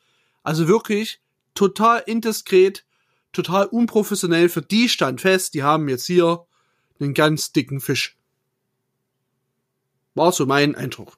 Also 0.44 0.68
wirklich 0.68 1.22
total 1.54 2.04
indiskret, 2.06 2.85
total 3.36 3.66
unprofessionell. 3.66 4.50
Für 4.50 4.62
die 4.62 4.90
stand 4.90 5.22
fest, 5.22 5.54
die 5.54 5.64
haben 5.64 5.88
jetzt 5.90 6.06
hier 6.06 6.46
einen 7.00 7.14
ganz 7.14 7.52
dicken 7.52 7.80
Fisch. 7.80 8.18
War 10.14 10.32
so 10.32 10.46
mein 10.46 10.76
Eindruck. 10.76 11.18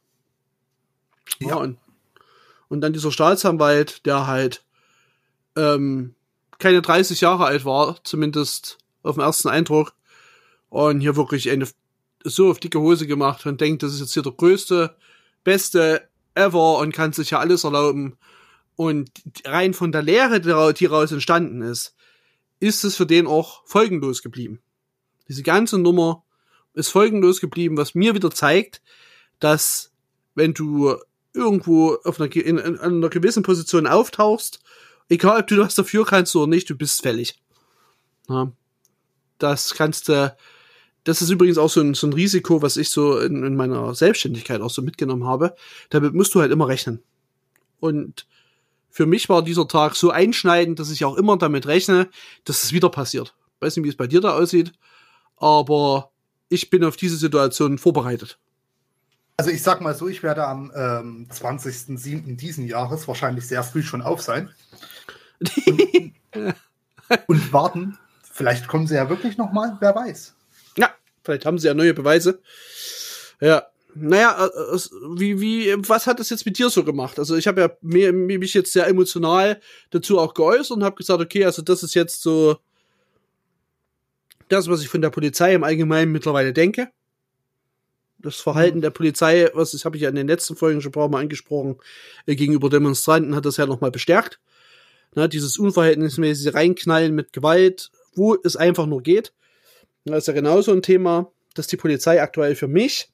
Ja. 1.39 1.49
ja 1.49 1.55
und, 1.55 1.77
und 2.67 2.81
dann 2.81 2.93
dieser 2.93 3.11
Staatsanwalt, 3.11 4.05
der 4.05 4.27
halt 4.27 4.65
ähm, 5.55 6.15
keine 6.59 6.81
30 6.81 7.21
Jahre 7.21 7.45
alt 7.45 7.65
war, 7.65 8.03
zumindest 8.03 8.77
auf 9.03 9.15
den 9.15 9.23
ersten 9.23 9.49
Eindruck, 9.49 9.93
und 10.69 10.99
hier 10.99 11.15
wirklich 11.15 11.49
eine 11.49 11.67
so 12.23 12.49
auf 12.49 12.59
dicke 12.59 12.79
Hose 12.79 13.07
gemacht 13.07 13.45
und 13.45 13.61
denkt, 13.61 13.83
das 13.83 13.93
ist 13.93 14.01
jetzt 14.01 14.13
hier 14.13 14.23
der 14.23 14.33
größte, 14.33 14.95
beste 15.43 16.07
ever 16.35 16.79
und 16.79 16.93
kann 16.93 17.13
sich 17.13 17.31
ja 17.31 17.39
alles 17.39 17.63
erlauben. 17.63 18.17
Und 18.75 19.09
rein 19.45 19.73
von 19.73 19.91
der 19.91 20.03
Lehre, 20.03 20.39
die 20.39 20.87
daraus 20.87 21.11
entstanden 21.11 21.61
ist, 21.61 21.95
ist 22.59 22.83
es 22.83 22.95
für 22.95 23.05
den 23.05 23.27
auch 23.27 23.65
folgenlos 23.65 24.21
geblieben. 24.21 24.59
Diese 25.27 25.43
ganze 25.43 25.77
Nummer 25.77 26.23
ist 26.73 26.89
folgenlos 26.89 27.41
geblieben, 27.41 27.77
was 27.77 27.95
mir 27.95 28.15
wieder 28.15 28.31
zeigt, 28.31 28.81
dass 29.39 29.91
wenn 30.35 30.53
du 30.53 30.95
irgendwo 31.33 31.95
auf 32.03 32.19
einer, 32.19 32.33
in, 32.35 32.57
in 32.57 32.79
einer 32.79 33.09
gewissen 33.09 33.43
Position 33.43 33.87
auftauchst, 33.87 34.59
egal 35.09 35.41
ob 35.41 35.47
du 35.47 35.57
was 35.57 35.75
dafür 35.75 36.05
kannst 36.05 36.35
oder 36.35 36.47
nicht, 36.47 36.69
du 36.69 36.75
bist 36.75 37.01
fällig. 37.01 37.41
Ja, 38.29 38.51
das 39.37 39.73
kannst 39.73 40.09
du, 40.09 40.35
das 41.03 41.21
ist 41.21 41.29
übrigens 41.29 41.57
auch 41.57 41.69
so 41.69 41.81
ein, 41.81 41.93
so 41.93 42.07
ein 42.07 42.13
Risiko, 42.13 42.61
was 42.61 42.77
ich 42.77 42.89
so 42.89 43.19
in, 43.19 43.43
in 43.43 43.55
meiner 43.55 43.93
Selbstständigkeit 43.95 44.61
auch 44.61 44.71
so 44.71 44.81
mitgenommen 44.81 45.25
habe. 45.25 45.55
Damit 45.89 46.13
musst 46.13 46.35
du 46.35 46.41
halt 46.41 46.51
immer 46.51 46.67
rechnen. 46.67 47.03
Und 47.79 48.27
für 48.97 49.05
mich 49.05 49.29
war 49.29 49.43
dieser 49.43 49.67
Tag 49.67 49.95
so 49.95 50.09
einschneidend, 50.09 50.79
dass 50.79 50.89
ich 50.89 51.05
auch 51.05 51.17
immer 51.17 51.37
damit 51.37 51.67
rechne, 51.67 52.09
dass 52.45 52.63
es 52.63 52.73
wieder 52.73 52.89
passiert. 52.89 53.35
Ich 53.53 53.61
weiß 53.61 53.77
nicht, 53.77 53.85
wie 53.85 53.89
es 53.89 53.95
bei 53.95 54.07
dir 54.07 54.21
da 54.21 54.33
aussieht, 54.33 54.73
aber 55.35 56.09
ich 56.49 56.71
bin 56.71 56.83
auf 56.83 56.97
diese 56.97 57.15
Situation 57.15 57.77
vorbereitet. 57.77 58.39
Also 59.37 59.51
ich 59.51 59.61
sag 59.61 59.81
mal 59.81 59.93
so, 59.93 60.07
ich 60.07 60.23
werde 60.23 60.47
am 60.47 60.71
ähm, 60.75 61.27
20.07. 61.31 62.37
diesen 62.37 62.65
Jahres 62.65 63.07
wahrscheinlich 63.07 63.47
sehr 63.47 63.61
früh 63.61 63.83
schon 63.83 64.01
auf 64.01 64.23
sein. 64.23 64.49
Und, 65.67 66.13
und 67.27 67.53
warten. 67.53 67.99
Vielleicht 68.23 68.67
kommen 68.67 68.87
sie 68.87 68.95
ja 68.95 69.11
wirklich 69.11 69.37
noch 69.37 69.51
mal, 69.51 69.77
wer 69.79 69.93
weiß. 69.93 70.33
Ja, 70.75 70.89
vielleicht 71.23 71.45
haben 71.45 71.59
sie 71.59 71.67
ja 71.67 71.75
neue 71.75 71.93
Beweise. 71.93 72.41
Ja, 73.41 73.67
naja, 73.99 74.47
äh, 74.47 74.77
wie, 75.15 75.39
wie, 75.41 75.73
was 75.87 76.07
hat 76.07 76.19
das 76.19 76.29
jetzt 76.29 76.45
mit 76.45 76.57
dir 76.57 76.69
so 76.69 76.83
gemacht? 76.83 77.19
Also 77.19 77.35
ich 77.35 77.47
habe 77.47 77.61
ja 77.61 77.69
mir, 77.81 78.13
mich 78.13 78.53
jetzt 78.53 78.73
sehr 78.73 78.87
emotional 78.87 79.59
dazu 79.89 80.19
auch 80.19 80.33
geäußert 80.33 80.77
und 80.77 80.83
habe 80.83 80.95
gesagt, 80.95 81.21
okay, 81.21 81.45
also 81.45 81.61
das 81.61 81.83
ist 81.83 81.95
jetzt 81.95 82.21
so 82.21 82.57
das, 84.49 84.69
was 84.69 84.81
ich 84.81 84.89
von 84.89 85.01
der 85.01 85.09
Polizei 85.09 85.53
im 85.53 85.63
Allgemeinen 85.63 86.11
mittlerweile 86.11 86.53
denke 86.53 86.89
das 88.19 88.37
Verhalten 88.37 88.77
mhm. 88.77 88.81
der 88.81 88.89
Polizei, 88.89 89.49
was 89.53 89.71
das 89.71 89.85
habe 89.85 89.95
ich 89.95 90.03
ja 90.03 90.09
in 90.09 90.15
den 90.15 90.27
letzten 90.27 90.55
Folgen 90.55 90.81
schon 90.81 90.89
ein 90.89 90.93
paar 90.93 91.09
Mal 91.09 91.21
angesprochen, 91.21 91.77
äh, 92.25 92.35
gegenüber 92.35 92.69
Demonstranten 92.69 93.35
hat 93.35 93.45
das 93.45 93.57
ja 93.57 93.65
nochmal 93.65 93.91
bestärkt. 93.91 94.39
Na, 95.15 95.27
dieses 95.27 95.57
unverhältnismäßige 95.57 96.53
Reinknallen 96.53 97.15
mit 97.15 97.33
Gewalt, 97.33 97.91
wo 98.13 98.35
es 98.43 98.55
einfach 98.55 98.85
nur 98.85 99.01
geht. 99.01 99.33
Das 100.05 100.19
ist 100.19 100.27
ja 100.27 100.33
genauso 100.33 100.71
ein 100.73 100.81
Thema, 100.81 101.31
dass 101.53 101.67
die 101.67 101.77
Polizei 101.77 102.21
aktuell 102.21 102.55
für 102.55 102.67
mich 102.67 103.09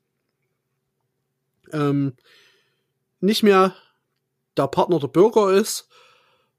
ähm, 1.73 2.13
nicht 3.19 3.43
mehr 3.43 3.75
der 4.57 4.67
Partner 4.67 4.99
der 4.99 5.07
Bürger 5.07 5.51
ist, 5.51 5.87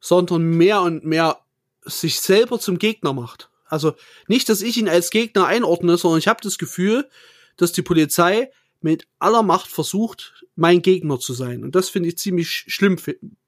sondern 0.00 0.44
mehr 0.44 0.82
und 0.82 1.04
mehr 1.04 1.38
sich 1.84 2.20
selber 2.20 2.58
zum 2.58 2.78
Gegner 2.78 3.12
macht. 3.12 3.50
Also 3.66 3.94
nicht, 4.28 4.48
dass 4.48 4.62
ich 4.62 4.76
ihn 4.76 4.88
als 4.88 5.10
Gegner 5.10 5.46
einordne, 5.46 5.96
sondern 5.96 6.18
ich 6.18 6.28
habe 6.28 6.40
das 6.42 6.58
Gefühl, 6.58 7.08
dass 7.56 7.72
die 7.72 7.82
Polizei 7.82 8.50
mit 8.80 9.06
aller 9.18 9.42
Macht 9.42 9.68
versucht, 9.68 10.44
mein 10.56 10.82
Gegner 10.82 11.18
zu 11.18 11.32
sein. 11.32 11.64
Und 11.64 11.74
das 11.74 11.88
finde 11.88 12.10
ich 12.10 12.18
ziemlich 12.18 12.64
schlimm, 12.68 12.98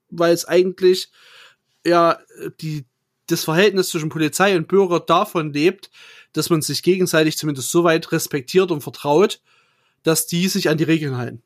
weil 0.09 0.33
es 0.33 0.46
eigentlich 0.46 1.11
ja 1.85 2.18
die, 2.61 2.87
das 3.26 3.44
Verhältnis 3.44 3.90
zwischen 3.90 4.09
Polizei 4.09 4.57
und 4.57 4.68
Bürger 4.68 5.00
davon 5.00 5.52
lebt, 5.52 5.90
dass 6.33 6.50
man 6.50 6.62
sich 6.62 6.83
gegenseitig 6.83 7.37
zumindest 7.37 7.70
so 7.70 7.85
weit 7.85 8.12
respektiert 8.12 8.70
und 8.70 8.81
vertraut, 8.81 9.40
dass 10.02 10.26
die 10.26 10.48
sich 10.48 10.68
an 10.68 10.79
die 10.79 10.85
Regeln 10.85 11.16
halten. 11.16 11.42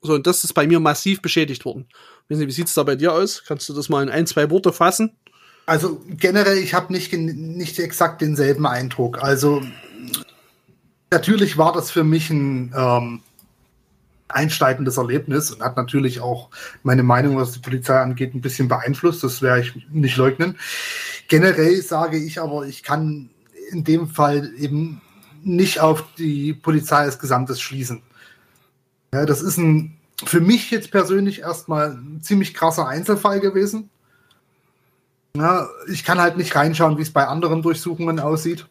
So, 0.00 0.14
und 0.14 0.26
das 0.26 0.44
ist 0.44 0.52
bei 0.52 0.66
mir 0.66 0.80
massiv 0.80 1.20
beschädigt 1.20 1.64
worden. 1.64 1.88
Wie 2.28 2.50
sieht's 2.50 2.74
da 2.74 2.82
bei 2.82 2.94
dir 2.94 3.12
aus? 3.12 3.42
Kannst 3.46 3.68
du 3.68 3.74
das 3.74 3.88
mal 3.88 4.02
in 4.02 4.10
ein, 4.10 4.26
zwei 4.26 4.50
Worte 4.50 4.72
fassen? 4.72 5.16
Also 5.66 6.00
generell, 6.08 6.58
ich 6.58 6.72
habe 6.72 6.92
nicht, 6.92 7.12
nicht 7.12 7.78
exakt 7.78 8.22
denselben 8.22 8.66
Eindruck. 8.66 9.22
Also 9.22 9.62
natürlich 11.10 11.58
war 11.58 11.72
das 11.72 11.90
für 11.90 12.04
mich 12.04 12.30
ein 12.30 12.72
ähm, 12.76 13.20
einsteigendes 14.28 14.96
Erlebnis 14.96 15.50
und 15.50 15.62
hat 15.62 15.76
natürlich 15.76 16.20
auch 16.20 16.50
meine 16.82 17.02
Meinung, 17.02 17.36
was 17.36 17.52
die 17.52 17.58
Polizei 17.58 17.98
angeht, 17.98 18.34
ein 18.34 18.40
bisschen 18.40 18.68
beeinflusst. 18.68 19.24
Das 19.24 19.42
werde 19.42 19.62
ich 19.62 19.86
nicht 19.90 20.16
leugnen. 20.16 20.58
Generell 21.28 21.82
sage 21.82 22.18
ich 22.18 22.40
aber, 22.40 22.66
ich 22.66 22.82
kann 22.82 23.30
in 23.70 23.84
dem 23.84 24.08
Fall 24.08 24.50
eben 24.58 25.00
nicht 25.42 25.80
auf 25.80 26.04
die 26.16 26.52
Polizei 26.52 26.98
als 26.98 27.18
Gesamtes 27.18 27.60
schließen. 27.60 28.02
Ja, 29.12 29.26
das 29.26 29.42
ist 29.42 29.58
ein 29.58 29.98
für 30.24 30.40
mich 30.40 30.70
jetzt 30.70 30.90
persönlich 30.90 31.40
erstmal 31.40 31.92
ein 31.92 32.20
ziemlich 32.22 32.54
krasser 32.54 32.88
Einzelfall 32.88 33.40
gewesen. 33.40 33.90
Ja, 35.36 35.68
ich 35.88 36.04
kann 36.04 36.20
halt 36.20 36.36
nicht 36.36 36.54
reinschauen, 36.56 36.98
wie 36.98 37.02
es 37.02 37.12
bei 37.12 37.26
anderen 37.26 37.62
Durchsuchungen 37.62 38.18
aussieht. 38.18 38.66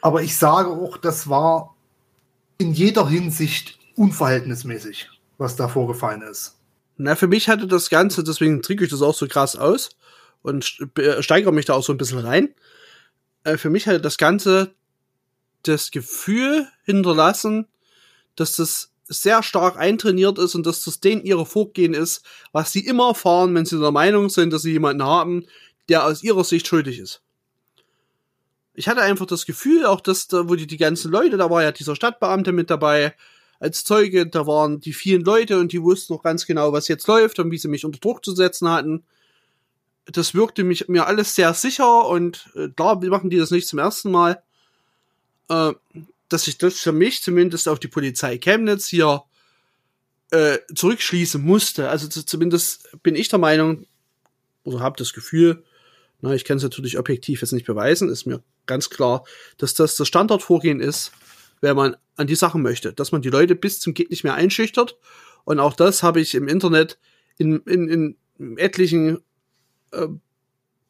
Aber 0.00 0.22
ich 0.22 0.36
sage 0.36 0.70
auch, 0.70 0.96
das 0.96 1.28
war 1.28 1.74
in 2.58 2.72
jeder 2.72 3.08
Hinsicht 3.08 3.78
unverhältnismäßig, 3.96 5.10
was 5.36 5.56
da 5.56 5.68
vorgefallen 5.68 6.22
ist. 6.22 6.56
Na, 6.96 7.14
für 7.14 7.26
mich 7.26 7.48
hatte 7.48 7.66
das 7.66 7.90
Ganze, 7.90 8.24
deswegen 8.24 8.62
drücke 8.62 8.84
ich 8.84 8.90
das 8.90 9.02
auch 9.02 9.14
so 9.14 9.26
krass 9.26 9.56
aus 9.56 9.90
und 10.42 10.64
steigere 11.20 11.52
mich 11.52 11.66
da 11.66 11.74
auch 11.74 11.82
so 11.82 11.92
ein 11.92 11.98
bisschen 11.98 12.20
rein. 12.20 12.54
Äh, 13.44 13.58
für 13.58 13.68
mich 13.68 13.86
hatte 13.86 14.00
das 14.00 14.16
Ganze 14.16 14.74
das 15.62 15.90
Gefühl 15.90 16.68
hinterlassen, 16.84 17.66
dass 18.36 18.56
das 18.56 18.92
sehr 19.08 19.42
stark 19.42 19.78
eintrainiert 19.78 20.38
ist 20.38 20.54
und 20.54 20.66
dass 20.66 20.82
das 20.82 21.00
denen 21.00 21.24
ihre 21.24 21.46
Vorgehen 21.46 21.94
ist, 21.94 22.24
was 22.52 22.72
sie 22.72 22.84
immer 22.86 23.08
erfahren, 23.08 23.54
wenn 23.54 23.64
sie 23.64 23.78
der 23.78 23.92
Meinung 23.92 24.30
sind, 24.30 24.52
dass 24.52 24.62
sie 24.62 24.72
jemanden 24.72 25.04
haben, 25.04 25.46
der 25.88 26.04
aus 26.04 26.22
ihrer 26.22 26.44
Sicht 26.44 26.66
schuldig 26.66 26.98
ist 26.98 27.22
ich 28.76 28.88
hatte 28.88 29.00
einfach 29.00 29.26
das 29.26 29.46
Gefühl, 29.46 29.86
auch 29.86 30.00
dass 30.00 30.28
da, 30.28 30.48
wo 30.48 30.54
die, 30.54 30.66
die 30.66 30.76
ganzen 30.76 31.10
Leute, 31.10 31.38
da 31.38 31.50
war 31.50 31.62
ja 31.62 31.72
dieser 31.72 31.96
Stadtbeamte 31.96 32.52
mit 32.52 32.70
dabei 32.70 33.14
als 33.58 33.84
Zeuge, 33.84 34.26
da 34.26 34.46
waren 34.46 34.80
die 34.80 34.92
vielen 34.92 35.22
Leute 35.22 35.58
und 35.58 35.72
die 35.72 35.82
wussten 35.82 36.12
noch 36.12 36.22
ganz 36.22 36.46
genau, 36.46 36.72
was 36.72 36.88
jetzt 36.88 37.08
läuft 37.08 37.38
und 37.38 37.50
wie 37.50 37.58
sie 37.58 37.68
mich 37.68 37.86
unter 37.86 37.98
Druck 37.98 38.22
zu 38.22 38.34
setzen 38.34 38.68
hatten. 38.68 39.02
Das 40.04 40.34
wirkte 40.34 40.62
mich 40.62 40.88
mir 40.88 41.06
alles 41.06 41.34
sehr 41.34 41.54
sicher 41.54 42.06
und 42.06 42.50
äh, 42.54 42.68
wir 42.76 43.10
machen 43.10 43.30
die 43.30 43.38
das 43.38 43.50
nicht 43.50 43.66
zum 43.66 43.78
ersten 43.78 44.10
Mal. 44.10 44.42
Äh, 45.48 45.72
dass 46.28 46.48
ich 46.48 46.58
das 46.58 46.78
für 46.80 46.92
mich 46.92 47.22
zumindest 47.22 47.68
auf 47.68 47.78
die 47.78 47.88
Polizei 47.88 48.38
Chemnitz 48.38 48.86
hier 48.86 49.24
äh, 50.30 50.58
zurückschließen 50.74 51.42
musste. 51.42 51.88
Also 51.88 52.08
zumindest 52.08 52.88
bin 53.02 53.14
ich 53.14 53.28
der 53.28 53.38
Meinung, 53.38 53.86
oder 54.64 54.80
habe 54.80 54.96
das 54.98 55.12
Gefühl, 55.12 55.62
na, 56.20 56.34
ich 56.34 56.44
kann 56.44 56.56
es 56.56 56.62
natürlich 56.62 56.98
objektiv 56.98 57.42
jetzt 57.42 57.52
nicht 57.52 57.66
beweisen, 57.66 58.08
ist 58.08 58.26
mir 58.26 58.42
ganz 58.66 58.90
klar, 58.90 59.24
dass 59.58 59.74
das 59.74 59.96
das 59.96 60.08
Standardvorgehen 60.08 60.80
ist, 60.80 61.12
wenn 61.60 61.76
man 61.76 61.96
an 62.16 62.26
die 62.26 62.34
Sachen 62.34 62.62
möchte, 62.62 62.92
dass 62.92 63.12
man 63.12 63.22
die 63.22 63.30
Leute 63.30 63.54
bis 63.54 63.80
zum 63.80 63.94
geht 63.94 64.10
nicht 64.10 64.24
mehr 64.24 64.34
einschüchtert. 64.34 64.96
Und 65.44 65.60
auch 65.60 65.74
das 65.74 66.02
habe 66.02 66.20
ich 66.20 66.34
im 66.34 66.48
Internet 66.48 66.98
in, 67.38 67.60
in, 67.60 68.16
in 68.38 68.58
etlichen 68.58 69.18
äh, 69.92 70.08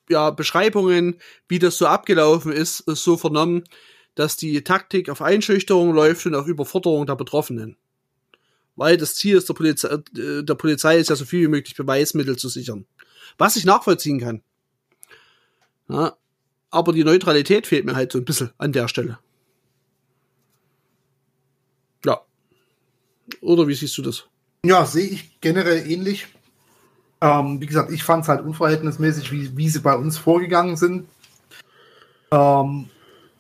ja, 0.09 0.31
Beschreibungen, 0.31 1.21
wie 1.49 1.59
das 1.59 1.79
so 1.79 1.87
abgelaufen 1.87 2.53
ist, 2.53 2.85
so 2.87 3.17
vernommen, 3.17 3.65
dass 4.17 4.37
die 4.37 4.65
Taktik 4.65 5.09
auf 5.09 5.23
Einschüchterung 5.23 5.95
läuft 5.95 6.27
und 6.27 6.35
auf 6.35 6.49
Überforderung 6.49 7.07
der 7.07 7.15
Betroffenen. 7.15 7.77
Weil 8.75 8.97
das 8.97 9.15
Ziel 9.15 9.37
ist 9.37 9.49
der 9.49 9.55
Polizei, 9.55 9.89
äh, 9.89 10.43
der 10.43 10.55
Polizei 10.55 10.99
ist 10.99 11.11
ja 11.11 11.17
so 11.17 11.25
viel 11.25 11.43
wie 11.43 11.49
möglich 11.49 11.77
Beweismittel 11.77 12.37
zu 12.37 12.49
sichern. 12.49 12.87
Was 13.39 13.57
ich 13.57 13.65
nachvollziehen 13.65 14.19
kann. 14.19 14.43
Ja, 15.89 16.17
aber 16.71 16.93
die 16.93 17.05
Neutralität 17.05 17.67
fehlt 17.67 17.85
mir 17.85 17.95
halt 17.95 18.11
so 18.11 18.19
ein 18.19 18.25
bisschen 18.25 18.51
an 18.59 18.73
der 18.73 18.89
Stelle. 18.89 19.19
Ja. 22.05 22.21
Oder 23.41 23.69
wie 23.69 23.75
siehst 23.75 23.97
du 23.99 24.03
das? 24.03 24.25
Ja, 24.65 24.85
sehe 24.87 25.09
ich 25.09 25.41
generell 25.41 25.89
ähnlich. 25.91 26.27
Ähm, 27.21 27.61
wie 27.61 27.67
gesagt, 27.67 27.93
ich 27.93 28.03
fand 28.03 28.25
es 28.25 28.29
halt 28.29 28.45
unverhältnismäßig, 28.45 29.31
wie, 29.31 29.57
wie 29.57 29.69
sie 29.69 29.81
bei 29.81 29.95
uns 29.95 30.19
vorgegangen 30.19 30.77
sind. 30.77 31.07
Ähm, 32.31 32.91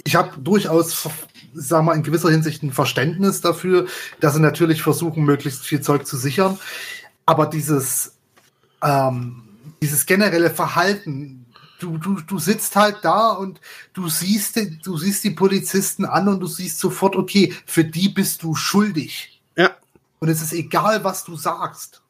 ich 0.07 0.15
habe 0.15 0.41
durchaus, 0.41 1.09
sag 1.53 1.85
mal, 1.85 1.97
in 1.97 2.05
gewisser 2.05 2.31
Hinsicht 2.31 2.63
ein 2.63 2.73
Verständnis 2.73 3.41
dafür, 3.41 3.87
dass 4.21 4.35
sie 4.35 4.41
natürlich 4.41 4.81
versuchen, 4.81 5.25
möglichst 5.25 5.67
viel 5.67 5.81
Zeug 5.81 6.07
zu 6.07 6.17
sichern. 6.17 6.59
Aber 7.27 7.47
dieses, 7.47 8.13
ähm, 8.83 9.43
dieses 9.83 10.07
generelle 10.07 10.51
Verhalten, 10.51 11.47
du, 11.81 11.99
du, 11.99 12.21
du 12.21 12.39
sitzt 12.39 12.77
halt 12.77 12.99
da 13.03 13.31
und 13.31 13.61
du 13.95 14.09
siehst, 14.09 14.61
du 14.85 14.97
siehst 14.97 15.25
die 15.25 15.31
Polizisten 15.31 16.05
an 16.05 16.29
und 16.29 16.39
du 16.39 16.47
siehst 16.47 16.79
sofort, 16.79 17.17
okay, 17.17 17.53
für 17.67 17.85
die 17.85 18.09
bist 18.09 18.45
du 18.45 18.55
schuldig. 18.55 19.43
Ja. 19.57 19.75
Und 20.21 20.29
es 20.29 20.41
ist 20.41 20.53
egal, 20.53 21.03
was 21.03 21.25
du 21.25 21.37
sagst. 21.37 22.01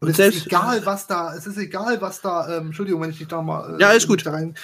Und, 0.00 0.08
und 0.08 0.10
es 0.10 0.16
selbst, 0.16 0.38
ist 0.38 0.46
egal, 0.48 0.84
was 0.84 1.06
da, 1.06 1.34
es 1.34 1.46
ist 1.46 1.56
egal, 1.56 2.00
was 2.00 2.20
da, 2.20 2.56
ähm, 2.56 2.66
Entschuldigung, 2.66 3.00
wenn 3.00 3.10
ich 3.10 3.18
dich 3.18 3.28
da 3.28 3.40
mal. 3.40 3.76
Äh, 3.76 3.80
ja, 3.80 3.90
ist 3.92 4.08
gut. 4.08 4.26
Rein, 4.26 4.56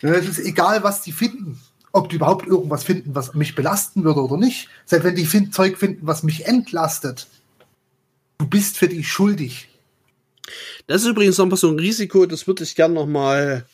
es 0.00 0.28
ist 0.28 0.38
egal, 0.38 0.84
was 0.84 1.02
die 1.02 1.12
finden. 1.12 1.60
Ob 1.92 2.08
die 2.08 2.16
überhaupt 2.16 2.46
irgendwas 2.46 2.84
finden, 2.84 3.14
was 3.14 3.34
mich 3.34 3.54
belasten 3.54 4.02
würde 4.04 4.22
oder 4.22 4.38
nicht. 4.38 4.68
Selbst 4.86 5.04
wenn 5.04 5.14
die 5.14 5.26
find, 5.26 5.54
Zeug 5.54 5.76
finden, 5.76 6.06
was 6.06 6.22
mich 6.22 6.46
entlastet. 6.46 7.26
Du 8.38 8.46
bist 8.46 8.78
für 8.78 8.88
die 8.88 9.04
schuldig. 9.04 9.68
Das 10.86 11.02
ist 11.02 11.08
übrigens 11.08 11.38
nochmal 11.38 11.58
so 11.58 11.68
ein 11.68 11.78
Risiko, 11.78 12.26
das 12.26 12.46
würde 12.46 12.64
ich 12.64 12.74
gern 12.74 12.92
nochmal, 12.92 13.66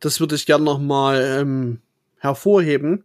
das 0.00 0.20
würde 0.20 0.34
ich 0.34 0.46
gern 0.46 0.64
nochmal 0.64 1.20
ähm, 1.22 1.80
hervorheben. 2.18 3.04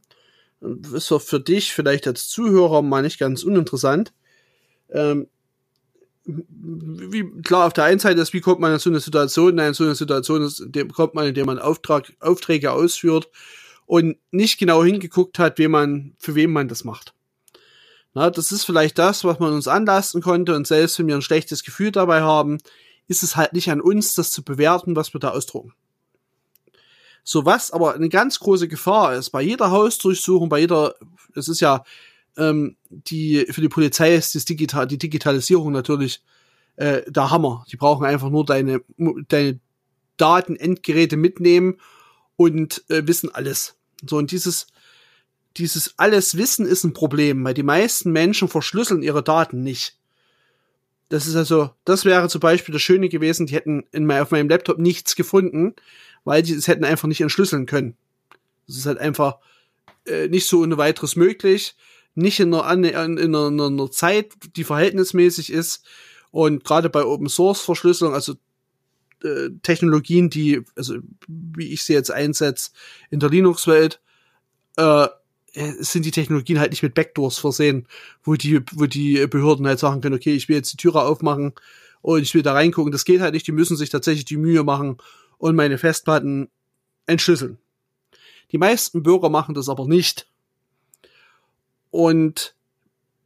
Das 0.62 0.94
ist 0.94 1.12
auch 1.12 1.22
für 1.22 1.40
dich 1.40 1.74
vielleicht 1.74 2.08
als 2.08 2.30
Zuhörer 2.30 2.82
mal 2.82 3.02
nicht 3.02 3.20
ganz 3.20 3.44
uninteressant. 3.44 4.14
Ähm, 4.92 5.28
wie, 6.26 7.26
klar, 7.42 7.66
auf 7.66 7.74
der 7.74 7.86
einen 7.86 8.00
Seite 8.00 8.22
ist, 8.22 8.34
wie 8.34 8.42
kommt 8.42 8.60
man 8.60 8.72
in 8.72 8.80
so 8.80 8.90
eine 8.90 9.00
Situation? 9.00 9.56
Nein, 9.56 9.70
in 9.70 9.74
so 9.74 9.84
eine 9.84 9.96
Situation 9.96 10.44
ist, 10.44 10.64
kommt 10.94 11.16
man, 11.16 11.28
indem 11.28 11.48
man 11.48 11.60
Auftrag, 11.60 12.14
Aufträge 12.20 12.72
ausführt 12.72 13.28
und 13.92 14.16
nicht 14.32 14.58
genau 14.58 14.86
hingeguckt 14.86 15.38
hat, 15.38 15.58
wie 15.58 15.68
man, 15.68 16.16
für 16.18 16.34
wen 16.34 16.54
man 16.54 16.70
das 16.70 16.86
macht. 16.86 17.14
Na, 18.14 18.30
das 18.30 18.54
ist 18.54 18.64
vielleicht 18.64 18.98
das, 18.98 19.26
was 19.26 19.40
man 19.40 19.52
uns 19.52 19.68
anlasten 19.68 20.22
konnte 20.22 20.56
und 20.56 20.66
selbst 20.66 20.98
wenn 20.98 21.08
wir 21.08 21.16
ein 21.16 21.22
schlechtes 21.22 21.62
Gefühl 21.66 21.92
dabei 21.92 22.22
haben, 22.22 22.60
ist 23.10 23.22
es 23.22 23.36
halt 23.36 23.52
nicht 23.52 23.70
an 23.70 23.82
uns, 23.82 24.14
das 24.14 24.32
zu 24.32 24.46
bewerten, 24.46 24.96
was 24.96 25.14
wir 25.14 25.20
da 25.20 25.32
ausdrucken. 25.32 25.74
So 27.26 27.44
was 27.44 27.72
aber 27.72 27.94
eine 27.94 28.08
ganz 28.08 28.40
große 28.40 28.70
Gefahr 28.70 29.14
ist, 29.16 29.32
bei 29.32 29.42
jeder 29.42 29.72
Hausdurchsuchung, 29.72 30.48
bei 30.48 30.60
jeder, 30.60 30.96
es 31.36 31.50
ist 31.50 31.60
ja, 31.60 31.84
ähm, 32.38 32.78
die, 32.88 33.46
für 33.50 33.60
die 33.60 33.68
Polizei 33.68 34.16
ist 34.16 34.36
das 34.36 34.46
Digital, 34.46 34.88
die 34.88 35.00
Digitalisierung 35.00 35.74
natürlich 35.74 36.24
äh, 36.78 37.02
der 37.12 37.30
Hammer. 37.30 37.66
Die 37.70 37.76
brauchen 37.76 38.06
einfach 38.06 38.30
nur 38.30 38.46
deine, 38.46 38.86
deine 39.28 39.60
Daten, 40.16 40.56
Endgeräte 40.56 41.18
mitnehmen 41.18 41.82
und 42.38 42.86
äh, 42.90 43.06
wissen 43.06 43.36
alles. 43.36 43.76
So, 44.06 44.18
und 44.18 44.32
dieses, 44.32 44.68
dieses 45.58 45.94
alles 45.98 46.38
Wissen 46.38 46.66
ist 46.66 46.84
ein 46.84 46.94
Problem, 46.94 47.44
weil 47.44 47.54
die 47.54 47.64
meisten 47.64 48.12
Menschen 48.12 48.48
verschlüsseln 48.48 49.04
ihre 49.04 49.24
Daten 49.24 49.64
nicht. 49.64 49.98
Das 51.10 51.28
ist 51.28 51.36
also, 51.36 51.72
das 51.84 52.06
wäre 52.06 52.30
zum 52.30 52.40
Beispiel 52.40 52.72
das 52.72 52.82
Schöne 52.82 53.10
gewesen, 53.10 53.46
die 53.46 53.56
hätten 53.56 53.84
in 53.92 54.06
mein, 54.06 54.22
auf 54.22 54.32
meinem 54.32 54.48
Laptop 54.48 54.80
nichts 54.80 55.16
gefunden, 55.16 55.76
weil 56.24 56.42
die 56.42 56.54
es 56.54 56.68
hätten 56.68 56.86
einfach 56.86 57.08
nicht 57.08 57.20
entschlüsseln 57.20 57.66
können. 57.66 57.98
Das 58.66 58.78
ist 58.78 58.86
halt 58.86 58.98
einfach 58.98 59.40
äh, 60.06 60.30
nicht 60.30 60.48
so 60.48 60.62
ohne 60.62 60.78
weiteres 60.78 61.18
möglich, 61.18 61.76
nicht 62.16 62.40
in 62.40 62.54
einer, 62.54 62.72
in 62.72 62.96
einer, 62.96 63.48
in 63.48 63.60
einer 63.60 63.92
Zeit, 63.92 64.32
die 64.56 64.64
verhältnismäßig 64.64 65.52
ist 65.52 65.84
und 66.32 66.64
gerade 66.64 66.90
bei 66.90 67.04
Open 67.04 67.28
Source 67.28 67.62
Verschlüsselung, 67.62 68.14
also 68.14 68.36
äh, 69.24 69.50
Technologien, 69.64 70.30
die, 70.30 70.62
also 70.76 70.96
wie 71.28 71.72
ich 71.74 71.84
sie 71.84 71.94
jetzt 71.94 72.12
einsetze 72.12 72.72
in 73.10 73.20
der 73.20 73.30
Linux-Welt, 73.30 74.02
äh, 74.78 75.08
sind 75.54 76.06
die 76.06 76.12
Technologien 76.12 76.60
halt 76.60 76.72
nicht 76.72 76.84
mit 76.84 76.94
Backdoors 76.94 77.38
versehen, 77.38 77.88
wo 78.24 78.36
die, 78.36 78.62
wo 78.74 78.86
die 78.86 79.28
Behörden 79.28 79.68
halt 79.68 79.80
sagen 79.80 80.02
können, 80.02 80.16
okay, 80.16 80.34
ich 80.34 80.48
will 80.48 80.56
jetzt 80.56 80.72
die 80.72 80.78
Türe 80.78 81.02
aufmachen 81.02 81.54
und 82.02 82.22
ich 82.22 82.34
will 82.34 82.42
da 82.42 82.54
reingucken. 82.54 82.92
Das 82.92 83.06
geht 83.06 83.22
halt 83.22 83.34
nicht. 83.34 83.48
Die 83.48 83.52
müssen 83.52 83.76
sich 83.76 83.90
tatsächlich 83.90 84.26
die 84.26 84.38
Mühe 84.38 84.64
machen 84.64 84.98
und 85.38 85.56
meine 85.56 85.78
Festplatten 85.78 86.50
entschlüsseln. 87.06 87.58
Die 88.52 88.58
meisten 88.58 89.04
Bürger 89.04 89.30
machen 89.30 89.56
das 89.56 89.70
aber 89.70 89.88
nicht. 89.88 90.28
Und 91.90 92.56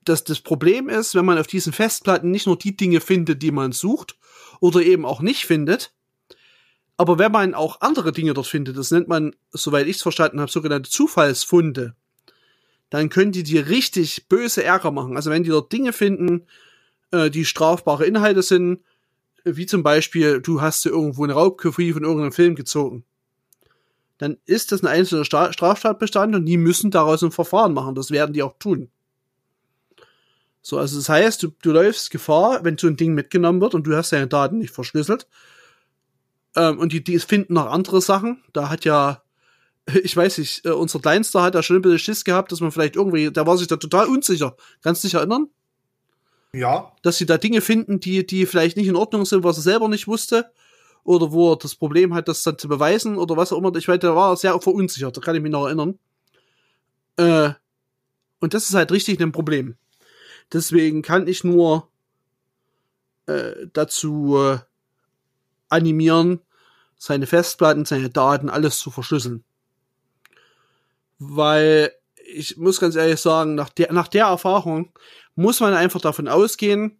das, 0.03 0.23
das 0.23 0.39
Problem 0.39 0.89
ist, 0.89 1.15
wenn 1.15 1.25
man 1.25 1.37
auf 1.37 1.47
diesen 1.47 1.73
Festplatten 1.73 2.31
nicht 2.31 2.47
nur 2.47 2.57
die 2.57 2.75
Dinge 2.75 3.01
findet, 3.01 3.41
die 3.41 3.51
man 3.51 3.71
sucht, 3.71 4.17
oder 4.59 4.81
eben 4.81 5.05
auch 5.05 5.21
nicht 5.21 5.45
findet, 5.45 5.93
aber 6.97 7.19
wenn 7.19 7.31
man 7.31 7.53
auch 7.53 7.81
andere 7.81 8.11
Dinge 8.11 8.33
dort 8.33 8.47
findet, 8.47 8.77
das 8.77 8.91
nennt 8.91 9.07
man, 9.07 9.35
soweit 9.51 9.87
ich 9.87 9.97
es 9.97 10.01
verstanden 10.01 10.39
habe, 10.39 10.51
sogenannte 10.51 10.89
Zufallsfunde, 10.89 11.95
dann 12.89 13.09
können 13.09 13.31
die 13.31 13.43
dir 13.43 13.67
richtig 13.67 14.27
böse 14.29 14.63
Ärger 14.63 14.91
machen. 14.91 15.17
Also 15.17 15.29
wenn 15.29 15.43
die 15.43 15.49
dort 15.49 15.71
Dinge 15.73 15.91
finden, 15.91 16.45
äh, 17.11 17.29
die 17.29 17.45
strafbare 17.45 18.05
Inhalte 18.05 18.41
sind, 18.43 18.81
wie 19.43 19.65
zum 19.65 19.83
Beispiel, 19.83 20.41
du 20.41 20.61
hast 20.61 20.85
dir 20.85 20.89
irgendwo 20.89 21.23
eine 21.23 21.33
Raubkopie 21.33 21.93
von 21.93 22.03
irgendeinem 22.03 22.31
Film 22.31 22.55
gezogen, 22.55 23.03
dann 24.17 24.37
ist 24.45 24.71
das 24.71 24.81
ein 24.81 24.87
einzelner 24.87 25.25
Sta 25.25 25.51
Straftatbestand 25.51 26.35
und 26.35 26.45
die 26.45 26.57
müssen 26.57 26.89
daraus 26.89 27.21
ein 27.21 27.31
Verfahren 27.31 27.73
machen. 27.73 27.95
Das 27.95 28.11
werden 28.11 28.31
die 28.31 28.43
auch 28.43 28.57
tun. 28.57 28.89
So, 30.65 30.79
also 30.79 30.97
das 30.97 31.09
heißt, 31.09 31.43
du, 31.43 31.49
du 31.61 31.71
läufst 31.71 32.09
Gefahr, 32.09 32.63
wenn 32.63 32.77
so 32.77 32.87
ein 32.87 32.97
Ding 32.97 33.13
mitgenommen 33.13 33.61
wird 33.61 33.75
und 33.75 33.85
du 33.85 33.95
hast 33.95 34.11
deine 34.11 34.27
Daten 34.27 34.57
nicht 34.57 34.73
verschlüsselt. 34.73 35.27
Ähm, 36.55 36.79
und 36.79 36.91
die, 36.91 37.03
die 37.03 37.19
finden 37.19 37.53
noch 37.53 37.67
andere 37.67 38.01
Sachen. 38.01 38.41
Da 38.51 38.69
hat 38.69 38.83
ja 38.83 39.21
ich 40.03 40.15
weiß 40.15 40.39
nicht, 40.39 40.65
äh, 40.65 40.71
unser 40.71 40.99
Kleinster 40.99 41.43
hat 41.43 41.55
da 41.55 41.63
schon 41.63 41.77
ein 41.77 41.81
bisschen 41.81 41.99
Schiss 41.99 42.23
gehabt, 42.23 42.51
dass 42.51 42.61
man 42.61 42.71
vielleicht 42.71 42.95
irgendwie, 42.95 43.31
der 43.31 43.45
war 43.45 43.57
sich 43.57 43.67
da 43.67 43.77
total 43.77 44.07
unsicher. 44.07 44.55
Kannst 44.81 45.03
du 45.03 45.07
dich 45.07 45.15
erinnern? 45.15 45.49
Ja. 46.53 46.91
Dass 47.01 47.17
sie 47.17 47.25
da 47.25 47.37
Dinge 47.37 47.61
finden, 47.61 47.99
die, 47.99 48.25
die 48.25 48.45
vielleicht 48.45 48.77
nicht 48.77 48.87
in 48.87 48.95
Ordnung 48.95 49.25
sind, 49.25 49.43
was 49.43 49.57
er 49.57 49.63
selber 49.63 49.87
nicht 49.87 50.07
wusste. 50.07 50.51
Oder 51.03 51.31
wo 51.31 51.51
er 51.51 51.57
das 51.57 51.75
Problem 51.75 52.15
hat, 52.15 52.27
das 52.27 52.41
dann 52.41 52.57
zu 52.57 52.67
beweisen 52.67 53.17
oder 53.17 53.37
was 53.37 53.53
auch 53.53 53.59
immer. 53.59 53.75
Ich 53.75 53.87
weiß, 53.87 53.99
der 53.99 54.15
war 54.15 54.35
sehr 54.37 54.59
verunsichert, 54.59 55.15
da 55.15 55.21
kann 55.21 55.35
ich 55.35 55.41
mich 55.43 55.51
noch 55.51 55.67
erinnern. 55.67 55.99
Äh, 57.17 57.51
und 58.39 58.55
das 58.55 58.67
ist 58.67 58.73
halt 58.73 58.91
richtig 58.91 59.21
ein 59.21 59.31
Problem. 59.31 59.75
Deswegen 60.53 61.01
kann 61.01 61.27
ich 61.27 61.43
nur 61.43 61.89
äh, 63.25 63.67
dazu 63.73 64.37
äh, 64.37 64.59
animieren, 65.69 66.41
seine 66.97 67.27
Festplatten, 67.27 67.85
seine 67.85 68.09
Daten, 68.09 68.49
alles 68.49 68.79
zu 68.79 68.91
verschlüsseln 68.91 69.43
weil 71.19 71.91
ich 72.33 72.57
muss 72.57 72.79
ganz 72.79 72.95
ehrlich 72.95 73.19
sagen, 73.19 73.55
nach 73.55 73.69
der, 73.69 73.91
nach 73.93 74.07
der 74.07 74.25
Erfahrung 74.25 74.91
muss 75.35 75.59
man 75.59 75.73
einfach 75.73 76.01
davon 76.01 76.27
ausgehen, 76.27 76.99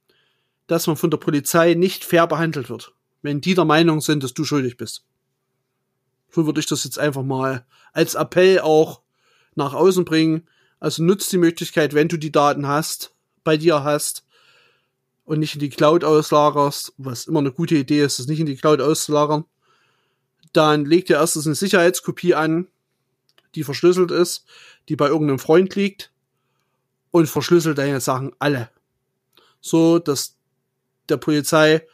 dass 0.68 0.88
man 0.88 0.98
von 0.98 1.10
der 1.10 1.18
Polizei 1.18 1.74
nicht 1.74 2.06
fair 2.06 2.28
behandelt 2.28 2.70
wird, 2.70 2.93
wenn 3.22 3.41
die 3.41 3.54
der 3.54 3.66
Meinung 3.66 4.02
sind, 4.02 4.24
dass 4.24 4.34
du 4.34 4.43
schuldig 4.43 4.78
bist. 4.78 5.06
So 6.32 6.46
würde 6.46 6.60
ich 6.60 6.68
das 6.68 6.84
jetzt 6.84 7.00
einfach 7.00 7.24
mal 7.24 7.66
als 7.93 8.16
Appell 8.16 8.60
auch 8.60 9.02
nach 9.56 9.74
außen 9.74 10.06
bringen. 10.06 10.48
Also 10.80 11.04
nutzt 11.04 11.32
die 11.32 11.38
Möglichkeit, 11.38 11.93
wenn 11.93 12.10
du 12.10 12.18
die 12.18 12.32
Daten 12.32 12.68
hast, 12.68 13.14
bei 13.46 13.56
dir 13.56 13.86
hast 13.86 14.26
und 15.24 15.39
nicht 15.39 15.54
in 15.54 15.62
die 15.62 15.70
Cloud 15.70 16.04
auslagerst, 16.04 16.93
was 16.98 17.28
immer 17.28 17.39
eine 17.39 17.54
gute 17.54 17.76
Idee 17.76 18.04
ist, 18.04 18.20
das 18.20 18.28
nicht 18.28 18.41
in 18.41 18.46
die 18.46 18.58
Cloud 18.58 18.82
auszulagern, 18.82 19.46
dann 20.52 20.86
leg 20.86 21.06
dir 21.06 21.18
erstens 21.18 21.46
eine 21.46 21.56
Sicherheitskopie 21.56 22.36
an, 22.36 22.68
die 23.56 23.64
verschlüsselt 23.64 24.12
ist, 24.12 24.46
die 24.89 24.96
bei 24.96 25.08
irgendeinem 25.08 25.39
Freund 25.39 25.74
liegt 25.76 26.12
und 27.12 27.28
verschlüsselt 27.28 27.78
deine 27.78 28.02
Sachen 28.02 28.34
alle. 28.39 28.70
So, 29.62 30.00
dass 30.00 30.36
der 31.08 31.18
Polizei 31.18 31.88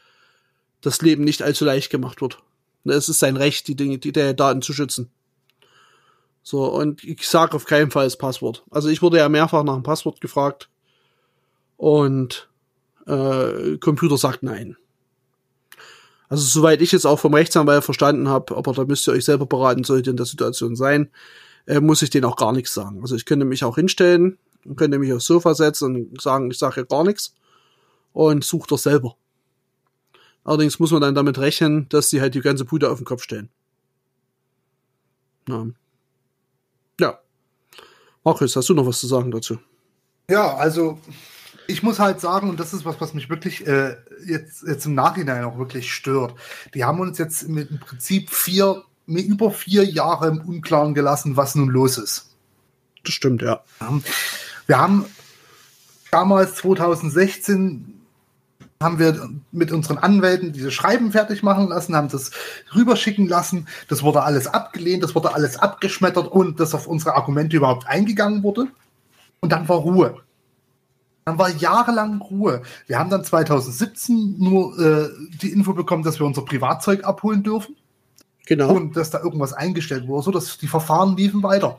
das 0.81 1.01
Leben 1.01 1.23
nicht 1.23 1.43
allzu 1.43 1.63
leicht 1.63 1.91
gemacht 1.91 2.21
wird. 2.21 2.41
Es 2.83 3.09
ist 3.09 3.19
sein 3.19 3.37
Recht, 3.37 3.67
die 3.67 3.75
Dinge, 3.75 3.99
die 3.99 4.11
der 4.11 4.33
Daten 4.33 4.61
zu 4.61 4.73
schützen. 4.73 5.11
So, 6.43 6.65
und 6.65 7.03
ich 7.03 7.27
sage 7.27 7.55
auf 7.55 7.65
keinen 7.65 7.91
Fall 7.91 8.05
das 8.05 8.17
Passwort. 8.17 8.63
Also 8.71 8.89
ich 8.89 9.03
wurde 9.03 9.17
ja 9.17 9.29
mehrfach 9.29 9.63
nach 9.63 9.75
dem 9.75 9.83
Passwort 9.83 10.21
gefragt 10.21 10.70
und 11.81 12.47
äh, 13.07 13.79
Computer 13.79 14.15
sagt 14.15 14.43
nein. 14.43 14.77
Also 16.29 16.43
soweit 16.43 16.79
ich 16.79 16.91
jetzt 16.91 17.07
auch 17.07 17.17
vom 17.17 17.33
Rechtsanwalt 17.33 17.83
verstanden 17.83 18.29
habe, 18.29 18.55
aber 18.55 18.73
da 18.73 18.85
müsst 18.85 19.07
ihr 19.07 19.13
euch 19.13 19.25
selber 19.25 19.47
beraten, 19.47 19.83
sollte 19.83 20.11
in 20.11 20.15
der 20.15 20.27
Situation 20.27 20.75
sein, 20.75 21.09
äh, 21.65 21.79
muss 21.79 22.03
ich 22.03 22.11
denen 22.11 22.25
auch 22.25 22.35
gar 22.35 22.53
nichts 22.53 22.75
sagen. 22.75 22.99
Also 23.01 23.15
ich 23.15 23.25
könnte 23.25 23.47
mich 23.47 23.63
auch 23.63 23.77
hinstellen 23.77 24.37
und 24.63 24.75
könnte 24.75 24.99
mich 24.99 25.11
aufs 25.11 25.25
Sofa 25.25 25.55
setzen 25.55 26.09
und 26.11 26.21
sagen, 26.21 26.51
ich 26.51 26.59
sage 26.59 26.81
ja 26.81 26.85
gar 26.85 27.03
nichts 27.03 27.33
und 28.13 28.43
suche 28.43 28.67
das 28.69 28.83
selber. 28.83 29.15
Allerdings 30.43 30.77
muss 30.77 30.91
man 30.91 31.01
dann 31.01 31.15
damit 31.15 31.39
rechnen, 31.39 31.89
dass 31.89 32.11
sie 32.11 32.21
halt 32.21 32.35
die 32.35 32.41
ganze 32.41 32.63
Bude 32.63 32.91
auf 32.91 32.99
den 32.99 33.05
Kopf 33.05 33.23
stellen. 33.23 33.49
Ja. 35.49 35.65
ja. 36.99 37.19
Markus, 38.23 38.55
hast 38.55 38.69
du 38.69 38.75
noch 38.75 38.85
was 38.85 38.99
zu 38.99 39.07
sagen 39.07 39.31
dazu? 39.31 39.57
Ja, 40.29 40.55
also 40.55 40.99
ich 41.71 41.83
muss 41.83 41.99
halt 41.99 42.19
sagen, 42.19 42.49
und 42.49 42.59
das 42.59 42.73
ist 42.73 42.85
was, 42.85 42.99
was 42.99 43.13
mich 43.13 43.29
wirklich 43.29 43.65
äh, 43.65 43.95
jetzt, 44.25 44.63
jetzt 44.67 44.85
im 44.85 44.93
Nachhinein 44.93 45.43
auch 45.43 45.57
wirklich 45.57 45.93
stört. 45.93 46.35
Die 46.73 46.83
haben 46.83 46.99
uns 46.99 47.17
jetzt 47.17 47.43
im, 47.43 47.57
im 47.57 47.79
Prinzip 47.79 48.29
vier, 48.29 48.83
über 49.07 49.51
vier 49.51 49.83
Jahre 49.83 50.27
im 50.27 50.41
Unklaren 50.41 50.93
gelassen, 50.93 51.37
was 51.37 51.55
nun 51.55 51.69
los 51.69 51.97
ist. 51.97 52.35
Das 53.03 53.13
stimmt, 53.13 53.41
ja. 53.41 53.61
Wir 54.67 54.77
haben 54.77 55.05
damals 56.11 56.55
2016 56.55 58.01
haben 58.81 58.99
wir 58.99 59.29
mit 59.51 59.71
unseren 59.71 59.99
Anwälten 59.99 60.53
diese 60.53 60.71
Schreiben 60.71 61.11
fertig 61.11 61.43
machen 61.43 61.67
lassen, 61.67 61.95
haben 61.95 62.09
das 62.09 62.31
rüberschicken 62.75 63.27
lassen. 63.27 63.67
Das 63.87 64.01
wurde 64.01 64.23
alles 64.23 64.47
abgelehnt, 64.47 65.03
das 65.03 65.13
wurde 65.13 65.35
alles 65.35 65.57
abgeschmettert 65.57 66.27
und 66.27 66.59
dass 66.59 66.73
auf 66.73 66.87
unsere 66.87 67.15
Argumente 67.15 67.57
überhaupt 67.57 67.87
eingegangen 67.87 68.41
wurde. 68.41 68.67
Und 69.39 69.51
dann 69.51 69.69
war 69.69 69.77
Ruhe. 69.77 70.21
Dann 71.25 71.37
war 71.37 71.49
jahrelang 71.49 72.19
Ruhe. 72.21 72.63
Wir 72.87 72.97
haben 72.97 73.09
dann 73.09 73.23
2017 73.23 74.37
nur 74.39 74.77
äh, 74.79 75.09
die 75.41 75.51
Info 75.51 75.73
bekommen, 75.73 76.03
dass 76.03 76.19
wir 76.19 76.25
unser 76.25 76.43
Privatzeug 76.43 77.03
abholen 77.03 77.43
dürfen. 77.43 77.75
Genau. 78.47 78.73
Und 78.73 78.97
dass 78.97 79.11
da 79.11 79.21
irgendwas 79.21 79.53
eingestellt 79.53 80.07
wurde, 80.07 80.25
so 80.25 80.31
dass 80.31 80.57
die 80.57 80.67
Verfahren 80.67 81.15
liefen 81.15 81.43
weiter. 81.43 81.77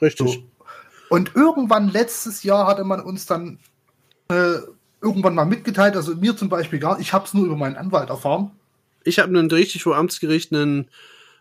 Richtig. 0.00 0.32
So. 0.34 0.66
Und 1.08 1.36
irgendwann 1.36 1.88
letztes 1.88 2.42
Jahr 2.42 2.66
hatte 2.66 2.84
man 2.84 3.00
uns 3.00 3.26
dann 3.26 3.60
äh, 4.28 4.54
irgendwann 5.00 5.34
mal 5.34 5.44
mitgeteilt, 5.44 5.96
also 5.96 6.14
mir 6.14 6.36
zum 6.36 6.48
Beispiel 6.48 6.78
gar, 6.78 6.98
ich 7.00 7.12
habe 7.12 7.26
es 7.26 7.34
nur 7.34 7.46
über 7.46 7.56
meinen 7.56 7.76
Anwalt 7.76 8.08
erfahren. 8.08 8.52
Ich 9.04 9.18
habe 9.18 9.28
einen 9.28 9.50
richtig 9.50 9.82
vor 9.82 9.96
Amtsgericht 9.96 10.52
einen, 10.52 10.88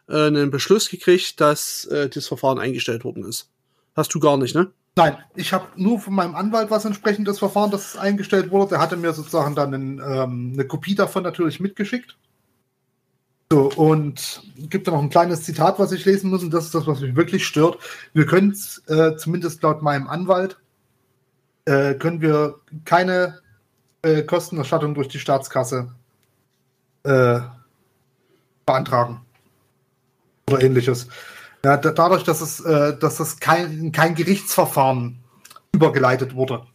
äh, 0.09 0.28
einen 0.28 0.51
Beschluss 0.51 0.89
gekriegt, 0.89 1.39
dass 1.39 1.86
äh, 1.86 2.09
das 2.09 2.28
Verfahren 2.28 2.59
eingestellt 2.59 3.03
worden 3.03 3.24
ist. 3.24 3.49
Hast 3.95 4.14
du 4.14 4.20
gar 4.20 4.38
nicht, 4.38 4.55
ne? 4.55 4.72
Nein, 4.98 5.18
ich 5.36 5.54
habe 5.54 5.68
nur 5.78 6.00
von 6.00 6.14
meinem 6.14 6.36
Anwalt 6.36 6.70
was 6.70 6.84
entsprechend 6.84 7.28
das 7.28 7.39
Verfahren, 7.39 7.72
das 7.72 7.98
eingestellt 7.98 8.52
wurde. 8.52 8.72
Der 8.72 8.80
hatte 8.80 8.98
mir 8.98 9.14
sozusagen 9.14 9.56
dann 9.56 9.74
einen, 9.74 10.00
ähm, 10.00 10.52
eine 10.54 10.66
Kopie 10.66 10.96
davon 10.96 11.24
natürlich 11.24 11.60
mitgeschickt. 11.62 12.18
So, 13.52 13.70
und 13.76 14.44
gibt 14.70 14.88
da 14.88 14.92
noch 14.92 15.02
ein 15.02 15.10
kleines 15.10 15.44
Zitat, 15.44 15.78
was 15.78 15.92
ich 15.92 16.06
lesen 16.06 16.30
muss, 16.30 16.44
und 16.44 16.54
das 16.54 16.66
ist 16.66 16.76
das, 16.76 16.88
was 16.88 17.02
mich 17.02 17.16
wirklich 17.16 17.46
stört. 17.46 17.78
Wir 18.14 18.26
können 18.26 18.56
äh, 18.88 19.16
zumindest 19.18 19.62
laut 19.62 19.82
meinem 19.82 20.08
Anwalt, 20.08 20.58
äh, 21.66 21.96
können 21.96 22.22
wir 22.22 22.60
keine 22.86 23.39
äh, 24.04 24.24
Kostenerstattung 24.24 24.94
durch 24.94 25.10
die 25.10 25.20
Staatskasse 25.20 25.94
äh, 27.04 27.39
beantragen. 28.66 29.22
Oder 30.50 30.64
ähnliches. 30.64 31.08
Ja, 31.64 31.78
dadurch, 31.78 32.24
dass 32.24 32.41
es, 32.41 32.59
äh, 32.62 32.97
dass 32.97 33.20
es 33.20 33.39
kein, 33.39 33.91
kein 33.91 34.16
Gerichtsverfahren 34.16 35.20
übergeleitet 35.72 36.36
wurde. 36.36 36.66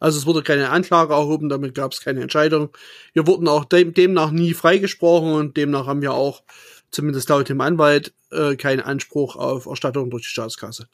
Also 0.00 0.18
es 0.18 0.26
wurde 0.26 0.42
keine 0.42 0.70
Anklage 0.70 1.14
erhoben, 1.14 1.48
damit 1.48 1.74
gab 1.74 1.92
es 1.92 2.00
keine 2.00 2.22
Entscheidung. 2.22 2.70
Wir 3.12 3.26
wurden 3.26 3.46
auch 3.46 3.64
dem, 3.64 3.94
demnach 3.94 4.30
nie 4.30 4.54
freigesprochen 4.54 5.32
und 5.32 5.56
demnach 5.56 5.86
haben 5.86 6.02
wir 6.02 6.12
auch, 6.12 6.42
zumindest 6.90 7.28
laut 7.28 7.48
dem 7.48 7.60
Anwalt, 7.60 8.12
äh, 8.30 8.56
keinen 8.56 8.80
Anspruch 8.80 9.36
auf 9.36 9.66
Erstattung 9.66 10.10
durch 10.10 10.24
die 10.24 10.30
Staatskasse. 10.30 10.88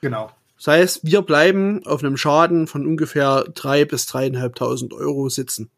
Genau. 0.00 0.32
Das 0.56 0.66
heißt, 0.66 1.00
wir 1.04 1.22
bleiben 1.22 1.84
auf 1.86 2.02
einem 2.02 2.16
Schaden 2.16 2.66
von 2.66 2.86
ungefähr 2.86 3.44
drei 3.54 3.84
bis 3.84 4.06
dreieinhalbtausend 4.06 4.92
Euro 4.94 5.28
sitzen. 5.28 5.70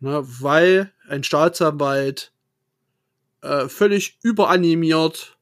Na, 0.00 0.22
weil 0.24 0.92
ein 1.08 1.24
Staatsanwalt 1.24 2.32
äh, 3.44 3.68
völlig 3.68 4.18
überanimiert 4.22 5.36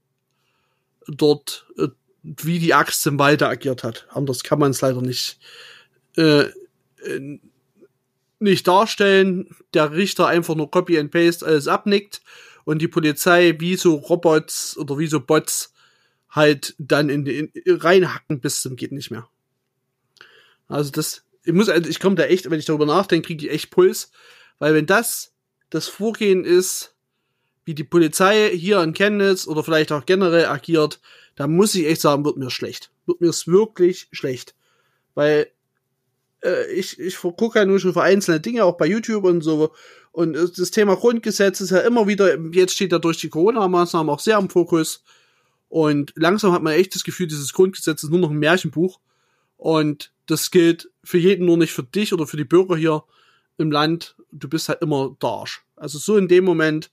dort 1.07 1.67
äh, 1.79 1.89
wie 2.23 2.59
die 2.59 2.75
Axt 2.75 3.07
im 3.07 3.19
Walde 3.19 3.49
agiert 3.49 3.85
hat. 3.85 4.07
Anders 4.11 4.43
kann 4.43 4.59
man 4.59 4.71
es 4.73 4.81
leider 4.81 5.03
nicht, 5.03 5.39
äh, 6.17 6.45
nicht 8.39 8.69
darstellen. 8.69 9.57
Der 9.75 9.93
Richter 9.93 10.27
einfach 10.27 10.55
nur 10.55 10.71
Copy 10.71 10.99
and 10.99 11.11
Paste 11.11 11.47
alles 11.47 11.69
abnickt 11.69 12.23
und 12.65 12.81
die 12.81 12.89
Polizei 12.89 13.57
wie 13.59 13.77
so 13.77 13.95
Robots 13.95 14.77
oder 14.77 14.99
wie 14.99 15.07
so 15.07 15.21
Bots 15.21 15.73
halt 16.29 16.75
dann 16.79 17.09
in, 17.09 17.27
in 17.27 17.53
reinhacken 17.67 18.41
bis 18.41 18.63
zum 18.63 18.77
geht 18.77 18.93
nicht 18.93 19.11
mehr. 19.11 19.29
Also 20.69 20.91
das, 20.91 21.25
ich 21.45 21.53
muss, 21.53 21.69
also 21.69 21.89
ich 21.89 22.01
komme 22.01 22.17
da 22.17 22.25
echt, 22.25 22.51
wenn 22.51 22.59
ich 22.59 22.65
darüber 22.65 22.87
nachdenke, 22.87 23.27
kriege 23.27 23.47
ich 23.47 23.53
echt 23.53 23.71
Puls, 23.71 24.11
weil 24.59 24.75
wenn 24.75 24.87
das 24.87 25.35
das 25.71 25.89
Vorgehen 25.89 26.45
ist, 26.45 26.95
wie 27.65 27.75
die 27.75 27.85
Polizei 27.85 28.51
hier 28.57 28.83
in 28.83 28.93
Chemnitz 28.93 29.47
oder 29.47 29.63
vielleicht 29.63 29.93
auch 29.93 30.07
generell 30.07 30.47
agiert, 30.47 31.01
da 31.37 31.47
muss 31.47 31.75
ich 31.75 31.87
echt 31.87 32.01
sagen, 32.01 32.25
wird 32.25 32.37
mir 32.37 32.51
schlecht. 32.51 32.91
Wird 33.07 33.21
mir 33.21 33.29
es 33.29 33.47
wirklich 33.47 34.09
schlecht. 34.13 34.55
Weil 35.15 35.49
äh, 36.43 36.73
ich, 36.73 36.99
ich 36.99 37.17
gucke 37.17 37.59
ja 37.59 37.65
nur 37.65 37.79
schon 37.79 37.93
für 37.93 38.03
einzelne 38.03 38.41
Dinge, 38.41 38.65
auch 38.65 38.77
bei 38.77 38.87
YouTube 38.87 39.25
und 39.25 39.43
so. 39.43 39.73
Und 40.11 40.35
das 40.35 40.71
Thema 40.71 40.97
Grundgesetz 40.97 41.61
ist 41.61 41.71
ja 41.71 41.79
immer 41.79 42.07
wieder, 42.07 42.39
jetzt 42.53 42.75
steht 42.75 42.93
ja 42.93 42.99
durch 42.99 43.19
die 43.19 43.31
Corona-Maßnahmen 43.31 44.13
auch 44.13 44.21
sehr 44.21 44.39
im 44.39 44.51
Fokus. 44.51 45.03
Und 45.69 46.13
langsam 46.17 46.53
hat 46.53 46.63
man 46.63 46.75
echt 46.75 46.95
das 46.95 47.05
Gefühl, 47.05 47.29
dieses 47.29 47.55
Grundgesetz 47.55 48.03
ist 48.03 48.11
nur 48.11 48.21
noch 48.21 48.31
ein 48.31 48.39
Märchenbuch. 48.39 49.01
Und 49.57 50.13
das 50.27 50.51
gilt 50.51 50.91
für 51.03 51.19
jeden, 51.19 51.47
nur 51.47 51.57
nicht 51.57 51.73
für 51.73 51.83
dich 51.83 52.13
oder 52.13 52.27
für 52.27 52.37
die 52.37 52.45
Bürger 52.45 52.77
hier 52.77 53.05
im 53.57 53.71
Land. 53.71 54.17
Du 54.31 54.49
bist 54.49 54.69
halt 54.69 54.83
immer 54.83 55.17
der 55.23 55.29
Arsch. 55.31 55.65
Also 55.77 55.99
so 55.99 56.17
in 56.17 56.29
dem 56.29 56.45
Moment, 56.45 56.91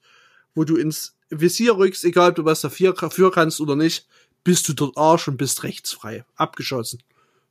wo 0.54 0.64
du 0.64 0.76
ins 0.76 1.16
Visier 1.30 1.76
rückst, 1.76 2.04
egal 2.04 2.30
ob 2.30 2.36
du 2.36 2.44
was 2.44 2.60
dafür 2.60 2.94
kannst 3.30 3.60
oder 3.60 3.76
nicht, 3.76 4.06
bist 4.44 4.68
du 4.68 4.72
dort 4.72 4.96
Arsch 4.96 5.28
und 5.28 5.36
bist 5.36 5.62
rechtsfrei. 5.62 6.24
Abgeschossen. 6.34 7.02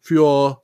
Für, 0.02 0.62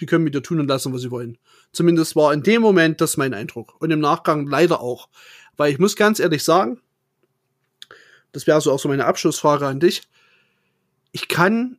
die 0.00 0.06
können 0.06 0.24
mit 0.24 0.34
dir 0.34 0.42
tun 0.42 0.60
und 0.60 0.68
lassen, 0.68 0.92
was 0.92 1.02
sie 1.02 1.10
wollen. 1.10 1.38
Zumindest 1.72 2.16
war 2.16 2.32
in 2.32 2.42
dem 2.42 2.62
Moment 2.62 3.00
das 3.00 3.16
mein 3.16 3.34
Eindruck. 3.34 3.74
Und 3.80 3.90
im 3.90 4.00
Nachgang 4.00 4.46
leider 4.46 4.80
auch. 4.80 5.08
Weil 5.56 5.72
ich 5.72 5.78
muss 5.78 5.96
ganz 5.96 6.18
ehrlich 6.20 6.42
sagen, 6.42 6.80
das 8.32 8.46
wäre 8.46 8.60
so 8.60 8.72
auch 8.72 8.78
so 8.78 8.88
meine 8.88 9.06
Abschlussfrage 9.06 9.66
an 9.66 9.80
dich. 9.80 10.02
Ich 11.12 11.28
kann 11.28 11.78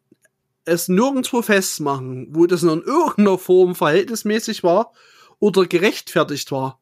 es 0.66 0.88
nirgendwo 0.88 1.42
festmachen, 1.42 2.28
wo 2.32 2.46
das 2.46 2.64
in 2.64 2.70
irgendeiner 2.70 3.38
Form 3.38 3.76
verhältnismäßig 3.76 4.64
war 4.64 4.94
oder 5.40 5.66
gerechtfertigt 5.66 6.52
war, 6.52 6.80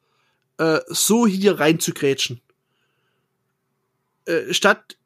äh, 0.57 0.79
so 0.87 1.27
hier 1.27 1.59
reinzugrätschen. 1.59 2.41
Äh, 4.25 4.53
statt 4.53 4.97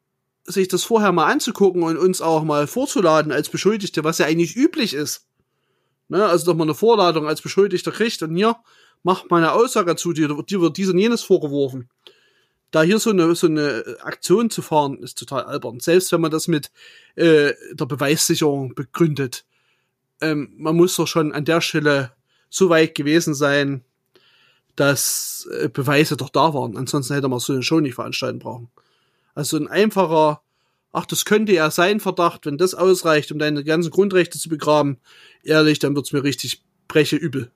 sich 0.44 0.68
das 0.68 0.84
vorher 0.84 1.12
mal 1.12 1.30
anzugucken 1.30 1.82
und 1.82 1.96
uns 1.96 2.20
auch 2.20 2.42
mal 2.44 2.66
vorzuladen 2.66 3.32
als 3.32 3.48
Beschuldigte, 3.48 4.04
was 4.04 4.18
ja 4.18 4.26
eigentlich 4.26 4.56
üblich 4.56 4.94
ist. 4.94 5.26
Ne? 6.08 6.24
Also, 6.24 6.46
dass 6.46 6.56
man 6.56 6.68
eine 6.68 6.74
Vorladung 6.74 7.26
als 7.26 7.40
Beschuldigter 7.40 7.92
kriegt 7.92 8.22
und 8.22 8.34
hier 8.34 8.56
macht 9.02 9.30
man 9.30 9.42
eine 9.42 9.52
Aussage 9.52 9.96
zu, 9.96 10.12
dir, 10.12 10.28
dir 10.42 10.60
wird 10.60 10.76
dies 10.76 10.88
und 10.88 10.98
jenes 10.98 11.22
vorgeworfen. 11.22 11.88
Da 12.70 12.82
hier 12.82 12.98
so 12.98 13.10
eine, 13.10 13.34
so 13.34 13.46
eine 13.46 13.96
Aktion 14.00 14.50
zu 14.50 14.62
fahren, 14.62 14.98
ist 14.98 15.18
total 15.18 15.44
albern. 15.44 15.80
Selbst 15.80 16.12
wenn 16.12 16.20
man 16.20 16.30
das 16.30 16.46
mit 16.48 16.70
äh, 17.16 17.52
der 17.72 17.86
Beweissicherung 17.86 18.74
begründet. 18.74 19.44
Ähm, 20.20 20.52
man 20.56 20.76
muss 20.76 20.94
doch 20.94 21.06
schon 21.06 21.32
an 21.32 21.44
der 21.44 21.60
Stelle 21.60 22.12
so 22.48 22.68
weit 22.68 22.94
gewesen 22.94 23.34
sein, 23.34 23.84
dass 24.76 25.48
äh, 25.52 25.68
Beweise 25.68 26.16
doch 26.16 26.28
da 26.28 26.54
waren. 26.54 26.76
Ansonsten 26.76 27.14
hätte 27.14 27.28
man 27.28 27.40
so 27.40 27.52
eine 27.52 27.62
Show 27.62 27.80
nicht 27.80 27.94
veranstalten 27.94 28.38
brauchen. 28.38 28.70
Also 29.34 29.56
ein 29.56 29.68
einfacher, 29.68 30.42
ach, 30.92 31.06
das 31.06 31.24
könnte 31.24 31.52
ja 31.52 31.70
sein 31.70 32.00
Verdacht, 32.00 32.46
wenn 32.46 32.58
das 32.58 32.74
ausreicht, 32.74 33.32
um 33.32 33.38
deine 33.38 33.64
ganzen 33.64 33.90
Grundrechte 33.90 34.38
zu 34.38 34.48
begraben, 34.48 34.98
ehrlich, 35.42 35.78
dann 35.78 35.94
wird's 35.94 36.12
mir 36.12 36.24
richtig 36.24 36.62
breche 36.88 37.16
übel. 37.16 37.50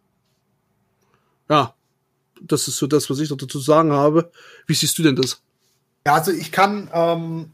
Ja, 1.48 1.74
das 2.40 2.68
ist 2.68 2.76
so 2.76 2.86
das, 2.86 3.10
was 3.10 3.18
ich 3.18 3.28
dazu 3.28 3.58
sagen 3.58 3.92
habe. 3.92 4.30
Wie 4.66 4.74
siehst 4.74 4.98
du 4.98 5.02
denn 5.02 5.16
das? 5.16 5.42
Ja, 6.06 6.14
also 6.14 6.32
ich 6.32 6.52
kann 6.52 6.90
ähm, 6.92 7.50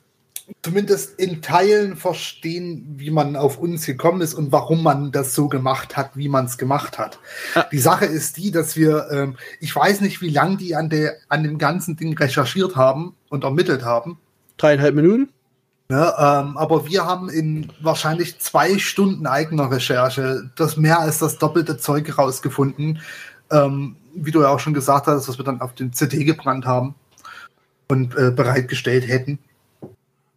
zumindest 0.62 1.18
in 1.18 1.42
Teilen 1.42 1.96
verstehen, 1.96 2.94
wie 2.96 3.10
man 3.10 3.36
auf 3.36 3.58
uns 3.58 3.86
gekommen 3.86 4.20
ist 4.20 4.34
und 4.34 4.52
warum 4.52 4.82
man 4.82 5.12
das 5.12 5.34
so 5.34 5.48
gemacht 5.48 5.96
hat, 5.96 6.16
wie 6.16 6.28
man 6.28 6.44
es 6.44 6.58
gemacht 6.58 6.98
hat. 6.98 7.18
Ja. 7.54 7.66
Die 7.70 7.78
Sache 7.78 8.04
ist 8.04 8.36
die, 8.36 8.50
dass 8.50 8.76
wir, 8.76 9.08
ähm, 9.10 9.36
ich 9.60 9.74
weiß 9.74 10.00
nicht, 10.00 10.20
wie 10.20 10.30
lange 10.30 10.56
die 10.56 10.76
an, 10.76 10.90
der, 10.90 11.16
an 11.28 11.42
dem 11.42 11.58
ganzen 11.58 11.96
Ding 11.96 12.16
recherchiert 12.16 12.76
haben 12.76 13.14
und 13.28 13.44
ermittelt 13.44 13.84
haben. 13.84 14.18
Dreieinhalb 14.56 14.94
Minuten? 14.94 15.30
Ja, 15.90 16.40
ähm, 16.40 16.56
aber 16.56 16.86
wir 16.86 17.04
haben 17.04 17.28
in 17.28 17.72
wahrscheinlich 17.80 18.38
zwei 18.38 18.78
Stunden 18.78 19.26
eigener 19.26 19.70
Recherche 19.70 20.50
das 20.54 20.76
mehr 20.76 21.00
als 21.00 21.18
das 21.18 21.38
doppelte 21.38 21.78
Zeug 21.78 22.06
herausgefunden. 22.06 23.00
Ähm, 23.50 23.96
wie 24.14 24.30
du 24.30 24.42
ja 24.42 24.48
auch 24.48 24.60
schon 24.60 24.74
gesagt 24.74 25.06
hast, 25.06 25.28
was 25.28 25.38
wir 25.38 25.44
dann 25.44 25.60
auf 25.60 25.74
den 25.74 25.92
CD 25.92 26.24
gebrannt 26.24 26.64
haben 26.64 26.94
und 27.88 28.16
äh, 28.16 28.30
bereitgestellt 28.30 29.08
hätten 29.08 29.40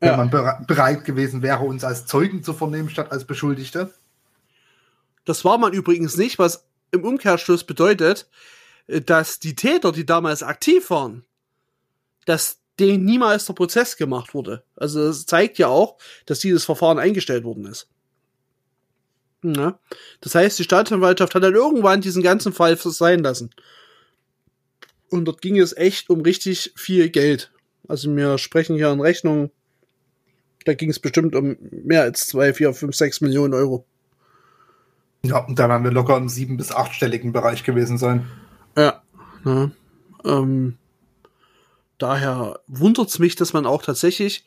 ja. 0.05 0.17
wenn 0.17 0.29
man 0.29 0.65
bereit 0.65 1.05
gewesen 1.05 1.41
wäre, 1.41 1.63
uns 1.63 1.83
als 1.83 2.05
Zeugen 2.05 2.43
zu 2.43 2.53
vernehmen, 2.53 2.89
statt 2.89 3.11
als 3.11 3.25
Beschuldigte. 3.25 3.93
Das 5.25 5.45
war 5.45 5.57
man 5.57 5.73
übrigens 5.73 6.17
nicht, 6.17 6.39
was 6.39 6.65
im 6.91 7.05
Umkehrschluss 7.05 7.63
bedeutet, 7.63 8.27
äh, 8.87 9.01
dass 9.01 9.39
die 9.39 9.55
Täter, 9.55 9.91
die 9.91 10.05
damals 10.05 10.43
aktiv 10.43 10.89
waren, 10.89 11.25
dass 12.25 12.59
denen 12.79 13.05
niemals 13.05 13.45
der 13.45 13.53
Prozess 13.53 13.97
gemacht 13.97 14.33
wurde. 14.33 14.63
Also 14.75 15.07
das 15.07 15.25
zeigt 15.25 15.57
ja 15.57 15.67
auch, 15.67 15.97
dass 16.25 16.39
dieses 16.39 16.65
Verfahren 16.65 16.99
eingestellt 16.99 17.43
worden 17.43 17.65
ist. 17.65 17.87
Ja. 19.43 19.77
Das 20.21 20.35
heißt, 20.35 20.57
die 20.57 20.63
Staatsanwaltschaft 20.63 21.35
hat 21.35 21.43
dann 21.43 21.53
irgendwann 21.53 22.01
diesen 22.01 22.23
ganzen 22.23 22.53
Fall 22.53 22.77
sein 22.77 23.19
lassen. 23.19 23.51
Und 25.09 25.25
dort 25.25 25.41
ging 25.41 25.59
es 25.59 25.75
echt 25.75 26.09
um 26.09 26.21
richtig 26.21 26.73
viel 26.75 27.09
Geld. 27.09 27.51
Also 27.87 28.13
wir 28.15 28.37
sprechen 28.37 28.75
hier 28.75 28.89
an 28.89 29.01
Rechnungen, 29.01 29.51
da 30.65 30.73
ging 30.73 30.89
es 30.89 30.99
bestimmt 30.99 31.35
um 31.35 31.57
mehr 31.71 32.01
als 32.01 32.27
zwei, 32.27 32.53
vier, 32.53 32.73
fünf, 32.73 32.95
sechs 32.95 33.21
Millionen 33.21 33.53
Euro. 33.53 33.85
Ja, 35.25 35.39
und 35.45 35.57
dann 35.57 35.69
werden 35.69 35.83
wir 35.83 35.91
locker 35.91 36.17
im 36.17 36.27
sieben- 36.27 36.57
bis 36.57 36.71
achtstelligen 36.71 37.31
Bereich 37.31 37.63
gewesen 37.63 37.97
sein. 37.97 38.27
Ja. 38.77 39.01
ja 39.45 39.71
ähm, 40.25 40.77
daher 41.97 42.59
wundert 42.67 43.09
es 43.09 43.19
mich, 43.19 43.35
dass 43.35 43.53
man 43.53 43.65
auch 43.65 43.83
tatsächlich 43.83 44.43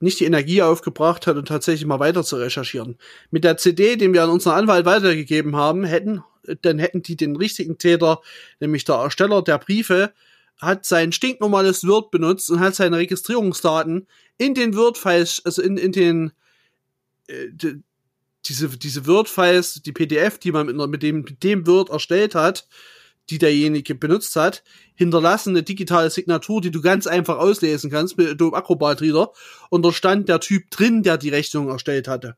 nicht 0.00 0.20
die 0.20 0.24
Energie 0.24 0.62
aufgebracht 0.62 1.26
hat 1.26 1.36
und 1.36 1.48
tatsächlich 1.48 1.86
mal 1.86 2.00
weiter 2.00 2.24
zu 2.24 2.36
recherchieren. 2.36 2.96
Mit 3.30 3.44
der 3.44 3.56
CD, 3.58 3.96
den 3.96 4.12
wir 4.12 4.24
an 4.24 4.30
unseren 4.30 4.58
Anwalt 4.58 4.86
weitergegeben 4.86 5.56
haben, 5.56 5.84
hätten, 5.84 6.22
dann 6.62 6.78
hätten 6.78 7.02
die 7.02 7.16
den 7.16 7.36
richtigen 7.36 7.78
Täter, 7.78 8.20
nämlich 8.60 8.84
der 8.84 8.96
Ersteller 8.96 9.42
der 9.42 9.58
Briefe, 9.58 10.12
hat 10.60 10.84
sein 10.84 11.12
stinknormales 11.12 11.86
Word 11.86 12.10
benutzt 12.10 12.50
und 12.50 12.60
hat 12.60 12.74
seine 12.74 12.98
Registrierungsdaten 12.98 14.06
in 14.38 14.54
den 14.54 14.76
Word-Files, 14.76 15.42
also 15.44 15.62
in, 15.62 15.76
in 15.76 15.92
den, 15.92 16.32
äh, 17.28 17.48
die, 17.50 17.82
diese, 18.46 18.68
diese 18.68 19.06
Word-Files, 19.06 19.82
die 19.82 19.92
PDF, 19.92 20.38
die 20.38 20.52
man 20.52 20.66
mit, 20.66 20.76
mit 20.76 21.02
dem, 21.02 21.22
mit 21.22 21.42
dem 21.42 21.66
Word 21.66 21.90
erstellt 21.90 22.34
hat, 22.34 22.66
die 23.30 23.38
derjenige 23.38 23.94
benutzt 23.94 24.34
hat, 24.36 24.62
hinterlassen 24.94 25.50
eine 25.50 25.62
digitale 25.62 26.10
Signatur, 26.10 26.60
die 26.60 26.70
du 26.70 26.80
ganz 26.80 27.06
einfach 27.06 27.38
auslesen 27.38 27.90
kannst 27.90 28.18
mit 28.18 28.28
Adobe 28.28 28.56
Acrobat 28.56 29.00
Reader. 29.00 29.32
Und 29.70 29.84
da 29.84 29.92
stand 29.92 30.28
der 30.28 30.40
Typ 30.40 30.70
drin, 30.70 31.02
der 31.02 31.16
die 31.16 31.28
Rechnung 31.28 31.68
erstellt 31.68 32.08
hatte. 32.08 32.36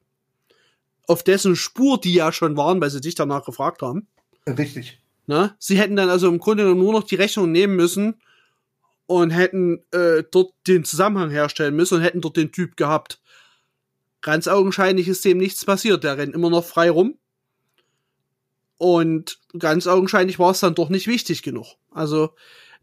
Auf 1.07 1.23
dessen 1.23 1.57
Spur 1.57 1.99
die 1.99 2.15
ja 2.15 2.33
schon 2.33 2.57
waren, 2.57 2.81
weil 2.81 2.91
sie 2.91 3.01
dich 3.01 3.15
danach 3.15 3.45
gefragt 3.45 3.83
haben. 3.83 4.07
Richtig. 4.47 5.02
Na? 5.27 5.55
Sie 5.59 5.79
hätten 5.79 5.97
dann 5.97 6.11
also 6.11 6.29
im 6.29 6.39
Grunde 6.39 6.75
nur 6.75 6.93
noch 6.93 7.05
die 7.05 7.15
Rechnung 7.15 7.53
nehmen 7.53 7.77
müssen 7.77 8.21
und 9.07 9.31
hätten 9.31 9.81
äh, 9.93 10.25
dort 10.31 10.53
den 10.67 10.85
Zusammenhang 10.85 11.31
herstellen 11.31 11.77
müssen 11.77 11.97
und 11.97 12.03
hätten 12.03 12.21
dort 12.21 12.37
den 12.37 12.53
Typ 12.53 12.77
gehabt. 12.77 13.21
Ganz 14.21 14.49
augenscheinlich 14.49 15.09
ist 15.09 15.25
dem 15.25 15.39
nichts 15.39 15.65
passiert. 15.65 16.05
Der 16.05 16.17
rennt 16.17 16.35
immer 16.35 16.51
noch 16.51 16.65
frei 16.65 16.91
rum. 16.91 17.19
Und 18.79 19.39
ganz 19.59 19.87
augenscheinlich 19.87 20.39
war 20.39 20.51
es 20.51 20.61
dann 20.61 20.75
doch 20.75 20.89
nicht 20.89 21.07
wichtig 21.07 21.43
genug. 21.43 21.77
Also 21.91 22.35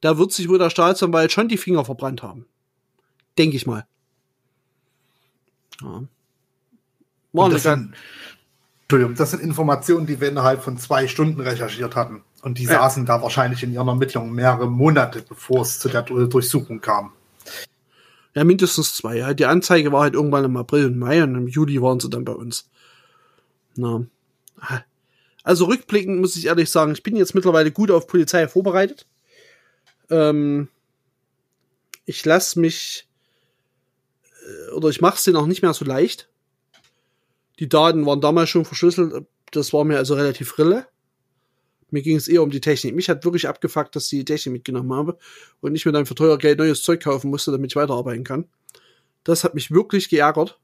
da 0.02 0.18
wird 0.18 0.32
sich 0.32 0.48
wohl 0.48 0.58
der 0.58 0.70
Staatsanwalt 0.70 1.32
schon 1.32 1.50
die 1.50 1.58
Finger 1.58 1.84
verbrannt 1.84 2.24
haben. 2.24 2.46
Denke 3.38 3.58
ich 3.58 3.66
mal. 3.66 3.86
Ja. 5.82 6.04
War 7.32 7.50
das, 7.50 7.64
sind, 7.64 7.94
Entschuldigung, 8.84 9.16
das 9.16 9.32
sind 9.32 9.42
Informationen, 9.42 10.08
die 10.08 10.20
wir 10.20 10.30
innerhalb 10.30 10.64
von 10.64 10.78
zwei 10.78 11.08
Stunden 11.08 11.42
recherchiert 11.42 11.96
hatten. 11.96 12.24
Und 12.42 12.58
die 12.58 12.64
ja. 12.64 12.72
saßen 12.72 13.06
da 13.06 13.22
wahrscheinlich 13.22 13.64
in 13.64 13.74
ihren 13.74 13.88
Ermittlungen 13.88 14.34
mehrere 14.34 14.70
Monate, 14.70 15.22
bevor 15.28 15.62
es 15.62 15.80
zu 15.80 15.90
der 15.90 16.04
Durchsuchung 16.04 16.80
kam. 16.80 17.12
Ja, 18.34 18.44
mindestens 18.44 18.96
zwei. 18.96 19.18
Ja. 19.18 19.34
Die 19.34 19.46
Anzeige 19.46 19.92
war 19.92 20.02
halt 20.02 20.14
irgendwann 20.14 20.46
im 20.46 20.56
April 20.58 20.86
und 20.86 20.98
Mai 20.98 21.22
und 21.24 21.36
im 21.36 21.48
Juli 21.48 21.82
waren 21.82 22.00
sie 22.00 22.10
dann 22.10 22.26
bei 22.26 22.34
uns. 22.34 22.70
Na. 23.76 24.06
Also 25.44 25.66
rückblickend 25.66 26.20
muss 26.20 26.36
ich 26.36 26.46
ehrlich 26.46 26.70
sagen, 26.70 26.92
ich 26.92 27.04
bin 27.04 27.16
jetzt 27.16 27.34
mittlerweile 27.34 27.72
gut 27.72 27.92
auf 27.92 28.08
Polizei 28.08 28.48
vorbereitet. 28.48 29.08
Ähm, 30.10 30.70
ich 32.06 32.24
lasse 32.26 32.60
mich 32.60 33.08
äh, 34.46 34.72
oder 34.72 34.90
ich 34.90 35.02
mache 35.02 35.16
es 35.16 35.24
denen 35.24 35.38
auch 35.38 35.46
nicht 35.46 35.62
mehr 35.62 35.74
so 35.74 35.86
leicht. 35.86 36.30
Die 37.60 37.70
Daten 37.70 38.06
waren 38.06 38.22
damals 38.22 38.50
schon 38.50 38.66
verschlüsselt, 38.66 39.26
das 39.52 39.74
war 39.74 39.84
mir 39.84 39.98
also 39.98 40.14
relativ 40.14 40.58
rille. 40.58 40.88
Mir 41.92 42.02
ging 42.02 42.16
es 42.16 42.28
eher 42.28 42.44
um 42.44 42.50
die 42.50 42.62
Technik. 42.62 42.96
Mich 42.96 43.10
hat 43.10 43.26
wirklich 43.26 43.48
abgefuckt, 43.48 43.96
dass 43.96 44.08
die 44.08 44.26
Technik 44.26 44.54
mitgenommen 44.54 44.94
habe 44.94 45.18
und 45.62 45.76
ich 45.76 45.86
mir 45.86 45.92
dann 45.92 46.06
für 46.06 46.16
teuer 46.16 46.38
Geld 46.38 46.60
neues 46.60 46.84
Zeug 46.84 47.02
kaufen 47.02 47.30
musste, 47.30 47.52
damit 47.52 47.72
ich 47.72 47.76
weiterarbeiten 47.76 48.24
kann. 48.24 48.46
Das 49.24 49.44
hat 49.44 49.56
mich 49.56 49.72
wirklich 49.72 50.10
geärgert. 50.10 50.60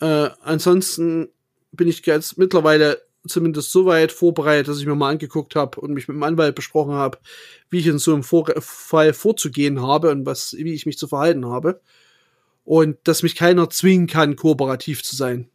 Äh, 0.00 0.30
ansonsten 0.42 1.28
bin 1.72 1.88
ich 1.88 2.04
jetzt 2.06 2.38
mittlerweile 2.38 3.02
zumindest 3.28 3.72
so 3.72 3.86
weit 3.86 4.12
vorbereitet, 4.12 4.68
dass 4.68 4.78
ich 4.78 4.86
mir 4.86 4.94
mal 4.94 5.10
angeguckt 5.10 5.56
habe 5.56 5.80
und 5.80 5.92
mich 5.92 6.08
mit 6.08 6.14
dem 6.14 6.22
Anwalt 6.22 6.54
besprochen 6.54 6.94
habe, 6.94 7.18
wie 7.70 7.78
ich 7.78 7.86
in 7.86 7.98
so 7.98 8.12
einem 8.12 8.22
Vor 8.22 8.52
Fall 8.60 9.12
vorzugehen 9.12 9.82
habe 9.82 10.10
und 10.10 10.26
was, 10.26 10.54
wie 10.54 10.74
ich 10.74 10.86
mich 10.86 10.98
zu 10.98 11.08
verhalten 11.08 11.46
habe. 11.46 11.80
Und 12.64 12.98
dass 13.04 13.22
mich 13.22 13.36
keiner 13.36 13.70
zwingen 13.70 14.06
kann, 14.06 14.36
kooperativ 14.36 15.02
zu 15.02 15.14
sein. 15.14 15.48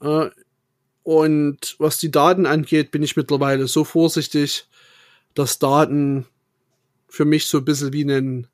Äh, 0.00 0.28
und 1.08 1.76
was 1.78 1.96
die 1.96 2.10
Daten 2.10 2.44
angeht, 2.44 2.90
bin 2.90 3.02
ich 3.02 3.16
mittlerweile 3.16 3.66
so 3.66 3.82
vorsichtig, 3.82 4.68
dass 5.32 5.58
Daten 5.58 6.26
für 7.08 7.24
mich 7.24 7.46
so 7.46 7.56
ein 7.56 7.64
bisschen 7.64 7.94
wie 7.94 8.02
ein, 8.02 8.46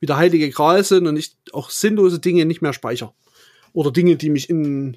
wie 0.00 0.06
der 0.06 0.16
heilige 0.16 0.50
Gral 0.50 0.82
sind 0.82 1.06
und 1.06 1.16
ich 1.16 1.36
auch 1.52 1.70
sinnlose 1.70 2.18
Dinge 2.18 2.46
nicht 2.46 2.62
mehr 2.62 2.72
speichere. 2.72 3.12
Oder 3.74 3.92
Dinge, 3.92 4.16
die 4.16 4.28
mich 4.28 4.50
in 4.50 4.96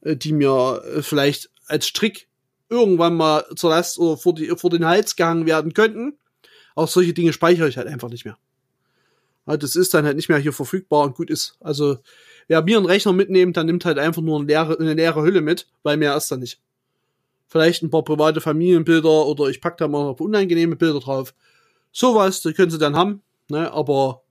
äh, 0.00 0.16
die 0.16 0.32
mir 0.32 0.82
äh, 0.84 1.00
vielleicht 1.00 1.50
als 1.68 1.86
Strick 1.86 2.26
irgendwann 2.68 3.14
mal 3.14 3.44
zur 3.54 3.70
Last 3.70 4.00
oder 4.00 4.16
vor, 4.16 4.34
die, 4.34 4.48
vor 4.48 4.70
den 4.70 4.86
Hals 4.86 5.14
gehangen 5.14 5.46
werden 5.46 5.74
könnten. 5.74 6.18
Auch 6.74 6.88
solche 6.88 7.14
Dinge 7.14 7.32
speichere 7.32 7.68
ich 7.68 7.76
halt 7.76 7.86
einfach 7.86 8.08
nicht 8.08 8.24
mehr. 8.24 8.36
das 9.46 9.76
ist 9.76 9.94
dann 9.94 10.06
halt 10.06 10.16
nicht 10.16 10.28
mehr 10.28 10.38
hier 10.38 10.52
verfügbar 10.52 11.04
und 11.04 11.14
gut 11.14 11.30
ist. 11.30 11.56
Also, 11.60 11.98
wer 12.48 12.62
mir 12.62 12.76
einen 12.76 12.86
Rechner 12.86 13.12
mitnimmt, 13.12 13.56
dann 13.56 13.66
nimmt 13.66 13.84
halt 13.84 13.98
einfach 13.98 14.22
nur 14.22 14.38
eine 14.38 14.46
leere, 14.46 14.78
eine 14.78 14.94
leere 14.94 15.22
Hülle 15.22 15.40
mit, 15.40 15.66
weil 15.82 15.96
mehr 15.96 16.16
ist 16.16 16.30
da 16.30 16.36
nicht. 16.36 16.60
Vielleicht 17.48 17.82
ein 17.82 17.90
paar 17.90 18.04
private 18.04 18.40
Familienbilder 18.40 19.26
oder 19.26 19.46
ich 19.46 19.60
pack 19.60 19.76
da 19.76 19.88
mal 19.88 20.04
noch 20.04 20.20
unangenehme 20.20 20.76
Bilder 20.76 21.00
drauf. 21.00 21.34
Sowas, 21.92 22.42
die 22.42 22.52
können 22.52 22.70
sie 22.70 22.78
dann 22.78 22.96
haben, 22.96 23.22
ne, 23.48 23.72
aber 23.72 24.22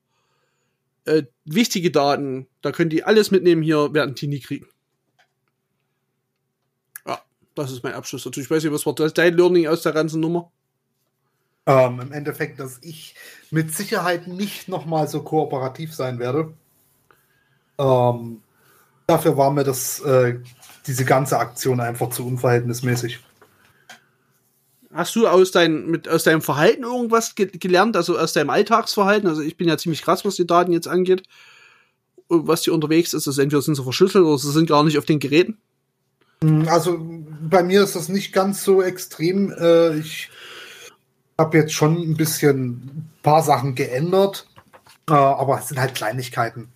äh, 1.06 1.24
wichtige 1.46 1.92
Daten, 1.92 2.48
da 2.62 2.72
können 2.72 2.90
die 2.90 3.04
alles 3.04 3.32
mitnehmen 3.32 3.62
hier, 3.62 3.94
werden 3.94 4.16
die 4.16 4.28
nie 4.28 4.40
kriegen. 4.40 4.68
Das 7.56 7.72
ist 7.72 7.84
mein 7.84 7.94
Abschluss 7.94 8.24
dazu. 8.24 8.40
Ich 8.40 8.50
weiß 8.50 8.64
nicht, 8.64 8.74
was 8.74 8.86
war 8.86 8.96
dein 8.96 9.38
Learning 9.38 9.68
aus 9.68 9.84
der 9.84 9.92
ganzen 9.92 10.20
Nummer? 10.20 10.52
Ähm, 11.66 12.00
Im 12.00 12.12
Endeffekt, 12.12 12.60
dass 12.60 12.80
ich 12.82 13.16
mit 13.52 13.74
Sicherheit 13.74 14.28
nicht 14.28 14.68
nochmal 14.68 15.08
so 15.08 15.24
kooperativ 15.24 15.94
sein 15.94 16.20
werde. 16.20 16.54
Ähm, 17.78 18.42
dafür 19.08 19.38
war 19.38 19.52
mir 19.52 19.64
das, 19.64 20.00
äh, 20.02 20.40
diese 20.88 21.06
ganze 21.06 21.40
Aktion 21.40 21.80
einfach 21.80 22.10
zu 22.10 22.26
unverhältnismäßig. 22.26 23.20
Hast 24.94 25.16
du 25.16 25.28
aus, 25.28 25.52
dein, 25.52 25.88
mit, 25.88 26.08
aus 26.08 26.24
deinem 26.24 26.42
Verhalten 26.42 26.84
irgendwas 26.84 27.34
ge 27.34 27.48
gelernt, 27.48 27.98
also 27.98 28.18
aus 28.18 28.34
deinem 28.34 28.52
Alltagsverhalten? 28.52 29.28
Also 29.28 29.42
ich 29.42 29.58
bin 29.58 29.68
ja 29.68 29.78
ziemlich 29.78 30.04
krass, 30.04 30.24
was 30.24 30.36
die 30.36 30.46
Daten 30.46 30.72
jetzt 30.72 30.88
angeht. 30.88 31.24
Was 32.30 32.64
hier 32.64 32.74
unterwegs 32.74 33.14
ist, 33.14 33.28
also 33.28 33.42
entweder 33.42 33.62
sind 33.62 33.76
sie 33.76 33.84
verschlüsselt 33.84 34.24
oder 34.24 34.38
sie 34.38 34.52
sind 34.52 34.70
gar 34.70 34.84
nicht 34.84 34.98
auf 34.98 35.06
den 35.06 35.20
Geräten. 35.20 35.58
Hm, 36.44 36.68
also 36.68 37.00
bei 37.50 37.64
mir 37.64 37.84
ist 37.84 37.96
das 37.96 38.08
nicht 38.08 38.34
ganz 38.34 38.64
so 38.64 38.82
extrem. 38.82 39.52
Äh, 39.52 39.98
ich 39.98 40.30
habe 41.40 41.58
jetzt 41.58 41.74
schon 41.74 41.98
ein 41.98 42.16
bisschen 42.16 42.60
ein 42.60 43.10
paar 43.24 43.42
Sachen 43.42 43.76
geändert, 43.76 44.48
äh, 45.10 45.14
aber 45.14 45.60
es 45.60 45.70
sind 45.70 45.80
halt 45.80 45.96
Kleinigkeiten. 45.96 46.70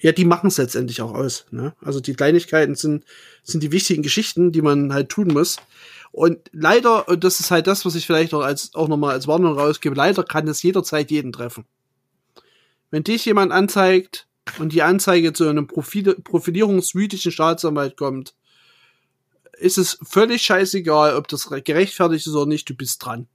Ja, 0.00 0.12
die 0.12 0.24
machen 0.24 0.48
es 0.48 0.58
letztendlich 0.58 1.02
auch 1.02 1.12
aus. 1.12 1.46
Ne? 1.50 1.74
Also 1.80 2.00
die 2.00 2.14
Kleinigkeiten 2.14 2.76
sind, 2.76 3.04
sind 3.42 3.62
die 3.62 3.72
wichtigen 3.72 4.02
Geschichten, 4.02 4.52
die 4.52 4.62
man 4.62 4.92
halt 4.92 5.08
tun 5.08 5.28
muss. 5.28 5.56
Und 6.12 6.38
leider, 6.52 7.08
und 7.08 7.24
das 7.24 7.40
ist 7.40 7.50
halt 7.50 7.66
das, 7.66 7.84
was 7.84 7.94
ich 7.94 8.06
vielleicht 8.06 8.32
auch, 8.32 8.42
als, 8.42 8.74
auch 8.74 8.88
nochmal 8.88 9.12
als 9.12 9.26
Warnung 9.26 9.58
rausgebe, 9.58 9.94
leider 9.94 10.22
kann 10.22 10.46
es 10.48 10.62
jederzeit 10.62 11.10
jeden 11.10 11.32
treffen. 11.32 11.64
Wenn 12.90 13.04
dich 13.04 13.24
jemand 13.24 13.52
anzeigt, 13.52 14.28
und 14.58 14.72
die 14.72 14.82
Anzeige 14.82 15.32
zu 15.32 15.48
einem 15.48 15.66
Profil 15.66 16.14
profilierungswütigen 16.14 17.32
Staatsanwalt 17.32 17.96
kommt, 17.96 18.34
ist 19.58 19.78
es 19.78 19.98
völlig 20.02 20.42
scheißegal, 20.42 21.16
ob 21.16 21.28
das 21.28 21.48
gerechtfertigt 21.48 22.26
ist 22.26 22.34
oder 22.34 22.46
nicht, 22.46 22.68
du 22.68 22.74
bist 22.74 23.04
dran. 23.04 23.26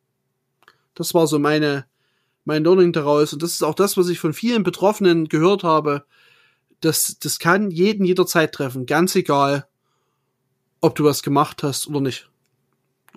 Das 0.96 1.14
war 1.14 1.28
so 1.28 1.40
meine, 1.40 1.86
mein 2.46 2.64
Learning 2.64 2.94
daraus. 2.94 3.34
Und 3.34 3.44
das 3.44 3.52
ist 3.52 3.64
auch 3.64 3.76
das, 3.76 3.98
was 3.98 4.10
ich 4.10 4.20
von 4.20 4.34
vielen 4.34 4.64
Betroffenen 4.64 5.28
gehört 5.28 5.64
habe. 5.64 6.06
Das, 6.84 7.18
das 7.20 7.40
kann 7.40 7.72
jeden 7.72 8.06
jederzeit 8.06 8.54
treffen. 8.54 8.86
Ganz 8.86 9.16
egal, 9.16 9.68
ob 10.82 10.96
du 10.96 11.06
was 11.06 11.24
gemacht 11.24 11.64
hast 11.64 11.88
oder 11.88 12.02
nicht. 12.02 12.30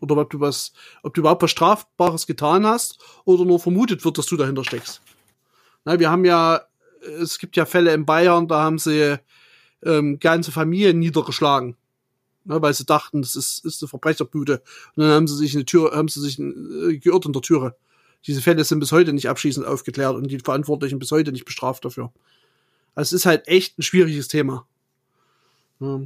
Oder 0.00 0.16
ob 0.18 0.30
du 0.30 0.40
was, 0.40 0.72
ob 1.02 1.14
du 1.14 1.22
überhaupt 1.22 1.42
was 1.42 1.50
Strafbares 1.50 2.26
getan 2.26 2.66
hast 2.66 2.98
oder 3.24 3.44
nur 3.44 3.58
vermutet 3.58 4.04
wird, 4.04 4.18
dass 4.18 4.26
du 4.26 4.36
dahinter 4.36 4.62
steckst. 4.62 5.00
Na, 5.84 5.98
wir 5.98 6.10
haben 6.10 6.24
ja 6.24 6.66
es 7.06 7.38
gibt 7.38 7.56
ja 7.56 7.66
Fälle 7.66 7.92
in 7.94 8.06
Bayern, 8.06 8.48
da 8.48 8.62
haben 8.62 8.78
sie 8.78 9.16
ähm, 9.82 10.18
ganze 10.18 10.52
Familien 10.52 10.98
niedergeschlagen. 10.98 11.76
Ne, 12.44 12.62
weil 12.62 12.74
sie 12.74 12.84
dachten, 12.84 13.22
das 13.22 13.34
ist, 13.34 13.64
ist 13.64 13.82
eine 13.82 13.88
Verbrecherbude. 13.88 14.62
Und 14.94 15.02
dann 15.02 15.12
haben 15.12 15.26
sie 15.26 15.36
sich 15.36 15.54
eine 15.54 15.64
Tür, 15.64 15.92
haben 15.92 16.08
sie 16.08 16.20
sich 16.20 16.38
äh, 16.38 16.98
geirrt 16.98 17.26
in 17.26 17.32
der 17.32 17.42
Türe. 17.42 17.76
Diese 18.26 18.40
Fälle 18.40 18.64
sind 18.64 18.80
bis 18.80 18.92
heute 18.92 19.12
nicht 19.12 19.28
abschließend 19.28 19.66
aufgeklärt 19.66 20.14
und 20.14 20.28
die 20.28 20.38
Verantwortlichen 20.38 20.98
bis 20.98 21.10
heute 21.10 21.32
nicht 21.32 21.44
bestraft 21.44 21.84
dafür. 21.84 22.12
Also 22.96 23.14
es 23.14 23.20
ist 23.20 23.26
halt 23.26 23.46
echt 23.46 23.78
ein 23.78 23.82
schwieriges 23.82 24.26
Thema. 24.26 24.66
Ja. 25.78 26.00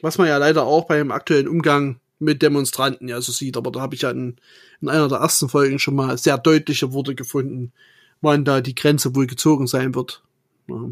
Was 0.00 0.18
man 0.18 0.26
ja 0.26 0.38
leider 0.38 0.64
auch 0.64 0.86
beim 0.86 1.12
aktuellen 1.12 1.46
Umgang 1.46 2.00
mit 2.18 2.40
Demonstranten 2.40 3.08
ja 3.08 3.20
so 3.20 3.30
sieht, 3.30 3.56
aber 3.56 3.70
da 3.70 3.80
habe 3.80 3.94
ich 3.94 4.02
ja 4.02 4.10
in, 4.10 4.36
in 4.80 4.88
einer 4.88 5.08
der 5.08 5.18
ersten 5.18 5.48
Folgen 5.48 5.78
schon 5.78 5.94
mal 5.94 6.16
sehr 6.16 6.38
deutliche 6.38 6.92
Worte 6.92 7.14
gefunden, 7.14 7.72
wann 8.20 8.44
da 8.44 8.60
die 8.60 8.74
Grenze 8.74 9.14
wohl 9.14 9.26
gezogen 9.26 9.66
sein 9.66 9.94
wird. 9.94 10.22
Ja. 10.66 10.90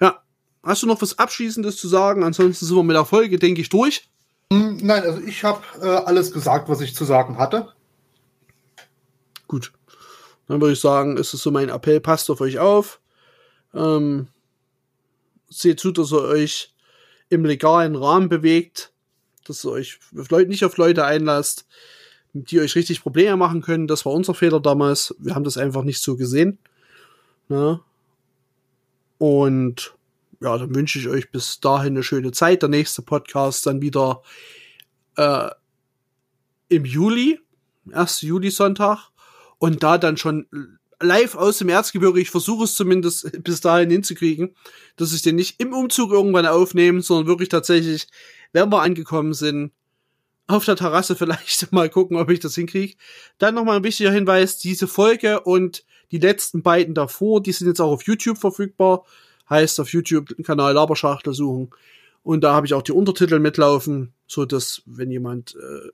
ja. 0.00 0.22
Hast 0.62 0.82
du 0.82 0.86
noch 0.86 1.02
was 1.02 1.18
Abschließendes 1.18 1.76
zu 1.76 1.88
sagen? 1.88 2.22
Ansonsten 2.22 2.66
sind 2.66 2.76
wir 2.76 2.82
mit 2.84 2.96
der 2.96 3.04
Folge, 3.04 3.38
denke 3.38 3.60
ich, 3.60 3.68
durch. 3.68 4.08
Hm, 4.52 4.76
nein, 4.80 5.02
also 5.02 5.20
ich 5.20 5.42
habe 5.42 5.62
äh, 5.82 5.88
alles 5.88 6.32
gesagt, 6.32 6.68
was 6.68 6.80
ich 6.80 6.94
zu 6.94 7.04
sagen 7.04 7.36
hatte. 7.36 7.72
Gut. 9.48 9.72
Dann 10.46 10.60
würde 10.60 10.74
ich 10.74 10.80
sagen, 10.80 11.16
ist 11.16 11.34
es 11.34 11.42
so 11.42 11.50
mein 11.50 11.68
Appell, 11.68 12.00
passt 12.00 12.30
auf 12.30 12.40
euch 12.40 12.60
auf. 12.60 13.00
Ähm, 13.76 14.28
seht 15.48 15.80
zu, 15.80 15.92
dass 15.92 16.12
ihr 16.12 16.22
euch 16.22 16.72
im 17.28 17.44
legalen 17.44 17.96
Rahmen 17.96 18.28
bewegt, 18.28 18.92
dass 19.44 19.64
ihr 19.64 19.72
euch 19.72 19.98
nicht 20.46 20.64
auf 20.64 20.76
Leute 20.76 21.04
einlasst, 21.04 21.66
die 22.32 22.60
euch 22.60 22.74
richtig 22.74 23.02
Probleme 23.02 23.36
machen 23.36 23.62
können. 23.62 23.86
Das 23.86 24.04
war 24.04 24.12
unser 24.12 24.34
Fehler 24.34 24.60
damals. 24.60 25.14
Wir 25.18 25.34
haben 25.34 25.44
das 25.44 25.56
einfach 25.56 25.82
nicht 25.82 26.02
so 26.02 26.16
gesehen. 26.16 26.58
Ne? 27.48 27.80
Und 29.18 29.94
ja, 30.40 30.58
dann 30.58 30.74
wünsche 30.74 30.98
ich 30.98 31.08
euch 31.08 31.30
bis 31.30 31.60
dahin 31.60 31.94
eine 31.94 32.02
schöne 32.02 32.32
Zeit. 32.32 32.62
Der 32.62 32.68
nächste 32.68 33.02
Podcast 33.02 33.66
dann 33.66 33.80
wieder 33.80 34.22
äh, 35.16 35.48
im 36.68 36.84
Juli, 36.84 37.40
1. 37.92 38.22
Juli 38.22 38.50
Sonntag. 38.50 39.10
Und 39.58 39.82
da 39.82 39.96
dann 39.96 40.18
schon 40.18 40.46
live 41.00 41.34
aus 41.34 41.58
dem 41.58 41.68
Erzgebirge. 41.68 42.20
Ich 42.20 42.30
versuche 42.30 42.64
es 42.64 42.74
zumindest 42.74 43.42
bis 43.42 43.60
dahin 43.60 43.90
hinzukriegen, 43.90 44.54
dass 44.96 45.12
ich 45.12 45.22
den 45.22 45.36
nicht 45.36 45.60
im 45.60 45.72
Umzug 45.72 46.10
irgendwann 46.10 46.46
aufnehme, 46.46 47.02
sondern 47.02 47.26
wirklich 47.26 47.48
tatsächlich, 47.48 48.06
wenn 48.52 48.70
wir 48.70 48.82
angekommen 48.82 49.34
sind, 49.34 49.72
auf 50.46 50.64
der 50.64 50.76
Terrasse 50.76 51.16
vielleicht 51.16 51.72
mal 51.72 51.90
gucken, 51.90 52.16
ob 52.16 52.30
ich 52.30 52.40
das 52.40 52.54
hinkriege. 52.54 52.96
Dann 53.38 53.54
nochmal 53.54 53.76
ein 53.76 53.84
wichtiger 53.84 54.12
Hinweis, 54.12 54.58
diese 54.58 54.86
Folge 54.86 55.40
und 55.40 55.84
die 56.12 56.18
letzten 56.18 56.62
beiden 56.62 56.94
davor, 56.94 57.42
die 57.42 57.52
sind 57.52 57.66
jetzt 57.66 57.80
auch 57.80 57.90
auf 57.90 58.04
YouTube 58.04 58.38
verfügbar. 58.38 59.04
Heißt 59.48 59.78
auf 59.78 59.92
YouTube 59.92 60.34
den 60.34 60.44
Kanal 60.44 60.74
Laberschachtel 60.74 61.32
suchen. 61.32 61.70
Und 62.22 62.42
da 62.42 62.54
habe 62.54 62.66
ich 62.66 62.74
auch 62.74 62.82
die 62.82 62.92
Untertitel 62.92 63.38
mitlaufen, 63.38 64.12
so 64.26 64.44
dass 64.44 64.82
wenn 64.86 65.10
jemand 65.10 65.54
äh, 65.54 65.90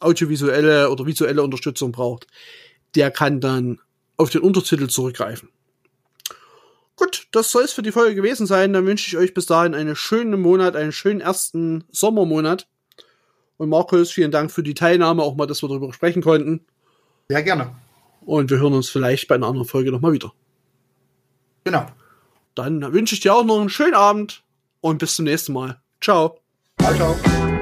audiovisuelle 0.00 0.90
oder 0.90 1.04
visuelle 1.04 1.42
Unterstützung 1.42 1.90
braucht, 1.90 2.28
der 2.94 3.10
kann 3.10 3.40
dann 3.40 3.80
auf 4.16 4.30
den 4.30 4.42
Untertitel 4.42 4.88
zurückgreifen. 4.88 5.48
Gut, 6.96 7.26
das 7.32 7.50
soll 7.50 7.64
es 7.64 7.72
für 7.72 7.82
die 7.82 7.92
Folge 7.92 8.14
gewesen 8.14 8.46
sein. 8.46 8.72
Dann 8.72 8.86
wünsche 8.86 9.08
ich 9.08 9.16
euch 9.16 9.34
bis 9.34 9.46
dahin 9.46 9.74
einen 9.74 9.96
schönen 9.96 10.40
Monat, 10.40 10.76
einen 10.76 10.92
schönen 10.92 11.20
ersten 11.20 11.84
Sommermonat. 11.90 12.68
Und 13.56 13.68
Markus, 13.68 14.10
vielen 14.10 14.30
Dank 14.30 14.50
für 14.50 14.62
die 14.62 14.74
Teilnahme, 14.74 15.22
auch 15.22 15.34
mal, 15.34 15.46
dass 15.46 15.62
wir 15.62 15.68
darüber 15.68 15.92
sprechen 15.92 16.22
konnten. 16.22 16.64
Sehr 17.28 17.42
gerne. 17.42 17.74
Und 18.24 18.50
wir 18.50 18.58
hören 18.58 18.74
uns 18.74 18.88
vielleicht 18.88 19.28
bei 19.28 19.34
einer 19.34 19.46
anderen 19.46 19.66
Folge 19.66 19.90
nochmal 19.90 20.12
wieder. 20.12 20.32
Genau. 21.64 21.86
Dann 22.54 22.92
wünsche 22.92 23.14
ich 23.14 23.20
dir 23.20 23.34
auch 23.34 23.44
noch 23.44 23.60
einen 23.60 23.70
schönen 23.70 23.94
Abend 23.94 24.44
und 24.80 24.98
bis 24.98 25.16
zum 25.16 25.24
nächsten 25.24 25.52
Mal. 25.52 25.80
Ciao. 26.00 26.38
Ciao, 26.80 26.94
ciao. 26.94 27.53